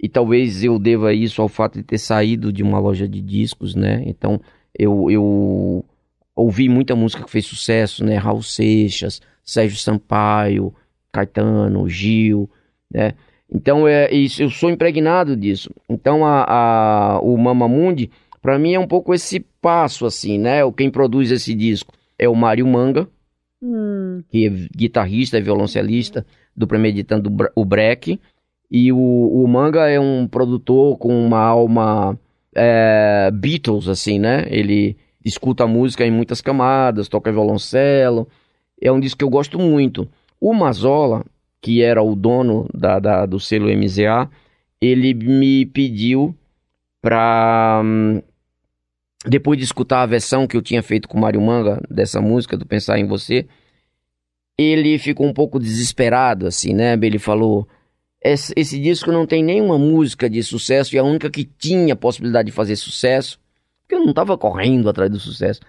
E 0.00 0.08
talvez 0.08 0.62
eu 0.62 0.78
deva 0.78 1.14
isso 1.14 1.40
ao 1.40 1.48
fato 1.48 1.78
de 1.78 1.82
ter 1.82 1.98
saído 1.98 2.52
de 2.52 2.62
uma 2.62 2.78
loja 2.78 3.08
de 3.08 3.20
discos, 3.20 3.74
né? 3.74 4.02
Então 4.06 4.40
eu, 4.78 5.10
eu 5.10 5.84
ouvi 6.36 6.68
muita 6.68 6.94
música 6.94 7.24
que 7.24 7.30
fez 7.30 7.46
sucesso, 7.46 8.04
né? 8.04 8.16
Raul 8.16 8.42
Seixas, 8.42 9.20
Sérgio 9.42 9.78
Sampaio, 9.78 10.72
Caetano, 11.10 11.88
Gil, 11.88 12.48
né? 12.92 13.14
Então 13.50 13.88
é 13.88 14.12
isso, 14.12 14.42
eu 14.42 14.50
sou 14.50 14.70
impregnado 14.70 15.36
disso. 15.36 15.70
Então 15.88 16.24
a, 16.24 16.44
a, 16.46 17.20
o 17.20 17.36
Mamamundi, 17.36 18.10
para 18.42 18.58
mim 18.58 18.74
é 18.74 18.78
um 18.78 18.86
pouco 18.86 19.14
esse 19.14 19.40
passo 19.60 20.04
assim, 20.04 20.38
né? 20.38 20.62
O 20.64 20.72
quem 20.72 20.90
produz 20.90 21.30
esse 21.30 21.54
disco 21.54 21.92
é 22.18 22.28
o 22.28 22.34
Mário 22.34 22.66
Manga, 22.66 23.08
Hum, 23.62 24.22
que 24.28 24.46
é 24.46 24.50
guitarrista 24.76 25.38
e 25.38 25.42
violoncelista 25.42 26.26
do 26.54 26.66
Premeditando 26.66 27.32
o 27.54 27.64
Breck. 27.64 28.20
E 28.70 28.92
o, 28.92 28.98
o 28.98 29.46
Manga 29.48 29.88
é 29.88 29.98
um 29.98 30.26
produtor 30.26 30.98
com 30.98 31.26
uma 31.26 31.40
alma 31.40 32.18
é, 32.54 33.30
Beatles, 33.32 33.88
assim, 33.88 34.18
né? 34.18 34.46
Ele 34.50 34.96
escuta 35.26 35.64
a 35.64 35.66
música 35.66 36.06
em 36.06 36.10
muitas 36.10 36.40
camadas, 36.40 37.08
toca 37.08 37.32
violoncelo. 37.32 38.28
É 38.80 38.90
um 38.92 39.00
disco 39.00 39.18
que 39.18 39.24
eu 39.24 39.30
gosto 39.30 39.58
muito. 39.58 40.08
O 40.40 40.52
Mazola, 40.54 41.24
que 41.60 41.82
era 41.82 42.02
o 42.02 42.14
dono 42.14 42.68
da, 42.72 42.98
da- 42.98 43.26
do 43.26 43.40
selo 43.40 43.68
MZA, 43.68 44.30
ele 44.80 45.12
me 45.14 45.66
pediu 45.66 46.34
pra. 47.02 47.80
hum, 47.84 48.22
Depois 49.26 49.58
de 49.58 49.64
escutar 49.64 50.02
a 50.02 50.06
versão 50.06 50.46
que 50.46 50.56
eu 50.56 50.62
tinha 50.62 50.82
feito 50.82 51.08
com 51.08 51.18
o 51.18 51.20
Mário 51.20 51.40
Manga 51.40 51.82
dessa 51.90 52.20
música, 52.20 52.56
do 52.56 52.66
Pensar 52.66 52.98
em 52.98 53.06
Você, 53.06 53.46
ele 54.58 54.98
ficou 54.98 55.26
um 55.26 55.32
pouco 55.32 55.58
desesperado, 55.58 56.46
assim, 56.46 56.72
né? 56.74 56.92
Ele 56.94 57.18
falou: 57.18 57.66
esse, 58.22 58.52
esse 58.56 58.78
disco 58.80 59.10
não 59.12 59.26
tem 59.26 59.42
nenhuma 59.42 59.78
música 59.78 60.28
de 60.30 60.42
sucesso 60.42 60.94
e 60.94 60.98
a 60.98 61.02
única 61.04 61.30
que 61.30 61.44
tinha 61.44 61.96
possibilidade 61.96 62.46
de 62.46 62.52
fazer 62.52 62.76
sucesso, 62.76 63.38
porque 63.86 63.94
eu 63.94 64.00
não 64.00 64.10
estava 64.10 64.36
correndo 64.36 64.88
atrás 64.88 65.10
do 65.10 65.18
sucesso. 65.18 65.60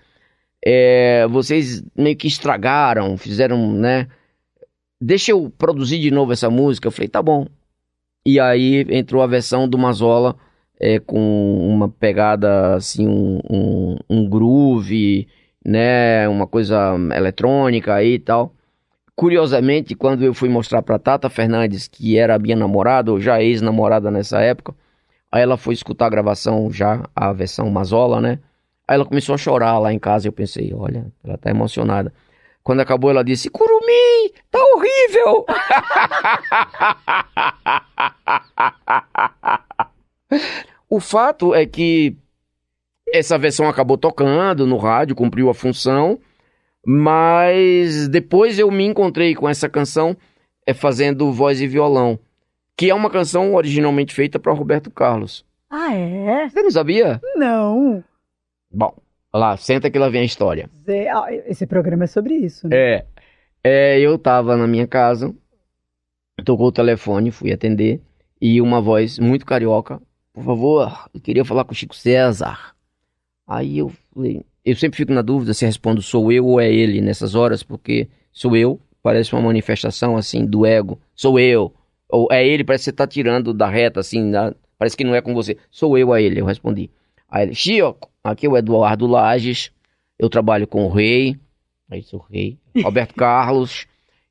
É, 0.65 1.27
vocês 1.27 1.83
meio 1.95 2.17
que 2.17 2.27
estragaram, 2.27 3.15
fizeram, 3.15 3.71
né? 3.73 4.07
Deixa 4.99 5.31
eu 5.31 5.51
produzir 5.55 5.99
de 5.99 6.09
novo 6.09 6.33
essa 6.33 6.49
música. 6.49 6.87
Eu 6.87 6.91
falei, 6.91 7.07
tá 7.07 7.21
bom. 7.21 7.45
E 8.25 8.39
aí 8.39 8.85
entrou 8.89 9.21
a 9.21 9.27
versão 9.27 9.69
do 9.69 9.77
Mazola 9.77 10.35
é, 10.79 10.99
com 10.99 11.19
uma 11.69 11.87
pegada 11.89 12.75
assim, 12.75 13.07
um, 13.07 13.39
um, 13.49 13.97
um 14.09 14.29
groove, 14.29 15.27
né? 15.63 16.27
Uma 16.27 16.47
coisa 16.47 16.95
eletrônica 17.15 17.93
aí 17.93 18.15
e 18.15 18.19
tal. 18.19 18.53
Curiosamente, 19.15 19.95
quando 19.95 20.23
eu 20.23 20.33
fui 20.33 20.49
mostrar 20.49 20.81
pra 20.81 20.99
Tata 20.99 21.29
Fernandes, 21.29 21.87
que 21.87 22.17
era 22.17 22.35
a 22.35 22.39
minha 22.39 22.55
namorada, 22.55 23.11
ou 23.11 23.19
já 23.19 23.41
ex-namorada 23.41 24.11
nessa 24.11 24.41
época, 24.41 24.75
aí 25.31 25.41
ela 25.41 25.57
foi 25.57 25.73
escutar 25.73 26.07
a 26.07 26.09
gravação 26.09 26.71
já, 26.71 27.07
a 27.15 27.33
versão 27.33 27.69
Mazola, 27.69 28.21
né? 28.21 28.39
Aí 28.87 28.95
ela 28.95 29.05
começou 29.05 29.35
a 29.35 29.37
chorar 29.37 29.77
lá 29.79 29.91
em 29.91 29.99
casa 29.99 30.27
eu 30.27 30.31
pensei, 30.31 30.73
olha, 30.73 31.11
ela 31.23 31.37
tá 31.37 31.49
emocionada. 31.49 32.13
Quando 32.63 32.79
acabou, 32.81 33.09
ela 33.09 33.23
disse, 33.23 33.49
Curumim, 33.49 34.31
tá 34.51 34.59
horrível! 34.59 35.45
o 40.89 40.99
fato 40.99 41.55
é 41.55 41.65
que 41.65 42.17
essa 43.13 43.37
versão 43.37 43.69
acabou 43.69 43.97
tocando 43.97 44.67
no 44.67 44.77
rádio, 44.77 45.15
cumpriu 45.15 45.49
a 45.49 45.53
função, 45.53 46.19
mas 46.85 48.07
depois 48.07 48.59
eu 48.59 48.69
me 48.69 48.85
encontrei 48.85 49.33
com 49.35 49.47
essa 49.47 49.69
canção 49.69 50.15
é, 50.65 50.73
fazendo 50.73 51.31
voz 51.31 51.61
e 51.61 51.67
violão, 51.67 52.19
que 52.77 52.91
é 52.91 52.93
uma 52.93 53.09
canção 53.09 53.55
originalmente 53.55 54.13
feita 54.13 54.37
para 54.37 54.53
Roberto 54.53 54.91
Carlos. 54.91 55.43
Ah, 55.69 55.93
é? 55.93 56.47
Você 56.47 56.61
não 56.61 56.71
sabia? 56.71 57.19
Não. 57.35 58.03
Bom, 58.71 58.95
lá, 59.33 59.57
senta 59.57 59.89
que 59.89 59.97
lá 59.97 60.07
vem 60.07 60.21
a 60.21 60.25
história. 60.25 60.69
Ah, 61.11 61.33
Esse 61.47 61.65
programa 61.65 62.03
é 62.03 62.07
sobre 62.07 62.35
isso, 62.35 62.67
né? 62.67 62.77
É, 62.77 63.05
é, 63.63 63.99
eu 63.99 64.17
tava 64.19 64.55
na 64.55 64.67
minha 64.67 64.85
casa, 64.87 65.33
tocou 66.45 66.67
o 66.67 66.71
telefone, 66.71 67.31
fui 67.31 67.51
atender, 67.51 67.99
e 68.39 68.61
uma 68.61 68.79
voz 68.79 69.17
muito 69.17 69.45
carioca, 69.45 69.99
por 70.31 70.43
favor, 70.43 71.09
eu 71.13 71.19
queria 71.19 71.43
falar 71.43 71.65
com 71.65 71.71
o 71.71 71.75
Chico 71.75 71.95
César. 71.95 72.75
Aí 73.47 73.79
eu 73.79 73.91
falei, 74.13 74.45
eu 74.63 74.75
sempre 74.75 74.97
fico 74.97 75.11
na 75.11 75.23
dúvida 75.23 75.53
se 75.53 75.65
respondo 75.65 76.01
sou 76.01 76.31
eu 76.31 76.45
ou 76.45 76.61
é 76.61 76.71
ele 76.71 77.01
nessas 77.01 77.33
horas, 77.33 77.63
porque 77.63 78.07
sou 78.31 78.55
eu, 78.55 78.79
parece 79.01 79.33
uma 79.33 79.41
manifestação 79.41 80.15
assim 80.15 80.45
do 80.45 80.63
ego, 80.63 80.99
sou 81.15 81.39
eu, 81.39 81.73
ou 82.09 82.27
é 82.31 82.45
ele, 82.45 82.63
parece 82.63 82.83
que 82.83 82.85
você 82.85 82.93
tá 82.93 83.07
tirando 83.07 83.53
da 83.53 83.67
reta, 83.67 83.99
assim, 83.99 84.31
parece 84.77 84.95
que 84.95 85.03
não 85.03 85.15
é 85.15 85.21
com 85.21 85.33
você, 85.33 85.57
sou 85.69 85.97
eu 85.97 86.13
a 86.13 86.21
ele, 86.21 86.39
eu 86.39 86.45
respondi. 86.45 86.89
Aí 87.29 87.43
ele, 87.43 87.55
Chico, 87.55 88.09
aqui 88.23 88.45
é 88.45 88.49
o 88.49 88.57
Eduardo 88.57 89.07
Lages, 89.07 89.71
eu 90.17 90.29
trabalho 90.29 90.67
com 90.67 90.85
o 90.85 90.89
rei, 90.89 91.37
aí 91.89 92.01
sou 92.03 92.19
o 92.19 92.25
rei, 92.31 92.57
Roberto 92.83 93.13
Carlos, 93.15 93.85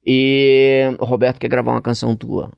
e 0.05 0.97
o 0.99 1.05
Roberto 1.05 1.39
quer 1.39 1.49
gravar 1.49 1.73
uma 1.73 1.83
canção 1.83 2.17
tua. 2.17 2.51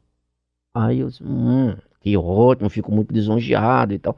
Aí 0.74 1.00
eu 1.00 1.08
disse, 1.08 1.24
hum, 1.24 1.74
que 2.00 2.16
ótimo, 2.16 2.70
fico 2.70 2.92
muito 2.92 3.12
lisonjeado 3.12 3.94
e 3.94 3.98
tal. 3.98 4.16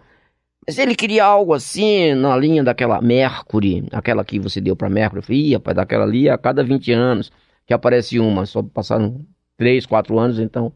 Mas 0.67 0.79
ele 0.79 0.95
queria 0.95 1.25
algo 1.25 1.55
assim, 1.55 2.15
na 2.15 2.37
linha 2.37 2.63
daquela 2.63 3.01
Mercury, 3.01 3.89
aquela 3.93 4.25
que 4.25 4.39
você 4.39 4.61
deu 4.61 4.77
pra 4.77 4.91
Mercury. 4.91 5.19
Eu 5.19 5.23
falei, 5.23 5.41
Ih, 5.41 5.55
rapaz, 5.55 5.77
daquela 5.77 6.05
ali 6.05 6.29
a 6.29 6.37
cada 6.37 6.63
20 6.63 6.93
anos 6.93 7.33
que 7.67 7.73
aparece 7.73 8.19
uma, 8.19 8.45
só 8.47 8.63
passaram 8.63 9.25
3, 9.57 9.87
4 9.87 10.19
anos, 10.19 10.39
então. 10.39 10.73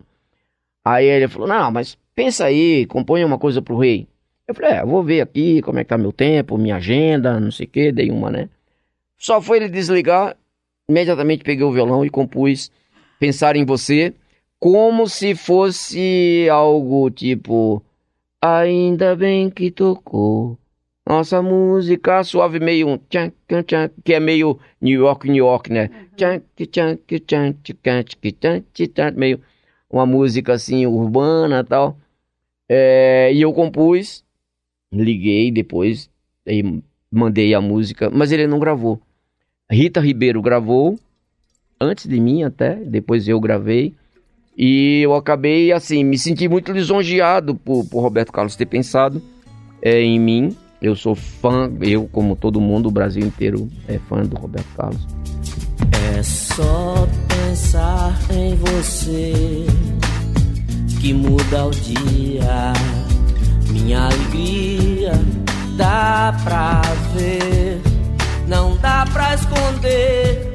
Aí 0.85 1.07
ele 1.07 1.29
falou, 1.29 1.49
não, 1.49 1.71
mas 1.71 1.97
pensa 2.15 2.45
aí, 2.45 2.87
compõe 2.87 3.25
uma 3.25 3.39
coisa 3.39 3.63
pro 3.63 3.79
rei. 3.79 4.07
Eu 4.47 4.55
falei, 4.55 4.73
é, 4.73 4.85
vou 4.85 5.03
ver 5.03 5.23
aqui 5.23 5.63
como 5.63 5.79
é 5.79 5.85
que 5.85 5.89
tá 5.89 5.97
meu 5.97 6.13
tempo, 6.13 6.59
minha 6.59 6.77
agenda, 6.77 7.41
não 7.41 7.51
sei 7.51 7.67
o 7.67 7.69
que, 7.69 7.93
dei 7.93 8.11
uma, 8.11 8.31
né? 8.31 8.49
Só 9.17 9.41
foi 9.41 9.57
ele 9.57 9.69
desligar, 9.69 10.37
imediatamente 10.89 11.43
peguei 11.43 11.65
o 11.65 11.73
violão 11.73 12.05
e 12.05 12.11
compus 12.11 12.71
Pensar 13.19 13.57
em 13.57 13.65
Você, 13.65 14.13
como 14.59 15.09
se 15.09 15.35
fosse 15.35 16.47
algo 16.51 17.11
tipo 17.11 17.83
Ainda 18.43 19.17
bem 19.17 19.49
que 19.49 19.71
tocou 19.71 20.59
nossa 21.07 21.43
música 21.43 22.25
suave, 22.25 22.59
meio 22.59 22.89
um 22.89 22.97
tchan, 22.97 23.31
tchan, 23.47 23.63
tchan, 23.63 23.91
que 24.03 24.15
é 24.15 24.21
meio 24.21 24.59
New 24.81 25.01
York, 25.03 25.29
New 25.29 25.45
York, 25.45 25.71
né? 25.71 25.91
Tchan, 26.17 26.41
que 26.57 26.67
tchan, 26.67 26.97
que 27.07 27.21
tchan, 27.21 27.53
tchan, 27.63 28.05
que 28.05 28.33
tchan, 28.33 28.65
que 28.73 28.87
tchan, 28.89 29.13
meio 29.15 29.41
uma 29.95 30.07
música 30.07 30.53
assim 30.53 30.87
urbana 30.87 31.61
e 31.61 31.65
tal. 31.65 31.97
É, 32.69 33.31
e 33.33 33.43
eu 33.43 33.53
compus, 33.53 34.25
liguei 34.93 35.51
depois, 35.51 36.11
aí 36.47 36.83
mandei 37.11 37.55
a 37.55 37.61
música, 37.61 38.11
mas 38.11 38.33
ele 38.33 38.47
não 38.47 38.59
gravou. 38.59 39.01
Rita 39.71 40.01
Ribeiro 40.01 40.43
gravou, 40.43 40.99
antes 41.81 42.07
de 42.09 42.21
mim 42.21 42.43
até, 42.43 42.75
depois 42.75 43.29
eu 43.29 43.39
gravei. 43.39 43.95
E 44.57 45.01
eu 45.03 45.15
acabei, 45.15 45.73
assim, 45.73 46.05
me 46.05 46.19
senti 46.19 46.49
muito 46.49 46.73
lisonjeado 46.73 47.55
por, 47.57 47.85
por 47.87 48.01
Roberto 48.01 48.33
Carlos 48.33 48.57
ter 48.57 48.67
pensado 48.67 49.23
é, 49.83 50.01
em 50.01 50.19
mim. 50.19 50.57
Eu 50.81 50.95
sou 50.95 51.15
fã, 51.15 51.73
eu 51.81 52.09
como 52.09 52.37
todo 52.37 52.61
mundo, 52.61 52.89
o 52.89 52.93
Brasil 52.93 53.25
inteiro 53.25 53.69
é 53.89 53.99
fã 53.99 54.23
do 54.23 54.37
Roberto 54.37 54.75
Carlos. 54.77 55.07
É 56.05 56.23
só 56.23 57.09
pensar 57.29 58.19
em 58.31 58.55
você 58.57 59.67
que 61.01 61.15
muda 61.15 61.67
o 61.67 61.71
dia. 61.71 62.73
Minha 63.71 64.05
alegria 64.05 65.13
dá 65.79 66.39
pra 66.45 66.83
ver, 67.15 67.81
não 68.47 68.77
dá 68.77 69.07
pra 69.13 69.35
esconder. 69.35 70.53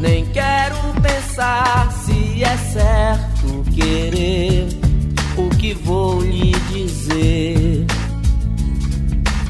Nem 0.00 0.26
quero 0.26 0.76
pensar 1.00 1.90
se 2.04 2.44
é 2.44 2.56
certo 2.58 3.64
querer 3.74 4.68
o 5.38 5.48
que 5.56 5.72
vou 5.72 6.20
lhe 6.20 6.52
dizer. 6.70 7.86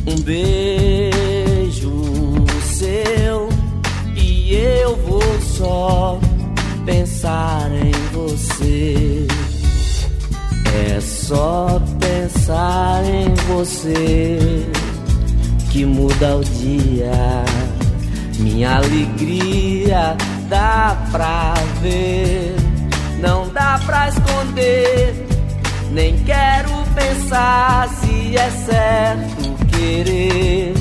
Um 0.07 0.21
beijo 0.21 1.91
seu 2.63 3.34
eu 4.55 4.97
vou 4.97 5.41
só 5.41 6.21
pensar 6.87 7.71
em 7.73 7.93
você. 8.13 9.27
É 10.75 11.01
só 11.01 11.81
pensar 12.01 13.03
em 13.05 13.35
você 13.49 14.39
que 15.71 15.85
muda 15.85 16.37
o 16.37 16.45
dia. 16.45 17.45
Minha 18.39 18.77
alegria 18.77 20.17
dá 20.49 20.97
pra 21.11 21.55
ver, 21.81 22.55
não 23.21 23.49
dá 23.49 23.81
pra 23.87 24.09
esconder. 24.09 25.27
Nem 25.93 26.17
quero 26.25 26.71
pensar 26.95 27.89
se 27.89 28.37
é 28.37 28.51
certo 28.51 29.55
querer 29.77 30.75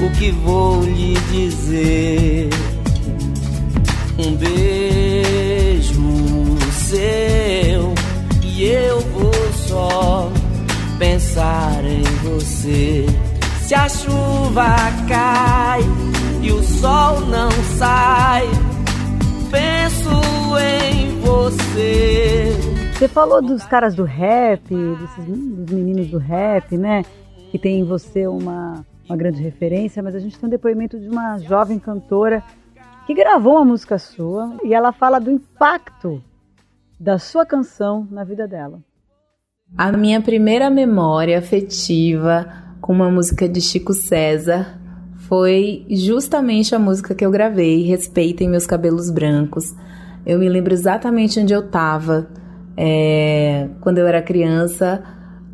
o 0.00 0.10
que 0.18 0.30
vou 0.30 0.82
lhe 0.82 1.14
dizer. 1.30 2.48
Um 4.16 4.36
beijo 4.36 6.04
seu 6.84 7.94
e 8.44 8.64
eu 8.64 9.00
vou 9.00 9.32
só 9.52 10.30
pensar 10.98 11.84
em 11.84 12.02
você. 12.22 13.06
Se 13.66 13.74
a 13.74 13.88
chuva 13.88 14.76
cai 15.08 15.80
e 16.40 16.52
o 16.52 16.62
sol 16.62 17.22
não 17.22 17.50
sai, 17.76 18.44
penso 19.50 20.10
em 20.60 21.18
você. 21.20 22.52
Você 22.92 23.08
falou 23.08 23.42
dos 23.42 23.64
caras 23.64 23.96
do 23.96 24.04
rap, 24.04 24.62
desses, 24.68 25.24
dos 25.26 25.70
meninos 25.70 26.06
do 26.06 26.18
rap, 26.18 26.76
né? 26.76 27.02
Que 27.50 27.58
tem 27.58 27.80
em 27.80 27.84
você 27.84 28.28
uma, 28.28 28.86
uma 29.08 29.16
grande 29.16 29.42
referência, 29.42 30.00
mas 30.02 30.14
a 30.14 30.20
gente 30.20 30.38
tem 30.38 30.46
um 30.46 30.50
depoimento 30.50 31.00
de 31.00 31.08
uma 31.08 31.38
jovem 31.38 31.80
cantora 31.80 32.44
que 33.06 33.14
gravou 33.14 33.54
uma 33.54 33.64
música 33.64 33.98
sua 33.98 34.56
e 34.62 34.72
ela 34.72 34.92
fala 34.92 35.18
do 35.18 35.30
impacto 35.30 36.22
da 36.98 37.18
sua 37.18 37.44
canção 37.44 38.06
na 38.10 38.24
vida 38.24 38.46
dela. 38.48 38.80
A 39.76 39.90
minha 39.92 40.20
primeira 40.20 40.70
memória 40.70 41.38
afetiva 41.38 42.46
com 42.80 42.92
uma 42.92 43.10
música 43.10 43.48
de 43.48 43.60
Chico 43.60 43.92
César 43.92 44.78
foi 45.28 45.86
justamente 45.90 46.74
a 46.74 46.78
música 46.78 47.14
que 47.14 47.24
eu 47.24 47.30
gravei, 47.30 47.82
Respeitem 47.82 48.48
Meus 48.48 48.66
Cabelos 48.66 49.10
Brancos. 49.10 49.74
Eu 50.24 50.38
me 50.38 50.48
lembro 50.48 50.72
exatamente 50.72 51.40
onde 51.40 51.52
eu 51.52 51.60
estava 51.60 52.28
é, 52.76 53.68
quando 53.80 53.98
eu 53.98 54.06
era 54.06 54.22
criança, 54.22 55.02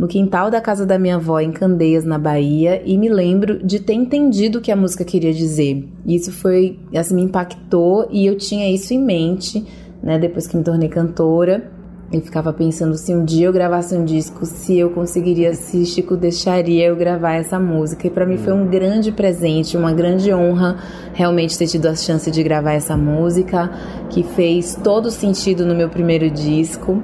no 0.01 0.09
quintal 0.09 0.51
da 0.51 0.63
casa 0.63 0.87
da 0.87 0.99
minha 0.99 1.17
avó 1.17 1.41
em 1.41 1.53
Candeias, 1.53 2.07
na 2.07 2.19
Bahia, 2.19 2.81
e 2.87 2.97
me 2.97 3.11
lembro 3.11 3.63
de 3.63 3.79
ter 3.79 3.93
entendido 3.93 4.59
o 4.59 4.63
que 4.63 4.73
a 4.73 4.77
música 4.77 5.05
queria 5.05 5.31
dizer. 5.31 5.87
Isso 6.07 6.33
foi, 6.33 6.79
assim, 6.97 7.15
me 7.15 7.21
impactou 7.25 8.09
e 8.11 8.25
eu 8.25 8.35
tinha 8.35 8.75
isso 8.75 8.95
em 8.95 8.99
mente, 8.99 9.63
né, 10.03 10.19
depois 10.19 10.47
que 10.47 10.57
me 10.57 10.65
tornei 10.65 10.89
cantora. 10.89 11.71
Eu 12.11 12.23
ficava 12.23 12.51
pensando 12.51 12.97
se 12.97 13.15
um 13.15 13.27
dia 13.27 13.47
eu 13.49 13.53
gravasse 13.53 13.95
um 13.95 14.03
disco, 14.03 14.47
se 14.47 14.79
eu 14.79 14.89
conseguiria, 14.89 15.53
se 15.53 15.85
Chico 15.85 16.17
deixaria 16.17 16.87
eu 16.87 16.97
gravar 16.97 17.35
essa 17.35 17.61
música. 17.61 18.07
E 18.07 18.11
para 18.11 18.25
mim 18.25 18.39
foi 18.39 18.55
um 18.55 18.67
grande 18.67 19.13
presente, 19.13 19.77
uma 19.77 19.93
grande 19.93 20.33
honra 20.33 20.79
realmente 21.13 21.59
ter 21.59 21.67
tido 21.67 21.87
a 21.87 21.95
chance 21.95 22.31
de 22.31 22.43
gravar 22.43 22.73
essa 22.73 22.97
música, 22.97 23.71
que 24.09 24.23
fez 24.23 24.75
todo 24.83 25.11
sentido 25.11 25.67
no 25.67 25.75
meu 25.75 25.91
primeiro 25.91 26.31
disco. 26.31 27.03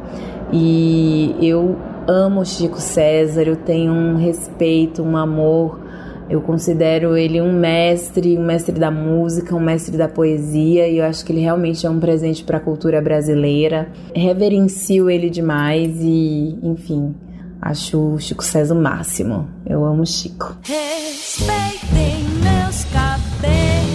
E 0.51 1.36
eu 1.42 1.76
amo 2.07 2.44
Chico 2.44 2.80
César, 2.80 3.42
eu 3.42 3.57
tenho 3.57 3.92
um 3.92 4.16
respeito, 4.16 5.02
um 5.02 5.16
amor 5.16 5.86
eu 6.28 6.40
considero 6.40 7.16
ele 7.16 7.40
um 7.40 7.52
mestre, 7.52 8.36
um 8.36 8.44
mestre 8.44 8.78
da 8.78 8.90
música, 8.90 9.54
um 9.54 9.61
mestre 9.61 9.96
da 9.96 10.09
poesia, 10.09 10.88
e 10.88 10.98
eu 10.98 11.04
acho 11.04 11.24
que 11.24 11.32
ele 11.32 11.40
realmente 11.40 11.86
é 11.86 11.90
um 11.90 12.00
presente 12.00 12.42
para 12.42 12.57
a 12.57 12.61
cultura 12.61 13.00
brasileira. 13.00 13.88
Reverencio 14.14 15.09
ele 15.09 15.30
demais 15.30 15.96
e, 16.00 16.59
enfim, 16.62 17.14
acho 17.62 18.14
o 18.14 18.18
Chico 18.18 18.42
César 18.42 18.74
o 18.74 18.82
máximo. 18.82 19.48
Eu 19.64 19.84
amo 19.84 20.02
o 20.02 20.07
Chico. 20.07 20.57
Respeitem 20.64 22.24
meus 22.42 22.84
cabelos 22.86 23.86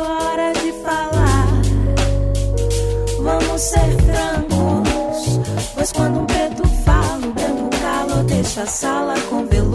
hora 0.00 0.52
de 0.52 0.72
falar. 0.82 1.48
Vamos 3.22 3.60
ser 3.60 3.96
francos. 4.06 5.40
Pois 5.74 5.92
quando 5.92 6.20
um 6.20 6.26
preto 6.26 6.66
fala, 6.84 7.26
o 7.26 7.32
branco 7.32 7.70
cala 7.82 8.22
deixa 8.24 8.62
a 8.62 8.66
sala 8.66 9.14
com 9.28 9.46
veludo 9.46 9.65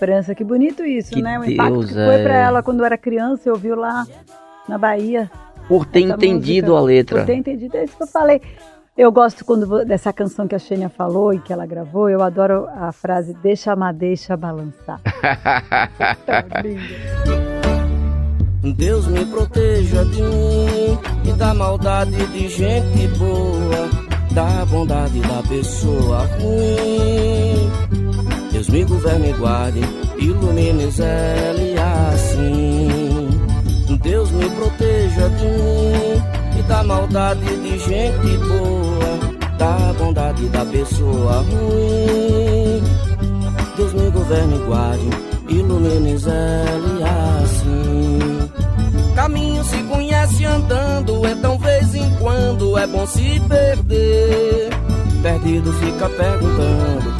França, 0.00 0.34
que 0.34 0.42
bonito 0.42 0.84
isso, 0.84 1.12
Que 1.12 1.20
né? 1.20 1.38
O 1.38 1.44
impacto 1.44 1.72
Deus, 1.74 1.86
que 1.86 1.92
foi 1.92 2.14
é. 2.14 2.22
pra 2.22 2.34
ela 2.34 2.62
quando 2.62 2.82
era 2.84 2.96
criança 2.96 3.48
e 3.48 3.52
ouviu 3.52 3.76
lá 3.76 4.06
na 4.66 4.78
Bahia. 4.78 5.30
por 5.68 5.84
ter 5.84 6.00
entendido 6.00 6.68
música. 6.72 6.80
a 6.80 6.82
letra. 6.82 7.18
Por 7.18 7.26
ter 7.26 7.34
entendido, 7.34 7.76
é 7.76 7.84
isso 7.84 7.96
que 7.96 8.02
eu 8.02 8.06
falei. 8.06 8.40
Eu 8.96 9.12
gosto 9.12 9.44
quando 9.44 9.84
dessa 9.84 10.12
canção 10.12 10.48
que 10.48 10.54
a 10.54 10.58
Xênia 10.58 10.88
falou 10.88 11.32
e 11.32 11.38
que 11.38 11.52
ela 11.52 11.64
gravou, 11.66 12.08
eu 12.10 12.22
adoro 12.22 12.66
a 12.74 12.90
frase 12.92 13.34
deixa 13.42 13.72
a 13.72 13.76
madeixa 13.76 14.36
balançar. 14.36 15.00
Linda. 16.64 17.50
Deus 18.76 19.06
me 19.06 19.24
proteja 19.24 20.04
de 20.04 20.22
mim 20.22 20.98
e 21.24 21.32
da 21.32 21.54
maldade 21.54 22.26
de 22.26 22.48
gente 22.48 23.08
boa, 23.18 23.88
da 24.34 24.64
bondade 24.66 25.20
da 25.20 25.42
pessoa 25.48 26.26
ruim. 26.38 28.09
Deus 28.60 28.68
me 28.68 28.84
governe 28.84 29.30
e 29.30 29.32
guarde, 29.32 29.80
ilumine 30.18 30.90
Zé 30.90 31.54
e 31.56 31.78
assim. 31.78 33.30
Deus 34.02 34.30
me 34.32 34.50
proteja 34.50 35.30
de 35.30 35.46
mim 35.46 36.58
e 36.58 36.62
da 36.68 36.82
maldade 36.82 37.40
de 37.40 37.78
gente 37.78 38.36
boa, 38.36 39.56
da 39.56 39.94
bondade 39.94 40.46
da 40.50 40.62
pessoa 40.66 41.42
ruim. 41.42 42.82
Deus 43.78 43.94
me 43.94 44.10
governe 44.10 44.56
e 44.56 44.58
guarde, 44.58 45.08
ilumine 45.48 46.18
Zé 46.18 46.64
assim. 47.42 48.18
Caminho 49.14 49.64
se 49.64 49.82
conhece 49.84 50.44
andando, 50.44 51.26
então 51.26 51.58
vez 51.58 51.94
em 51.94 52.10
quando 52.16 52.76
é 52.76 52.86
bom 52.86 53.06
se 53.06 53.40
perder. 53.48 54.68
Perdido 55.22 55.72
fica 55.72 56.08
perguntando, 56.10 57.19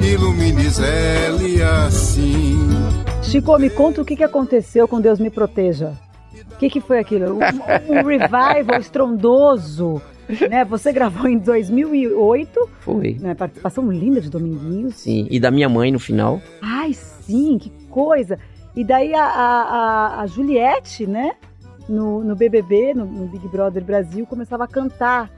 ilumine 0.00 0.68
Zé 0.70 1.28
assim. 1.86 2.56
Chico, 3.22 3.58
me 3.58 3.68
conta 3.70 4.02
o 4.02 4.04
que, 4.04 4.16
que 4.16 4.24
aconteceu 4.24 4.86
com 4.86 5.00
Deus 5.00 5.18
Me 5.18 5.30
Proteja. 5.30 5.92
O 6.52 6.56
que, 6.58 6.70
que 6.70 6.80
foi 6.80 6.98
aquilo? 6.98 7.34
Um, 7.34 7.38
um 7.38 8.02
revival 8.06 8.80
estrondoso. 8.80 10.00
Né? 10.48 10.64
Você 10.64 10.92
gravou 10.92 11.28
em 11.28 11.38
2008. 11.38 12.68
Foi. 12.80 13.16
Né? 13.20 13.34
Participação 13.34 13.90
linda 13.90 14.20
de 14.20 14.30
Dominguinhos. 14.30 14.94
Sim, 14.96 15.26
e 15.30 15.38
da 15.38 15.50
minha 15.50 15.68
mãe 15.68 15.90
no 15.92 15.98
final. 15.98 16.40
Ai, 16.62 16.92
sim, 16.94 17.58
que 17.58 17.70
coisa. 17.90 18.38
E 18.74 18.84
daí 18.84 19.14
a, 19.14 19.24
a, 19.24 19.62
a- 19.62 20.20
a 20.22 20.26
Juliette, 20.26 21.06
né? 21.06 21.32
No, 21.88 22.24
no 22.24 22.34
BBB, 22.34 22.94
no, 22.94 23.04
no 23.06 23.26
Big 23.28 23.46
Brother 23.48 23.84
Brasil, 23.84 24.26
começava 24.26 24.64
a 24.64 24.68
cantar. 24.68 25.30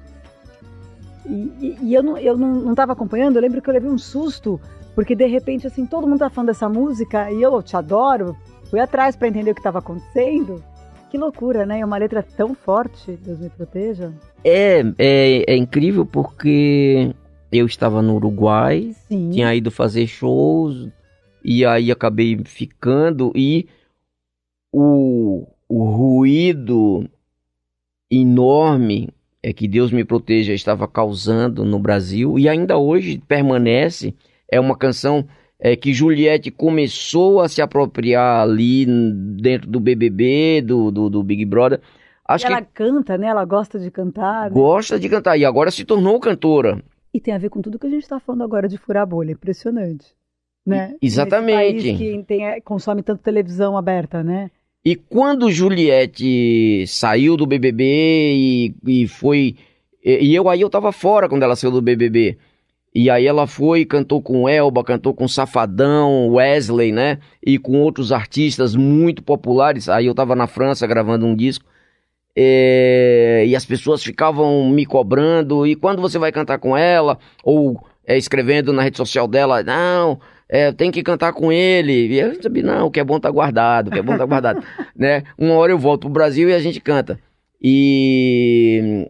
E, 1.29 1.33
e- 1.61 1.79
e 1.83 1.95
eu, 1.95 2.03
não, 2.03 2.17
eu 2.19 2.37
não, 2.37 2.55
não 2.55 2.75
tava 2.75 2.93
acompanhando, 2.93 3.37
eu 3.37 3.43
lembro 3.43 3.61
que 3.61 3.69
eu 3.69 3.75
levei 3.75 3.91
um 3.91 3.99
susto, 3.99 4.61
porque 4.95 5.15
de 5.15 5.27
repente, 5.27 5.67
assim, 5.67 5.85
todo 5.87 6.07
mundo 6.09 6.21
tá 6.21 6.31
falando 6.31 6.49
dessa 6.49 6.69
música 6.69 7.31
e 7.31 7.43
eu 7.43 7.63
te 7.63 7.77
adoro. 7.77 8.37
Fui 8.71 8.81
atrás 8.81 9.15
para 9.17 9.29
entender 9.29 9.51
o 9.51 9.55
que 9.55 9.61
estava 9.61 9.79
acontecendo. 9.79 10.63
Que 11.11 11.17
loucura, 11.17 11.65
né? 11.65 11.81
É 11.81 11.85
uma 11.85 11.97
letra 11.97 12.23
tão 12.23 12.55
forte, 12.55 13.13
Deus 13.23 13.39
me 13.39 13.49
proteja. 13.49 14.13
É, 14.45 14.81
é, 14.99 15.53
é 15.53 15.57
incrível 15.57 16.05
porque 16.05 17.15
eu 17.51 17.65
estava 17.65 18.03
no 18.03 18.17
Uruguai, 18.17 18.95
Sim. 19.09 19.31
tinha 19.31 19.55
ido 19.55 19.71
fazer 19.71 20.07
shows, 20.07 20.89
e 21.43 21.65
aí 21.65 21.91
acabei 21.91 22.39
ficando, 22.45 23.33
e 23.35 23.67
o, 24.71 25.47
o 25.67 25.85
ruído 25.85 27.09
enorme 28.11 29.09
é 29.43 29.53
que 29.53 29.69
Deus 29.69 29.93
me 29.93 30.05
proteja 30.05 30.53
estava 30.53 30.89
causando 30.89 31.65
no 31.65 31.79
Brasil, 31.79 32.39
e 32.39 32.49
ainda 32.49 32.77
hoje 32.77 33.23
permanece, 33.27 34.15
é 34.51 34.59
uma 34.59 34.77
canção 34.77 35.27
é, 35.61 35.75
que 35.77 35.93
Juliette 35.93 36.51
começou 36.51 37.41
a 37.41 37.49
se 37.49 37.61
apropriar 37.61 38.43
ali 38.43 38.87
dentro 39.41 39.69
do 39.69 39.81
BBB, 39.81 40.63
do, 40.63 40.91
do, 40.91 41.11
do 41.11 41.23
Big 41.23 41.45
Brother. 41.45 41.81
Acho 42.27 42.47
e 42.47 42.47
ela 42.47 42.63
que 42.63 42.73
canta, 42.75 43.17
né? 43.17 43.29
Ela 43.29 43.45
gosta 43.45 43.79
de 43.79 43.91
cantar. 43.91 44.51
né? 44.51 44.51
gosta 44.51 44.99
de 44.99 45.09
cantar, 45.09 45.37
e 45.37 45.45
agora 45.45 45.71
se 45.71 45.85
tornou 45.85 46.21
cantora. 46.21 46.83
E 47.13 47.21
tem 47.21 47.35
a 47.35 47.39
ver 47.39 47.49
com 47.49 47.63
tudo 47.63 47.79
que 47.79 47.87
a 47.87 47.91
gente 47.91 48.03
está 48.03 48.21
falando 48.21 48.45
agora 48.45 48.69
de 48.69 48.77
furar 48.77 49.03
a 49.03 49.07
bolha. 49.07 49.33
Impressionante. 49.33 50.15
Né? 50.67 50.95
Exatamente. 51.01 51.75
Nesse 51.75 51.99
país 51.99 51.99
que 51.99 52.25
tem, 52.25 52.61
consome 52.61 53.03
tanto 53.03 53.23
televisão 53.23 53.77
aberta, 53.79 54.23
né? 54.23 54.51
E 54.85 54.95
quando 54.97 55.51
Juliette 55.51 56.87
saiu 56.87 57.37
do 57.37 57.47
BBB 57.47 57.85
e, 57.85 58.75
e 58.87 59.09
foi. 59.09 59.57
E 60.05 60.29
e 60.31 60.35
eu 60.35 60.49
aí 60.49 60.61
eu 60.61 60.71
tava 60.71 60.93
fora 60.93 61.29
quando 61.29 61.43
ela 61.43 61.57
saiu 61.57 61.73
do 61.73 61.83
BBB. 61.83 62.39
E 62.95 63.11
aí 63.11 63.27
ela 63.27 63.47
foi, 63.47 63.85
cantou 63.85 64.21
com 64.23 64.49
Elba, 64.49 64.83
cantou 64.83 65.15
com 65.15 65.29
Safadão, 65.29 66.31
Wesley, 66.31 66.91
né? 66.91 67.19
E 67.45 67.59
com 67.59 67.81
outros 67.81 68.13
artistas 68.13 68.75
muito 68.75 69.23
populares. 69.23 69.89
Aí 69.89 70.07
eu 70.07 70.15
tava 70.15 70.35
na 70.35 70.47
França 70.47 70.87
gravando 70.87 71.27
um 71.27 71.37
disco. 71.37 71.65
É, 72.35 73.45
e 73.47 73.55
as 73.55 73.65
pessoas 73.65 74.03
ficavam 74.03 74.69
me 74.71 74.87
cobrando. 74.87 75.67
E 75.67 75.77
quando 75.77 76.01
você 76.01 76.19
vai 76.19 76.33
cantar 76.33 76.59
com 76.59 76.77
ela? 76.77 77.19
Ou 77.45 77.81
é, 78.07 78.17
escrevendo 78.17 78.73
na 78.73 78.83
rede 78.83 78.97
social 78.97 79.29
dela, 79.29 79.63
não, 79.63 80.19
é, 80.49 80.73
tem 80.73 80.91
que 80.91 81.03
cantar 81.03 81.33
com 81.33 81.53
ele. 81.53 82.07
E 82.07 82.19
eu 82.19 82.43
sabia, 82.43 82.63
não, 82.63 82.87
o 82.87 82.91
que 82.91 83.01
é 83.01 83.05
bom 83.05 83.21
tá 83.21 83.31
guardado, 83.31 83.89
o 83.89 83.91
que 83.91 83.99
é 83.99 84.03
bom 84.03 84.17
tá 84.17 84.25
guardado. 84.25 84.63
né? 84.97 85.23
Uma 85.37 85.55
hora 85.55 85.73
eu 85.73 85.79
volto 85.79 86.03
pro 86.03 86.11
Brasil 86.11 86.49
e 86.49 86.55
a 86.55 86.61
gente 86.61 86.81
canta. 86.81 87.21
E 87.61 89.09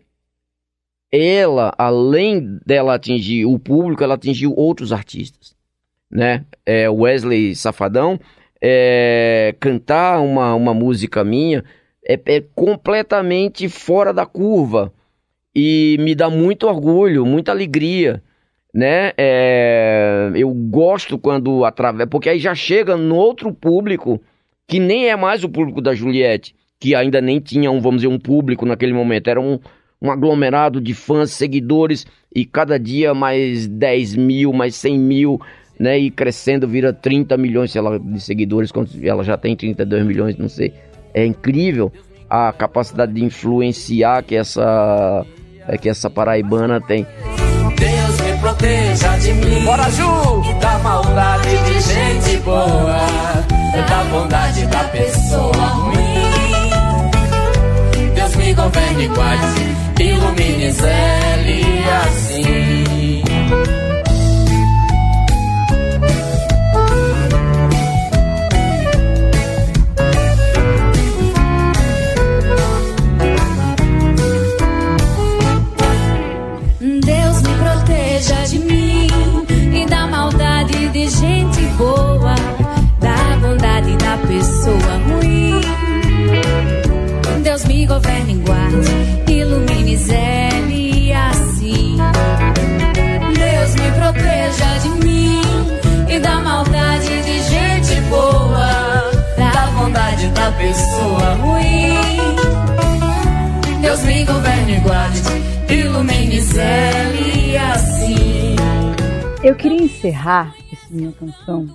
ela, 1.12 1.72
além 1.78 2.58
dela 2.66 2.94
atingir 2.94 3.44
o 3.46 3.58
público, 3.58 4.02
ela 4.02 4.14
atingiu 4.14 4.54
outros 4.56 4.92
artistas, 4.92 5.54
né? 6.10 6.44
É, 6.66 6.88
Wesley 6.88 7.54
Safadão, 7.54 8.18
é, 8.60 9.54
cantar 9.60 10.20
uma, 10.20 10.54
uma 10.54 10.74
música 10.74 11.22
minha 11.22 11.64
é, 12.06 12.18
é 12.26 12.40
completamente 12.54 13.68
fora 13.68 14.12
da 14.12 14.26
curva 14.26 14.92
e 15.54 15.96
me 16.00 16.14
dá 16.14 16.30
muito 16.30 16.66
orgulho, 16.66 17.26
muita 17.26 17.52
alegria, 17.52 18.22
né? 18.74 19.12
É, 19.16 20.30
eu 20.34 20.52
gosto 20.52 21.18
quando 21.18 21.64
através, 21.64 22.08
porque 22.08 22.28
aí 22.28 22.38
já 22.38 22.54
chega 22.54 22.96
no 22.96 23.16
outro 23.16 23.52
público 23.52 24.20
que 24.66 24.78
nem 24.78 25.08
é 25.08 25.16
mais 25.16 25.42
o 25.42 25.48
público 25.48 25.80
da 25.80 25.94
Juliette, 25.94 26.54
que 26.78 26.94
ainda 26.94 27.20
nem 27.20 27.40
tinha 27.40 27.70
um, 27.70 27.80
vamos 27.80 28.02
dizer, 28.02 28.12
um 28.12 28.18
público 28.18 28.66
naquele 28.66 28.92
momento, 28.92 29.28
era 29.28 29.40
um, 29.40 29.58
um 30.00 30.10
aglomerado 30.10 30.80
de 30.80 30.94
fãs, 30.94 31.30
seguidores, 31.30 32.06
e 32.34 32.44
cada 32.44 32.78
dia 32.78 33.14
mais 33.14 33.66
10 33.66 34.14
mil, 34.16 34.52
mais 34.52 34.74
100 34.74 34.98
mil, 34.98 35.40
né? 35.78 35.98
E 35.98 36.10
crescendo, 36.10 36.68
vira 36.68 36.92
30 36.92 37.36
milhões 37.38 37.72
sei 37.72 37.80
lá, 37.80 37.96
de 37.96 38.20
seguidores, 38.20 38.70
quando 38.70 38.90
ela 39.02 39.24
já 39.24 39.36
tem 39.38 39.56
32 39.56 40.04
milhões, 40.04 40.36
não 40.36 40.48
sei. 40.48 40.74
É 41.14 41.24
incrível 41.24 41.90
a 42.28 42.52
capacidade 42.52 43.12
de 43.14 43.24
influenciar 43.24 44.22
que 44.22 44.36
essa, 44.36 45.24
é, 45.66 45.78
que 45.78 45.88
essa 45.88 46.10
paraibana 46.10 46.78
tem. 46.80 47.06
Proteja 48.40 49.18
de 49.18 49.32
mim. 49.32 49.64
Bora, 49.64 49.90
Ju! 49.90 50.42
Da 50.60 50.78
maldade 50.78 51.56
de 51.58 51.80
gente 51.80 52.36
boa, 52.44 53.00
da 53.88 54.04
bondade 54.10 54.66
da 54.66 54.84
pessoa 54.84 55.66
ruim. 55.66 55.98
Deus 58.14 58.36
me 58.36 58.54
governe 58.54 59.04
e 59.04 59.08
guarde, 59.08 59.76
ilumine 60.00 60.72
Zé 60.72 61.18
assim. 62.06 62.97
Queria 109.58 109.82
encerrar 109.82 110.54
essa 110.72 110.86
minha 110.90 111.12
canção. 111.12 111.66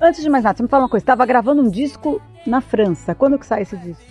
Antes 0.00 0.22
de 0.22 0.28
mais 0.30 0.44
nada, 0.44 0.56
você 0.56 0.62
me 0.62 0.68
fala 0.68 0.84
uma 0.84 0.88
coisa. 0.88 1.02
Estava 1.02 1.24
gravando 1.26 1.62
um 1.62 1.70
disco 1.70 2.20
na 2.46 2.60
França. 2.60 3.14
Quando 3.14 3.38
que 3.38 3.46
sai 3.46 3.62
esse 3.62 3.76
disco? 3.76 4.02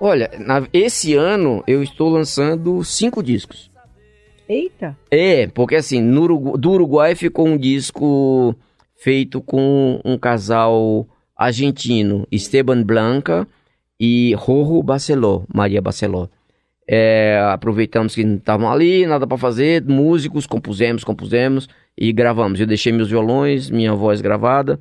Olha, 0.00 0.30
na- 0.38 0.66
esse 0.72 1.14
ano 1.14 1.62
eu 1.66 1.82
estou 1.82 2.08
lançando 2.10 2.82
cinco 2.84 3.22
discos. 3.22 3.70
Eita! 4.48 4.96
É, 5.10 5.46
porque 5.46 5.76
assim, 5.76 6.00
no 6.02 6.22
Urugu- 6.22 6.58
do 6.58 6.72
Uruguai 6.72 7.14
ficou 7.14 7.46
um 7.46 7.56
disco 7.56 8.54
feito 8.96 9.40
com 9.40 10.00
um 10.04 10.18
casal 10.18 11.06
argentino, 11.36 12.26
Esteban 12.30 12.82
Blanca 12.82 13.46
e 13.98 14.34
Rojo 14.34 14.82
Barceló, 14.82 15.42
Maria 15.52 15.80
Barceló. 15.80 16.28
É, 16.86 17.40
aproveitamos 17.50 18.14
que 18.14 18.24
não 18.24 18.36
estavam 18.36 18.70
ali, 18.70 19.06
nada 19.06 19.26
para 19.26 19.38
fazer, 19.38 19.82
músicos, 19.84 20.46
compusemos, 20.46 21.02
compusemos 21.02 21.68
e 21.96 22.12
gravamos. 22.12 22.60
Eu 22.60 22.66
deixei 22.66 22.92
meus 22.92 23.08
violões, 23.08 23.70
minha 23.70 23.94
voz 23.94 24.20
gravada, 24.20 24.78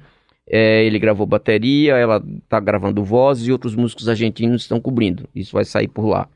é, 0.48 0.84
ele 0.84 1.00
gravou 1.00 1.26
bateria, 1.26 1.96
ela 1.96 2.22
tá 2.50 2.60
gravando 2.60 3.04
vozes 3.04 3.48
e 3.48 3.52
outros 3.52 3.76
músicos 3.76 4.10
argentinos 4.10 4.64
estão 4.64 4.80
cobrindo. 4.80 5.28
Isso 5.34 5.54
vai 5.54 5.64
sair 5.64 5.88
por 5.88 6.06
lá. 6.06 6.28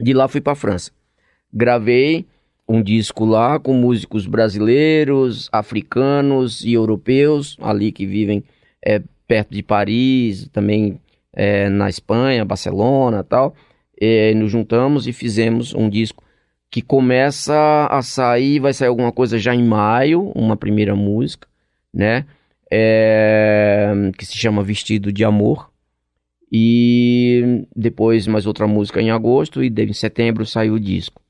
De 0.00 0.12
lá 0.12 0.28
fui 0.28 0.40
para 0.40 0.54
França. 0.54 0.90
Gravei 1.52 2.26
um 2.68 2.82
disco 2.82 3.24
lá 3.24 3.58
com 3.58 3.74
músicos 3.74 4.26
brasileiros, 4.26 5.48
africanos 5.52 6.64
e 6.64 6.72
europeus 6.72 7.56
ali 7.60 7.92
que 7.92 8.06
vivem 8.06 8.42
é, 8.84 9.02
perto 9.26 9.52
de 9.52 9.62
Paris, 9.62 10.48
também 10.48 11.00
é, 11.32 11.68
na 11.68 11.88
Espanha, 11.88 12.44
Barcelona, 12.44 13.22
tal. 13.22 13.54
É, 14.00 14.34
nos 14.34 14.50
juntamos 14.50 15.06
e 15.06 15.12
fizemos 15.12 15.74
um 15.74 15.88
disco 15.88 16.22
que 16.70 16.82
começa 16.82 17.86
a 17.90 18.02
sair, 18.02 18.58
vai 18.60 18.72
sair 18.72 18.88
alguma 18.88 19.12
coisa 19.12 19.38
já 19.38 19.54
em 19.54 19.64
maio, 19.64 20.30
uma 20.34 20.56
primeira 20.56 20.94
música, 20.94 21.46
né? 21.94 22.24
É, 22.70 23.92
que 24.18 24.26
se 24.26 24.36
chama 24.36 24.62
Vestido 24.62 25.12
de 25.12 25.24
Amor. 25.24 25.70
E 26.52 27.64
depois 27.74 28.26
mais 28.26 28.46
outra 28.46 28.66
música 28.66 29.00
em 29.00 29.10
agosto 29.10 29.62
e 29.64 29.68
em 29.68 29.92
setembro 29.92 30.46
saiu 30.46 30.74
o 30.74 30.80
disco. 30.80 31.20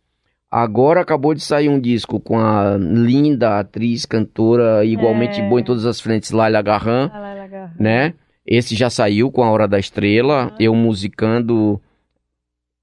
Agora 0.51 1.01
acabou 1.01 1.35
de 1.35 1.43
sair 1.43 1.69
um 1.69 1.81
disco 1.81 2.21
com 2.21 2.39
a 2.39 2.77
linda 2.79 3.59
atriz, 3.59 4.05
cantora, 4.07 4.85
igualmente 4.85 5.41
É. 5.41 5.49
boa 5.49 5.61
em 5.61 5.65
todas 5.65 5.85
as 5.87 6.01
frentes, 6.01 6.31
Laila 6.31 6.63
Garran, 6.63 7.11
Ah, 7.13 7.19
Laila 7.21 7.47
Garran. 7.49 7.71
né? 7.79 8.15
Esse 8.47 8.75
já 8.77 8.89
saiu 8.89 9.31
com 9.31 9.43
a 9.43 9.51
Hora 9.51 9.67
da 9.67 9.79
Estrela, 9.79 10.55
eu 10.61 10.75
musicando 10.75 11.81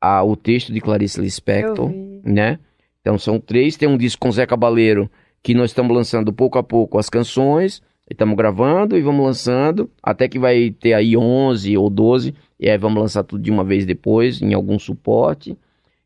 a- 0.04 0.22
o 0.22 0.36
texto 0.36 0.74
de 0.74 0.82
Clarice 0.82 1.22
Lispector, 1.22 1.90
né? 2.26 2.60
Então 3.00 3.18
são 3.18 3.40
três, 3.40 3.78
tem 3.78 3.88
um 3.88 3.98
disco 3.98 4.20
com 4.22 4.32
Zé 4.32 4.46
Cabaleiro, 4.46 5.10
que 5.42 5.54
nós 5.54 5.70
estamos 5.72 5.96
lançando 5.96 6.34
pouco 6.34 6.58
a 6.58 6.64
pouco 6.64 6.98
as 6.98 7.10
canções, 7.10 7.82
estamos 8.10 8.36
gravando 8.36 8.98
e 8.98 9.02
vamos 9.02 9.26
lançando, 9.26 9.90
até 10.02 10.28
que 10.28 10.38
vai 10.38 10.72
ter 10.72 10.94
aí 10.94 11.16
11 11.16 11.78
ou 11.78 11.90
12, 11.90 12.34
e 12.60 12.70
aí 12.70 12.78
vamos 12.78 13.02
lançar 13.02 13.24
tudo 13.24 13.42
de 13.42 13.50
uma 13.50 13.64
vez 13.64 13.86
depois, 13.86 14.42
em 14.42 14.54
algum 14.54 14.78
suporte. 14.78 15.58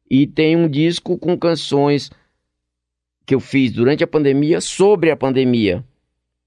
E 0.10 0.26
tem 0.28 0.56
um 0.56 0.70
disco 0.70 1.18
com 1.18 1.38
canções 1.38 2.12
que 3.26 3.34
eu 3.36 3.40
fiz 3.40 3.72
durante 3.72 4.04
a 4.04 4.08
pandemia 4.08 4.62
sobre 4.62 5.12
a 5.12 5.18
pandemia. 5.18 5.84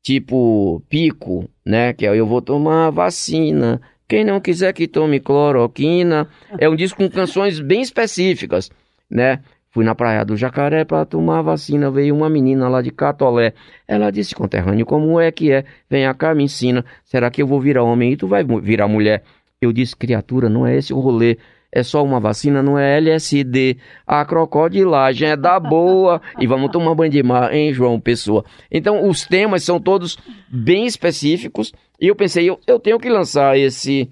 Tipo, 0.02 0.82
pico, 0.88 1.48
né? 1.64 1.92
Que 1.92 2.06
é 2.06 2.16
Eu 2.16 2.26
Vou 2.26 2.40
Tomar 2.40 2.90
Vacina. 2.90 3.82
Quem 4.10 4.24
não 4.24 4.40
quiser 4.40 4.72
que 4.72 4.88
tome 4.88 5.20
cloroquina. 5.20 6.26
É 6.58 6.68
um 6.68 6.74
disco 6.74 6.98
com 6.98 7.08
canções 7.08 7.60
bem 7.60 7.80
específicas, 7.80 8.68
né? 9.08 9.38
Fui 9.70 9.84
na 9.84 9.94
Praia 9.94 10.24
do 10.24 10.36
Jacaré 10.36 10.84
para 10.84 11.04
tomar 11.04 11.42
vacina. 11.42 11.92
Veio 11.92 12.16
uma 12.16 12.28
menina 12.28 12.68
lá 12.68 12.82
de 12.82 12.90
Catolé. 12.90 13.52
Ela 13.86 14.10
disse, 14.10 14.34
conterrâneo, 14.34 14.84
como 14.84 15.20
é 15.20 15.30
que 15.30 15.52
é? 15.52 15.64
Vem 15.88 16.12
cá, 16.14 16.34
me 16.34 16.42
ensina. 16.42 16.84
Será 17.04 17.30
que 17.30 17.40
eu 17.40 17.46
vou 17.46 17.60
virar 17.60 17.84
homem 17.84 18.14
e 18.14 18.16
tu 18.16 18.26
vai 18.26 18.42
virar 18.60 18.88
mulher? 18.88 19.22
Eu 19.60 19.72
disse, 19.72 19.94
criatura, 19.94 20.48
não 20.48 20.66
é 20.66 20.76
esse 20.76 20.92
o 20.92 20.98
rolê. 20.98 21.38
É 21.72 21.82
só 21.82 22.02
uma 22.02 22.18
vacina, 22.18 22.62
não 22.62 22.78
é 22.78 22.96
LSD. 22.96 23.76
A 24.06 24.24
crocodilagem 24.24 25.28
é 25.28 25.36
da 25.36 25.60
boa. 25.60 26.20
e 26.38 26.46
vamos 26.46 26.72
tomar 26.72 26.94
banho 26.94 27.12
de 27.12 27.22
mar, 27.22 27.54
hein, 27.54 27.72
João 27.72 28.00
Pessoa? 28.00 28.44
Então, 28.70 29.08
os 29.08 29.24
temas 29.24 29.62
são 29.62 29.80
todos 29.80 30.18
bem 30.48 30.86
específicos. 30.86 31.72
E 32.00 32.08
eu 32.08 32.16
pensei, 32.16 32.48
eu, 32.48 32.58
eu 32.66 32.80
tenho 32.80 32.98
que 32.98 33.08
lançar 33.08 33.56
esse, 33.56 34.10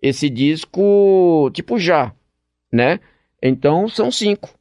esse 0.00 0.30
disco, 0.30 1.50
tipo, 1.52 1.78
já, 1.78 2.12
né? 2.72 3.00
Então, 3.42 3.88
são 3.88 4.10
cinco. 4.10 4.59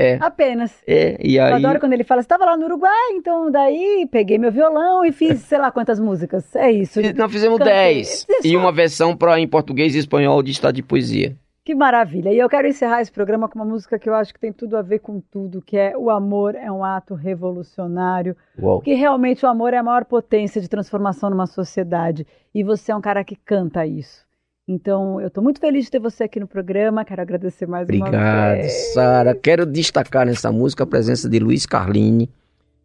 É. 0.00 0.18
Apenas. 0.18 0.82
É, 0.86 1.18
e 1.20 1.36
Eu 1.36 1.44
aí... 1.44 1.52
adoro 1.52 1.78
quando 1.78 1.92
ele 1.92 2.04
fala, 2.04 2.22
você 2.22 2.24
estava 2.24 2.46
lá 2.46 2.56
no 2.56 2.64
Uruguai, 2.64 3.12
então 3.12 3.50
daí 3.50 4.08
peguei 4.10 4.38
meu 4.38 4.50
violão 4.50 5.04
e 5.04 5.12
fiz 5.12 5.40
sei 5.40 5.58
lá 5.58 5.70
quantas 5.70 6.00
músicas. 6.00 6.56
É 6.56 6.70
isso. 6.72 7.00
Nós 7.14 7.30
fizemos 7.30 7.58
Cantei. 7.58 7.96
10. 7.96 8.26
E 8.44 8.56
uma 8.56 8.72
versão 8.72 9.14
pra, 9.14 9.38
em 9.38 9.46
português 9.46 9.94
e 9.94 9.98
espanhol 9.98 10.42
de 10.42 10.52
estado 10.52 10.76
de 10.76 10.82
poesia. 10.82 11.36
Que 11.62 11.74
maravilha. 11.74 12.32
E 12.32 12.38
eu 12.38 12.48
quero 12.48 12.66
encerrar 12.66 13.02
esse 13.02 13.12
programa 13.12 13.46
com 13.46 13.58
uma 13.58 13.64
música 13.66 13.98
que 13.98 14.08
eu 14.08 14.14
acho 14.14 14.32
que 14.32 14.40
tem 14.40 14.52
tudo 14.52 14.78
a 14.78 14.82
ver 14.82 15.00
com 15.00 15.20
tudo, 15.20 15.60
que 15.60 15.76
é 15.76 15.94
O 15.94 16.08
Amor 16.08 16.54
é 16.54 16.72
um 16.72 16.82
Ato 16.82 17.14
Revolucionário. 17.14 18.34
Uau. 18.58 18.78
Porque 18.78 18.94
realmente 18.94 19.44
o 19.44 19.48
amor 19.48 19.74
é 19.74 19.76
a 19.76 19.82
maior 19.82 20.06
potência 20.06 20.62
de 20.62 20.68
transformação 20.68 21.28
numa 21.28 21.46
sociedade. 21.46 22.26
E 22.54 22.64
você 22.64 22.90
é 22.90 22.96
um 22.96 23.00
cara 23.02 23.22
que 23.22 23.36
canta 23.36 23.86
isso. 23.86 24.24
Então, 24.72 25.20
eu 25.20 25.26
estou 25.26 25.42
muito 25.42 25.58
feliz 25.58 25.86
de 25.86 25.90
ter 25.90 25.98
você 25.98 26.22
aqui 26.22 26.38
no 26.38 26.46
programa. 26.46 27.04
Quero 27.04 27.20
agradecer 27.20 27.66
mais 27.66 27.88
uma 27.88 28.06
Obrigado, 28.06 28.58
vez. 28.58 28.94
Sara. 28.94 29.34
Quero 29.34 29.66
destacar 29.66 30.24
nessa 30.24 30.52
música 30.52 30.84
a 30.84 30.86
presença 30.86 31.28
de 31.28 31.40
Luiz 31.40 31.66
Carlini, 31.66 32.30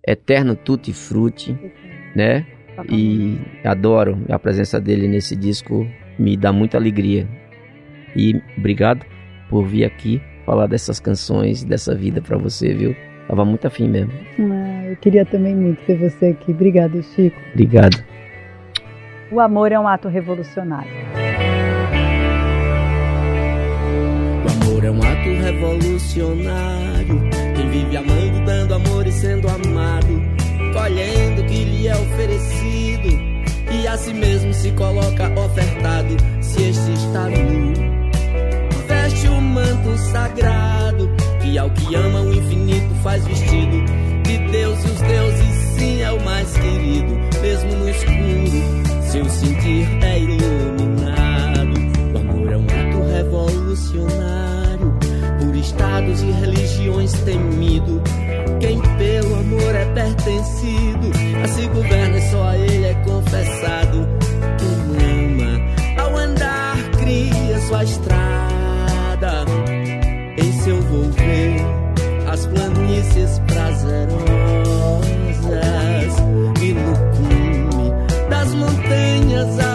Eterno 0.06 0.56
Tutti 0.56 0.92
Frutti, 0.92 1.56
né? 2.16 2.44
E 2.90 3.40
adoro 3.64 4.18
a 4.30 4.40
presença 4.40 4.82
dele 4.82 5.08
nesse 5.08 5.36
disco, 5.36 5.88
me 6.18 6.36
dá 6.36 6.52
muita 6.52 6.76
alegria. 6.76 7.28
E 8.16 8.42
obrigado 8.58 9.06
por 9.48 9.64
vir 9.68 9.86
aqui 9.86 10.20
falar 10.44 10.66
dessas 10.66 11.00
canções, 11.00 11.64
dessa 11.64 11.94
vida 11.94 12.20
pra 12.20 12.36
você, 12.36 12.74
viu? 12.74 12.96
Tava 13.28 13.46
muito 13.46 13.68
afim 13.68 13.88
mesmo. 13.88 14.12
Ah, 14.40 14.86
eu 14.88 14.96
queria 14.96 15.24
também 15.24 15.56
muito 15.56 15.86
ter 15.86 15.98
você 15.98 16.30
aqui. 16.30 16.52
Obrigada, 16.52 17.00
Chico. 17.04 17.40
Obrigado. 17.54 18.04
O 19.32 19.40
amor 19.40 19.72
é 19.72 19.80
um 19.80 19.88
ato 19.88 20.08
revolucionário. 20.08 21.05
Ato 25.26 25.42
revolucionário. 25.42 27.30
Quem 27.56 27.70
vive 27.70 27.98
amando, 27.98 28.46
dando 28.46 28.76
amor 28.76 29.08
e 29.08 29.12
sendo 29.12 29.48
amado, 29.48 30.22
colhendo 30.74 31.42
o 31.42 31.46
que 31.46 31.64
lhe 31.64 31.88
é 31.88 31.96
oferecido, 31.96 33.10
e 33.72 33.88
a 33.88 33.98
si 33.98 34.14
mesmo 34.14 34.54
se 34.54 34.72
coloca 34.72 35.32
ofertado. 35.40 36.16
Se 36.42 36.70
este 36.70 36.92
está 36.94 37.30
nu, 37.30 37.74
veste 38.88 39.28
o 39.28 39.42
manto 39.42 39.98
sagrado, 40.12 41.10
que 41.42 41.58
ao 41.58 41.70
que 41.72 41.96
ama 41.96 42.22
o 42.22 42.34
infinito 42.34 42.94
faz 43.04 43.26
vestido. 43.26 43.84
De 44.24 44.38
Deus 44.52 44.80
e 44.84 44.88
os 44.88 45.02
deuses, 45.02 45.56
sim, 45.78 46.02
é 46.02 46.12
o 46.12 46.24
mais 46.24 46.52
querido, 46.54 47.14
mesmo 47.42 47.76
no 47.76 47.90
escuro. 47.90 48.86
Seu 49.12 49.26
sentir 49.30 49.88
é 50.02 50.20
iluminado. 50.20 51.76
O 52.14 52.18
amor 52.18 52.52
é 52.52 52.58
um 52.58 52.64
ato 52.64 53.14
revolucionário, 53.14 54.55
por 55.46 55.56
estados 55.56 56.22
e 56.22 56.32
religiões 56.32 57.14
temido. 57.24 58.02
Quem 58.60 58.82
pelo 58.98 59.36
amor 59.36 59.76
é 59.76 59.86
pertencido, 59.94 61.12
a 61.44 61.48
se 61.48 61.68
governa 61.68 62.18
e 62.18 62.32
só 62.32 62.50
a 62.50 62.58
ele 62.58 62.86
é 62.86 62.94
confessado. 63.06 64.08
Quem 64.58 64.76
ama, 65.38 66.02
ao 66.02 66.18
andar, 66.18 66.78
cria 67.00 67.60
sua 67.62 67.84
estrada. 67.84 69.46
Em 70.38 70.52
seu 70.64 70.82
volver, 70.82 71.62
as 72.32 72.46
planícies 72.48 73.40
prazerosas. 73.48 74.26
E 76.62 76.74
no 76.74 76.94
cume 77.16 77.92
das 78.30 78.54
montanhas 78.56 79.60
alterosas, 79.60 79.75